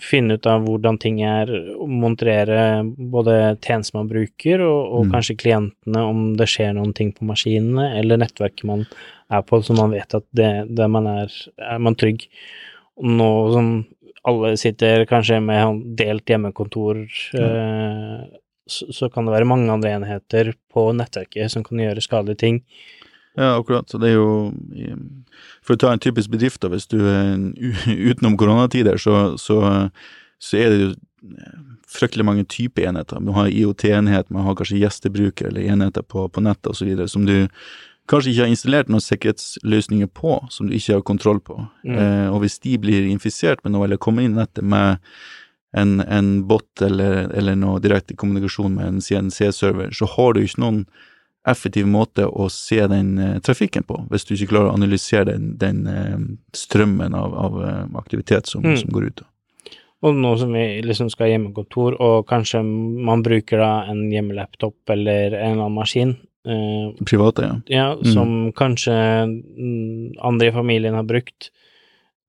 Finne 0.00 0.34
ut 0.38 0.46
av 0.48 0.64
hvordan 0.64 0.96
ting 0.98 1.20
er, 1.26 1.50
montrere 1.86 2.82
både 2.96 3.58
tjenester 3.60 3.98
man 3.98 4.08
bruker, 4.10 4.62
og, 4.64 4.80
og 4.92 5.06
Mm. 5.06 5.12
kanskje 5.12 5.36
klientene, 5.36 6.04
om 6.08 6.36
det 6.36 6.48
skjer 6.48 6.72
noen 6.74 6.94
ting 6.96 7.12
på 7.12 7.26
maskinene, 7.28 7.98
eller 7.98 8.16
nettverket 8.22 8.64
man 8.64 8.86
er 9.30 9.42
på, 9.42 9.60
så 9.62 9.76
man 9.76 9.90
vet 9.92 10.14
at 10.14 10.24
det, 10.32 10.52
det 10.74 10.88
man 10.90 11.06
er, 11.06 11.32
er 11.58 11.78
man 11.78 11.94
trygg. 11.94 12.24
Nå 13.02 13.28
som 13.52 13.72
alle 14.24 14.56
sitter 14.56 15.04
kanskje 15.10 15.40
med 15.42 15.60
sånn 15.64 15.82
delt 15.98 16.30
hjemmekontor, 16.30 17.02
eh, 17.34 18.24
så, 18.66 18.88
så 18.94 19.08
kan 19.12 19.26
det 19.26 19.34
være 19.34 19.48
mange 19.50 19.72
andre 19.72 19.90
enheter 19.98 20.54
på 20.72 20.92
nettverket 20.94 21.50
som 21.50 21.64
kan 21.66 21.80
gjøre 21.82 22.04
skadelige 22.04 22.38
ting. 22.38 22.60
Ja, 23.38 23.54
akkurat. 23.56 23.88
Så 23.88 23.98
det 23.98 24.10
er 24.12 24.18
jo 24.18 24.52
For 25.64 25.74
å 25.74 25.80
ta 25.80 25.92
en 25.92 26.02
typisk 26.02 26.30
bedrift, 26.32 26.60
da, 26.60 26.68
hvis 26.72 26.88
du 26.90 26.98
utenom 28.10 28.36
koronatider, 28.36 28.98
så, 29.00 29.38
så, 29.40 29.88
så 30.42 30.58
er 30.58 30.72
det 30.72 30.80
jo 30.82 30.90
fryktelig 31.92 32.26
mange 32.26 32.44
typer 32.50 32.88
enheter. 32.88 33.20
Man 33.20 33.36
har 33.36 33.52
IOT-enhet, 33.52 34.30
man 34.30 34.46
har 34.48 34.56
kanskje 34.58 34.80
gjestebruker 34.80 35.48
eller 35.48 35.68
enheter 35.74 36.02
på, 36.02 36.26
på 36.28 36.44
nettet 36.44 36.72
osv. 36.72 37.06
som 37.08 37.26
du 37.28 37.36
kanskje 38.10 38.32
ikke 38.32 38.42
har 38.42 38.52
installert 38.52 38.90
noen 38.90 39.04
sikkerhetsløsninger 39.04 40.10
på, 40.16 40.38
som 40.50 40.68
du 40.68 40.74
ikke 40.76 40.98
har 40.98 41.06
kontroll 41.06 41.38
på. 41.44 41.60
Mm. 41.86 41.94
Eh, 41.94 42.26
og 42.32 42.42
hvis 42.42 42.58
de 42.64 42.74
blir 42.82 43.06
infisert 43.10 43.62
med 43.62 43.76
noe, 43.76 43.86
eller 43.86 44.00
kommer 44.02 44.26
inn 44.26 44.34
i 44.34 44.42
nettet 44.42 44.66
med 44.66 44.98
en, 45.78 46.00
en 46.02 46.32
bot 46.48 46.82
eller, 46.84 47.30
eller 47.32 47.56
noe 47.56 47.80
direkte 47.80 48.16
kommunikasjon 48.18 48.74
med 48.76 48.88
en 48.88 49.00
CNC-server, 49.04 49.94
så 49.96 50.08
har 50.16 50.34
du 50.34 50.42
ikke 50.42 50.64
noen 50.64 50.84
effektiv 51.48 51.86
måte 51.90 52.26
å 52.28 52.48
se 52.50 52.86
den 52.86 53.18
eh, 53.18 53.38
trafikken 53.42 53.82
på, 53.88 53.96
hvis 54.10 54.24
du 54.28 54.34
ikke 54.36 54.52
klarer 54.52 54.70
å 54.70 54.76
analysere 54.78 55.24
den, 55.32 55.56
den 55.58 55.86
eh, 55.90 56.18
strømmen 56.54 57.14
av, 57.18 57.34
av 57.34 57.60
eh, 57.66 57.84
aktivitet 57.98 58.46
som, 58.46 58.62
Mm. 58.62 58.76
som 58.78 58.90
går 58.94 59.06
ut. 59.10 59.22
Og 60.02 60.14
nå 60.18 60.32
som 60.38 60.50
vi 60.54 60.82
liksom 60.82 61.10
skal 61.10 61.28
ha 61.28 61.32
hjemmekontor, 61.36 61.94
og 62.02 62.26
kanskje 62.26 62.62
man 62.66 63.22
bruker 63.22 63.58
da 63.62 63.84
en 63.90 64.08
hjemmelaptop 64.10 64.90
eller 64.90 65.34
en 65.36 65.52
eller 65.52 65.62
annen 65.62 65.76
maskin, 65.78 66.16
eh, 66.46 67.04
Private, 67.06 67.42
ja. 67.42 67.56
ja, 67.66 67.88
Mm. 67.94 68.12
som 68.12 68.52
kanskje 68.52 68.94
mm, 68.94 70.18
andre 70.22 70.48
i 70.48 70.52
familien 70.52 70.94
har 70.98 71.04
brukt, 71.06 71.50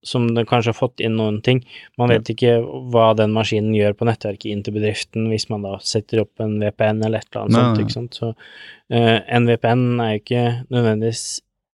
som 0.03 0.27
den 0.35 0.47
kanskje 0.49 0.73
har 0.73 0.77
fått 0.77 1.03
inn 1.03 1.15
noen 1.19 1.39
ting. 1.45 1.61
Man 1.99 2.11
vet 2.11 2.29
ikke 2.33 2.57
hva 2.93 3.11
den 3.17 3.33
maskinen 3.35 3.73
gjør 3.77 3.95
på 3.97 4.07
nettverket 4.09 4.51
inn 4.51 4.63
til 4.65 4.75
bedriften, 4.75 5.29
hvis 5.31 5.47
man 5.51 5.65
da 5.65 5.77
setter 5.83 6.25
opp 6.25 6.43
en 6.43 6.59
VPN 6.61 7.01
eller 7.07 7.23
et 7.23 7.29
eller 7.31 7.45
annet 7.45 7.55
Nei, 7.55 7.63
sånt, 7.63 7.81
ikke 7.83 7.95
sant. 7.95 8.19
Så 8.19 8.33
uh, 8.33 9.17
en 9.23 9.49
VPN 9.49 9.87
er 10.03 10.13
jo 10.13 10.23
ikke 10.23 10.45
nødvendigvis 10.67 11.25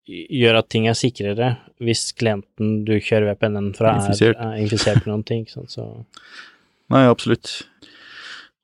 gjør 0.10 0.62
at 0.64 0.70
ting 0.74 0.88
er 0.90 0.98
sikrere 0.98 1.50
hvis 1.84 2.10
klienten 2.18 2.80
du 2.88 2.96
kjører 2.98 3.34
VPN-en 3.34 3.74
fra 3.78 3.94
er 3.94 4.02
Infisert. 4.02 4.40
er 4.42 4.62
infisert 4.64 5.04
med 5.04 5.12
noen 5.12 5.26
ting, 5.28 5.46
ikke 5.46 5.60
sant. 5.60 5.76
Så 5.76 5.86
Nei, 6.94 7.06
absolutt. 7.06 7.52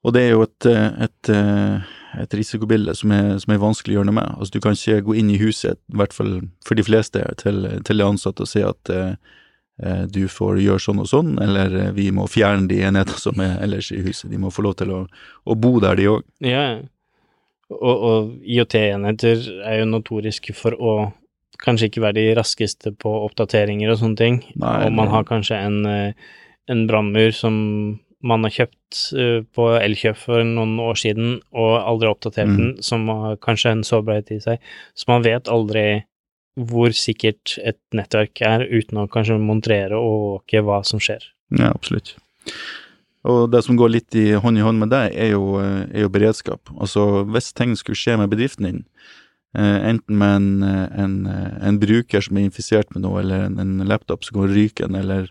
Og 0.06 0.14
det 0.14 0.22
er 0.22 0.34
jo 0.34 0.42
et, 0.46 0.66
et, 1.06 1.30
eh, 1.34 1.86
et 2.22 2.36
risikobilde 2.38 2.94
som 2.98 3.12
er, 3.14 3.32
som 3.42 3.54
er 3.54 3.62
vanskelig 3.62 3.94
å 3.94 3.98
gjøre 4.00 4.08
noe 4.10 4.18
med. 4.18 4.34
Altså, 4.36 4.56
du 4.56 4.62
kan 4.62 4.76
ikke 4.78 5.06
gå 5.08 5.16
inn 5.20 5.32
i 5.34 5.40
huset, 5.40 5.78
i 5.90 5.98
hvert 5.98 6.14
fall 6.14 6.36
for 6.66 6.78
de 6.78 6.84
fleste, 6.86 7.22
til, 7.42 7.66
til 7.86 8.02
de 8.02 8.06
ansatte 8.06 8.46
og 8.46 8.50
si 8.50 8.62
at 8.66 8.92
eh, 8.92 9.16
du 10.08 10.22
får 10.32 10.60
gjøre 10.64 10.80
sånn 10.80 11.02
og 11.02 11.08
sånn, 11.10 11.34
eller 11.42 11.74
eh, 11.76 11.90
vi 11.96 12.08
må 12.14 12.24
fjerne 12.32 12.68
de 12.70 12.78
enheter 12.88 13.18
som 13.20 13.40
er 13.44 13.58
ellers 13.64 13.90
i 13.92 14.00
huset. 14.00 14.30
De 14.32 14.38
må 14.40 14.48
få 14.54 14.64
lov 14.64 14.78
til 14.80 14.92
å, 14.96 15.02
å 15.44 15.54
bo 15.60 15.74
der, 15.84 15.98
de 16.00 16.06
òg. 16.14 16.24
Ja, 16.40 16.64
og, 17.68 17.94
og 18.08 18.32
IOT-enheter 18.46 19.42
er 19.66 19.80
jo 19.82 19.90
notoriske 19.90 20.54
for 20.56 20.76
å 20.78 20.96
kanskje 21.62 21.88
ikke 21.90 22.02
være 22.04 22.18
de 22.20 22.24
raskeste 22.36 22.92
på 23.00 23.10
oppdateringer 23.26 23.90
og 23.92 24.00
sånne 24.00 24.20
ting. 24.20 24.40
Nei, 24.60 24.74
og 24.86 24.92
man 24.96 25.08
har 25.12 25.24
kanskje 25.28 25.60
en, 25.60 25.78
eh, 25.88 26.34
en 26.72 26.86
brannmur 26.88 27.32
som 27.34 27.54
man 28.26 28.42
har 28.46 28.52
kjøpt 28.54 29.00
eh, 29.20 29.40
på 29.54 29.68
Elkjøp 29.80 30.18
for 30.18 30.44
noen 30.46 30.76
år 30.82 30.98
siden 31.00 31.40
og 31.52 31.72
aldri 31.82 32.08
oppdatert 32.10 32.48
Mm. 32.48 32.56
den, 32.56 32.82
som 32.82 33.08
har 33.08 33.36
kanskje 33.36 33.72
en 33.76 33.84
sårbarhet 33.84 34.30
i 34.32 34.40
seg. 34.40 34.58
Så 34.96 35.04
man 35.08 35.22
vet 35.22 35.48
aldri 35.52 36.04
hvor 36.56 36.94
sikkert 36.96 37.58
et 37.60 37.78
nettverk 37.96 38.40
er, 38.44 38.64
uten 38.64 39.02
å 39.02 39.10
kanskje 39.12 39.36
montrere 39.40 39.98
og 39.98 40.08
overvåke 40.08 40.64
hva 40.64 40.80
som 40.88 41.02
skjer. 41.02 41.28
Ja, 41.56 41.70
absolutt. 41.74 42.16
Og 43.26 43.50
det 43.50 43.62
som 43.66 43.76
går 43.78 43.92
litt 43.92 44.16
i 44.16 44.30
hånd 44.38 44.58
i 44.58 44.64
hånd 44.64 44.80
med 44.80 44.92
det, 44.94 45.04
er 45.18 45.32
jo, 45.34 45.58
er 45.60 46.04
jo 46.04 46.12
beredskap. 46.12 46.70
Altså, 46.78 47.26
hvis 47.34 47.52
ting 47.56 47.74
skulle 47.78 47.98
skje 47.98 48.16
med 48.20 48.30
bedriften 48.32 48.68
din, 48.68 48.82
eh, 49.58 49.78
enten 49.90 50.18
med 50.20 50.36
en, 50.36 50.50
eh, 50.62 50.98
en, 51.02 51.16
eh, 51.26 51.68
en 51.68 51.80
bruker 51.82 52.22
som 52.22 52.38
er 52.38 52.46
infisert 52.46 52.92
med 52.94 53.02
noe, 53.02 53.20
eller 53.20 53.48
en, 53.48 53.58
en 53.58 53.88
laptop 53.88 54.24
som 54.24 54.38
går 54.38 54.54
ryken, 54.54 54.94
eller 54.94 55.28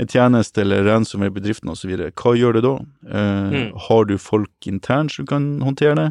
en 0.00 0.10
tjeneste 0.10 0.64
eller 0.64 0.88
ransomware 0.88 1.30
i 1.30 1.36
bedriften 1.36 1.70
osv., 1.70 1.92
hva 2.16 2.32
gjør 2.34 2.56
du 2.56 2.60
da? 2.64 2.76
Mm. 3.06 3.76
Har 3.86 4.08
du 4.08 4.16
folk 4.18 4.66
internt 4.66 5.12
som 5.14 5.28
kan 5.28 5.60
håndtere 5.62 5.94
det? 6.00 6.08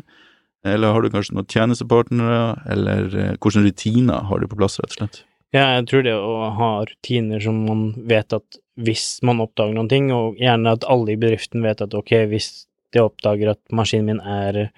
Eller 0.63 0.93
har 0.95 1.03
du 1.03 1.09
kanskje 1.11 1.35
noen 1.35 1.47
tjenestepartnere, 1.51 2.41
eller 2.71 3.07
eh, 3.19 3.31
hvilke 3.35 3.63
rutiner 3.65 4.27
har 4.29 4.39
du 4.39 4.47
på 4.47 4.59
plass, 4.59 4.79
rett 4.79 4.93
og 4.93 4.99
slett? 5.01 5.23
Ja, 5.53 5.67
jeg 5.75 5.85
tror 5.89 6.03
det 6.05 6.13
å 6.17 6.49
ha 6.57 6.69
rutiner 6.89 7.41
som 7.43 7.59
man 7.67 7.81
vet 8.09 8.33
at 8.33 8.57
hvis 8.81 9.19
man 9.27 9.41
oppdager 9.43 9.75
noen 9.75 9.89
ting, 9.91 10.07
og 10.15 10.39
gjerne 10.41 10.71
at 10.73 10.85
alle 10.89 11.13
i 11.13 11.19
bedriften 11.19 11.61
vet 11.65 11.83
at 11.83 11.93
ok, 11.93 12.13
hvis 12.31 12.47
de 12.95 13.03
oppdager 13.03 13.51
at 13.51 13.59
maskinen 13.75 14.07
min 14.07 14.21
er 14.23 14.71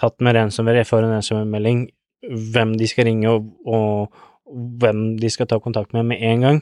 tatt 0.00 0.16
med 0.24 0.34
ransomware, 0.34 0.82
jeg 0.82 0.88
får 0.90 1.04
en 1.06 1.14
ransomware-melding, 1.14 1.84
hvem 2.26 2.72
de 2.80 2.88
skal 2.90 3.06
ringe 3.06 3.28
og, 3.30 3.52
og 3.68 4.56
hvem 4.82 5.04
de 5.20 5.30
skal 5.30 5.46
ta 5.50 5.60
kontakt 5.62 5.94
med 5.94 6.08
med 6.10 6.24
en 6.26 6.42
gang. 6.48 6.58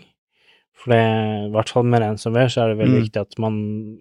For 0.76 0.92
det, 0.92 1.00
i 1.46 1.50
hvert 1.54 1.70
fall 1.72 1.86
med 1.88 2.02
ransomware, 2.02 2.50
så 2.52 2.64
er 2.64 2.72
det 2.74 2.78
veldig 2.82 2.98
Mm. 2.98 3.02
viktig 3.06 3.20
at 3.22 3.38
man 3.40 3.56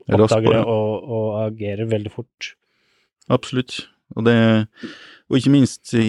oppdager 0.10 0.58
det 0.58 0.64
og, 0.66 1.08
og 1.08 1.28
agerer 1.46 1.88
veldig 1.88 2.12
fort. 2.12 2.52
Absolutt. 3.32 3.86
Og, 4.16 4.26
det, 4.28 4.36
og 5.32 5.38
ikke 5.40 5.52
minst 5.54 5.94
i, 5.98 6.04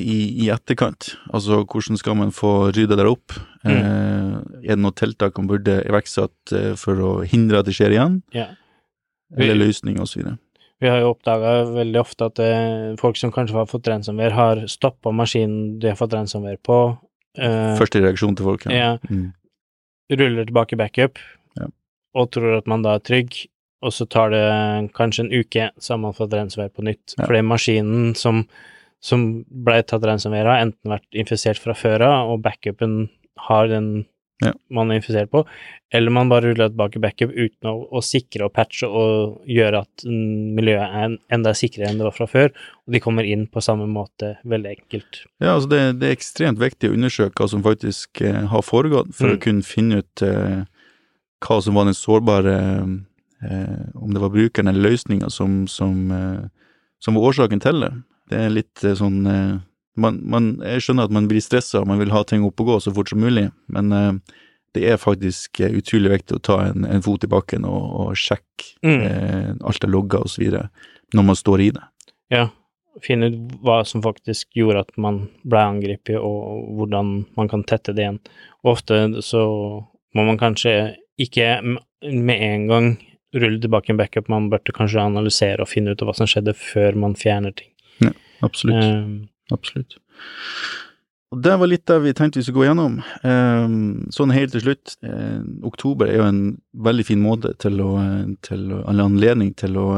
i 0.45 0.49
etterkant. 0.53 1.15
Altså, 1.33 1.63
hvordan 1.65 1.97
skal 2.01 2.17
man 2.19 2.31
få 2.37 2.71
rydda 2.77 2.97
der 3.01 3.09
opp? 3.09 3.33
Mm. 3.65 3.71
Eh, 3.73 4.35
er 4.65 4.75
det 4.77 4.79
noen 4.83 4.97
tiltak 4.99 5.39
man 5.41 5.49
burde 5.49 5.79
iverksatt 5.89 6.53
eh, 6.53 6.75
for 6.81 7.01
å 7.01 7.13
hindre 7.25 7.61
at 7.63 7.67
det 7.69 7.75
skjer 7.79 7.95
igjen? 7.97 8.19
Ja. 8.37 8.51
Eller 9.37 9.55
Vi- 9.57 9.65
løsning 9.67 10.01
osv.? 10.05 10.35
Vi 10.83 10.89
har 10.91 10.99
jo 11.01 11.13
oppdaga 11.15 11.65
veldig 11.71 12.01
ofte 12.03 12.27
at 12.29 12.41
eh, 12.45 12.95
folk 13.01 13.17
som 13.17 13.31
kanskje 13.33 13.57
har 13.57 13.69
fått 13.71 13.87
ransomware, 13.89 14.35
har 14.37 14.65
stoppa 14.69 15.13
maskinen 15.15 15.79
de 15.81 15.89
har 15.89 15.97
fått 15.97 16.13
ransomware 16.13 16.59
på, 16.67 16.77
eh, 17.39 17.77
Første 17.79 18.03
reaksjon 18.05 18.37
til 18.37 18.45
folk? 18.45 18.67
ja, 18.69 18.99
Mm. 19.09 19.31
ruller 20.13 20.45
tilbake 20.45 20.77
backup, 20.77 21.17
Ja. 21.57 21.69
og 22.15 22.31
tror 22.33 22.59
at 22.59 22.67
man 22.67 22.83
da 22.83 22.97
er 22.97 23.01
trygg, 23.07 23.47
og 23.85 23.93
så 23.93 24.07
tar 24.11 24.33
det 24.35 24.45
kanskje 24.97 25.27
en 25.27 25.35
uke, 25.35 25.69
så 25.79 25.95
har 25.95 26.01
man 26.07 26.17
fått 26.17 26.33
ransomware 26.37 26.73
på 26.75 26.87
nytt. 26.89 27.15
Ja. 27.19 27.27
Fordi 27.29 27.43
maskinen 27.45 28.15
som, 28.19 28.47
som 29.05 29.29
ble 29.49 29.83
tatt 29.85 30.07
ransomware 30.09 30.49
av, 30.57 30.65
enten 30.71 30.95
vært 30.97 31.21
infisert 31.25 31.61
fra 31.63 31.77
før 31.77 32.07
av, 32.09 32.33
og 32.35 32.43
backupen 32.47 33.05
har 33.51 33.69
den 33.71 33.93
Ja. 34.43 34.51
man 34.69 34.91
er 34.91 34.97
infisert 34.99 35.31
på, 35.31 35.45
eller 35.95 36.11
man 36.11 36.29
bare 36.29 36.49
ruller 36.51 36.69
tilbake 36.69 36.99
backup 37.01 37.31
uten 37.31 37.69
å, 37.71 37.87
å 37.95 38.01
sikre 38.03 38.49
og 38.49 38.53
patche 38.53 38.89
og 38.91 39.45
gjøre 39.47 39.85
at 39.85 40.05
miljøet 40.05 40.91
er 40.99 41.15
enda 41.33 41.53
sikrere 41.55 41.87
enn 41.93 42.01
det 42.01 42.05
var 42.09 42.17
fra 42.17 42.27
før, 42.29 42.51
og 42.85 42.93
de 42.97 43.01
kommer 43.01 43.25
inn 43.31 43.47
på 43.47 43.63
samme 43.63 43.87
måte 43.89 44.33
veldig 44.45 44.73
enkelt. 44.75 45.21
Ja, 45.39 45.55
altså 45.55 45.71
det, 45.71 45.81
det 46.03 46.09
er 46.11 46.17
ekstremt 46.19 46.59
viktig 46.61 46.91
å 46.91 46.97
undersøke 46.99 47.39
hva 47.45 47.49
som 47.55 47.63
faktisk 47.65 48.21
eh, 48.27 48.43
har 48.51 48.67
foregått, 48.67 49.15
for 49.15 49.31
Mm. 49.31 49.37
å 49.39 49.43
kunne 49.47 49.63
finne 49.71 50.03
ut 50.03 50.23
eh, 50.27 50.65
hva 51.47 51.61
som 51.63 51.79
var 51.79 51.87
den 51.89 51.95
sårbare 51.97 52.57
eh, 52.59 52.95
Om 53.95 54.15
det 54.15 54.23
var 54.23 54.33
brukeren 54.35 54.71
eller 54.71 54.91
løsninga 54.91 55.31
som, 55.31 55.67
som, 55.69 56.11
eh, 56.11 56.45
som 57.03 57.15
var 57.19 57.29
årsaken 57.31 57.61
til 57.65 57.81
det. 57.85 57.93
Det 58.31 58.41
er 58.41 58.55
litt 58.55 58.85
eh, 58.85 58.97
sånn 58.99 59.21
eh, 59.29 59.55
man, 60.01 60.17
man, 60.27 60.49
Jeg 60.65 60.83
skjønner 60.87 61.07
at 61.07 61.15
man 61.15 61.29
blir 61.31 61.45
stressa 61.45 61.83
og 61.83 61.87
man 61.91 62.01
vil 62.01 62.11
ha 62.15 62.25
ting 62.27 62.43
opp 62.47 62.61
og 62.65 62.73
gå 62.73 62.81
så 62.83 62.93
fort 62.95 63.13
som 63.13 63.21
mulig, 63.23 63.49
men 63.71 63.93
eh, 63.95 64.41
det 64.75 64.89
er 64.91 64.99
faktisk 64.99 65.61
eh, 65.63 65.77
utrolig 65.79 66.11
viktig 66.17 66.39
å 66.39 66.43
ta 66.43 66.59
en, 66.67 66.87
en 66.89 67.05
fot 67.05 67.23
i 67.25 67.31
bakken 67.31 67.67
og, 67.69 67.85
og 68.05 68.19
sjekke 68.19 68.51
Mm. 68.85 69.01
eh, 69.01 69.51
alt 69.65 69.85
er 69.85 69.91
logga 69.91 70.19
og 70.25 70.29
så 70.29 70.43
videre, 70.43 70.69
når 71.17 71.25
man 71.25 71.37
står 71.39 71.63
i 71.65 71.71
det. 71.75 71.83
Ja, 72.33 72.49
finne 73.03 73.31
ut 73.33 73.55
hva 73.65 73.81
som 73.89 74.03
faktisk 74.05 74.55
gjorde 74.57 74.85
at 74.85 74.93
man 75.01 75.25
ble 75.43 75.63
angrepet, 75.63 76.19
og 76.19 76.69
hvordan 76.79 77.15
man 77.37 77.49
kan 77.51 77.65
tette 77.65 77.95
det 77.97 78.05
igjen. 78.05 78.21
Og 78.63 78.75
ofte 78.77 79.01
så 79.25 79.43
må 80.15 80.27
man 80.29 80.39
kanskje 80.41 80.95
ikke 81.21 81.49
med 81.65 82.45
en 82.45 82.67
gang 82.71 82.89
rulle 83.35 83.61
tilbake 83.61 83.93
en 83.93 83.99
backup, 84.01 84.31
man 84.33 84.49
burde 84.53 84.75
kanskje 84.77 85.03
analysere 85.03 85.65
og 85.65 85.71
finne 85.71 85.95
ut 85.95 86.03
av 86.03 86.11
hva 86.11 86.17
som 86.19 86.31
skjedde 86.31 86.55
før 86.59 86.99
man 87.01 87.17
fjerner 87.19 87.55
ting. 87.57 87.71
Ja, 88.05 88.15
Absolutt. 88.47 88.85
Um, 88.85 89.15
Absolutt. 89.55 89.99
Og 91.35 91.41
det 91.43 91.55
var 91.59 91.67
litt 91.67 91.87
det 91.91 91.97
vi 92.05 92.13
tenkte 92.15 92.39
vi 92.39 92.47
skulle 92.47 92.63
gå 92.63 92.69
gjennom. 92.69 93.01
Um, 93.27 94.05
sånn 94.15 94.33
helt 94.35 94.55
til 94.55 94.63
slutt, 94.63 94.95
eh, 95.03 95.41
oktober 95.67 96.07
er 96.07 96.21
jo 96.21 96.27
en 96.29 96.43
veldig 96.87 97.07
fin 97.09 97.23
måte 97.23 97.57
til 97.59 97.81
å, 97.83 97.97
til 98.47 98.69
å 98.71 98.85
eller 98.87 99.09
anledning 99.09 99.51
til 99.59 99.81
å 99.81 99.89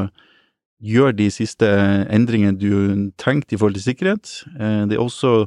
gjøre 0.83 1.15
de 1.17 1.27
siste 1.33 1.67
endringene 2.13 2.57
du 2.57 3.11
tenkte 3.21 3.53
i 3.53 3.59
forhold 3.59 3.77
til 3.77 3.85
sikkerhet. 3.91 4.33
Eh, 4.57 4.83
det 4.89 4.97
er 4.97 5.03
også 5.03 5.45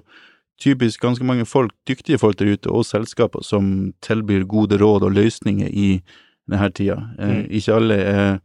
typisk 0.61 1.03
ganske 1.03 1.27
mange 1.27 1.47
folk, 1.49 1.73
dyktige 1.89 2.21
folk 2.21 2.39
der 2.39 2.55
ute, 2.55 2.71
og 2.71 2.87
selskaper, 2.87 3.43
som 3.43 3.93
tilbyr 4.05 4.45
gode 4.47 4.79
råd 4.79 5.09
og 5.09 5.17
løsninger 5.17 5.71
i 5.73 5.91
denne 6.51 6.71
tida. 6.77 6.99
Eh, 7.19 7.31
Mm. 7.41 7.47
Ikke 7.59 7.75
alle 7.77 7.97
er, 8.01 8.41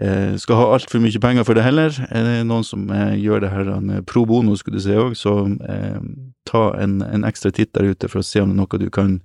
eh, 0.00 0.36
skal 0.40 0.56
ha 0.56 0.66
altfor 0.74 1.00
mye 1.04 1.20
penger 1.20 1.44
for 1.44 1.54
det 1.54 1.64
heller. 1.64 1.90
Er 2.10 2.22
det 2.24 2.46
noen 2.48 2.64
som 2.64 2.88
eh, 2.90 3.14
gjør 3.20 3.40
det 3.44 3.50
her 3.52 3.72
eh, 3.76 4.00
pro 4.08 4.24
bono, 4.26 4.56
skulle 4.56 4.78
du 4.80 4.84
si 4.86 4.96
òg, 4.96 5.14
så 5.16 5.34
eh, 5.68 6.00
ta 6.48 6.72
en, 6.80 7.00
en 7.02 7.24
ekstra 7.28 7.52
titt 7.52 7.72
der 7.74 7.92
ute 7.92 8.08
for 8.08 8.20
å 8.20 8.26
se 8.26 8.40
om 8.42 8.50
det 8.52 8.56
er 8.56 8.62
noe 8.64 8.80
du 8.82 8.90
kan 8.90 9.20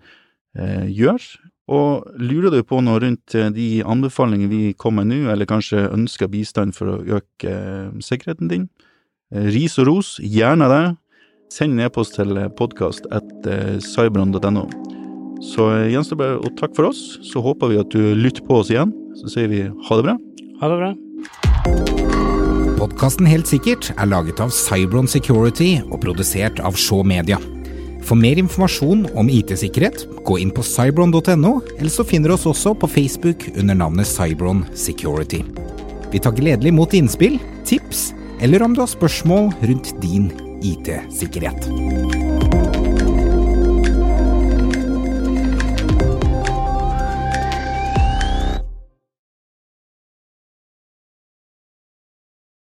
eh, 0.57 0.85
gjøre. 0.91 1.39
Og 1.67 2.05
lurer 2.15 2.51
du 2.53 2.61
på 2.63 2.77
noe 2.79 2.99
rundt 3.03 3.33
eh, 3.35 3.49
de 3.51 3.81
anbefalingene 3.83 4.47
vi 4.51 4.73
kommer 4.73 5.03
med 5.03 5.23
nå, 5.25 5.31
eller 5.33 5.45
kanskje 5.49 5.89
ønsker 5.91 6.29
bistand 6.31 6.75
for 6.77 6.93
å 6.93 7.01
øke 7.17 7.51
eh, 7.51 7.89
sikkerheten 7.99 8.47
din? 8.51 8.69
Eh, 9.33 9.49
ris 9.51 9.75
og 9.79 9.87
ros, 9.89 10.13
gjerne 10.23 10.69
det. 10.71 10.85
Send 11.51 11.75
en 11.77 11.85
e-post 11.87 12.15
til 12.19 12.35
podkast 12.59 13.05
etter 13.15 13.77
cybron.no. 13.83 14.65
Så 15.43 15.67
eh, 15.73 15.89
gjenstår 15.93 16.19
bare 16.19 16.39
å 16.39 16.53
takke 16.57 16.77
for 16.77 16.89
oss. 16.91 17.17
Så 17.25 17.43
håper 17.43 17.73
vi 17.73 17.81
at 17.81 17.91
du 17.93 18.15
lytter 18.17 18.45
på 18.47 18.61
oss 18.61 18.71
igjen. 18.73 18.93
Så 19.19 19.31
sier 19.33 19.51
vi 19.51 19.65
ha 19.67 19.99
det 19.99 20.07
bra. 20.07 20.17
Ha 20.61 20.71
det 20.71 20.79
bra. 20.81 20.93
Podkasten 22.77 23.25
Helt 23.29 23.49
sikkert 23.49 23.89
er 23.95 24.09
laget 24.09 24.41
av 24.43 24.51
Cybron 24.53 25.09
Security 25.09 25.77
og 25.87 25.99
produsert 26.03 26.61
av 26.61 26.77
Shaw 26.77 27.01
Media. 27.07 27.39
For 28.07 28.15
mer 28.15 28.39
informasjon 28.39 29.07
om 29.19 29.31
IT-sikkerhet, 29.33 30.05
gå 30.23 30.37
inn 30.39 30.53
på 30.55 30.63
cybron.no, 30.63 31.57
eller 31.75 31.91
så 31.91 32.05
finner 32.07 32.31
du 32.31 32.37
oss 32.37 32.47
også 32.47 32.75
på 32.79 32.87
Facebook 32.93 33.49
under 33.57 33.75
navnet 33.75 34.07
Cybron 34.07 34.63
Security. 34.77 35.41
Vi 36.13 36.21
tar 36.23 36.37
gledelig 36.37 36.71
imot 36.71 36.95
innspill, 36.95 37.35
tips, 37.67 38.13
eller 38.39 38.63
om 38.63 38.77
du 38.77 38.85
har 38.85 38.93
spørsmål 38.93 39.51
rundt 39.67 39.91
din 40.05 40.31
IT-sikkerhet. 40.63 41.67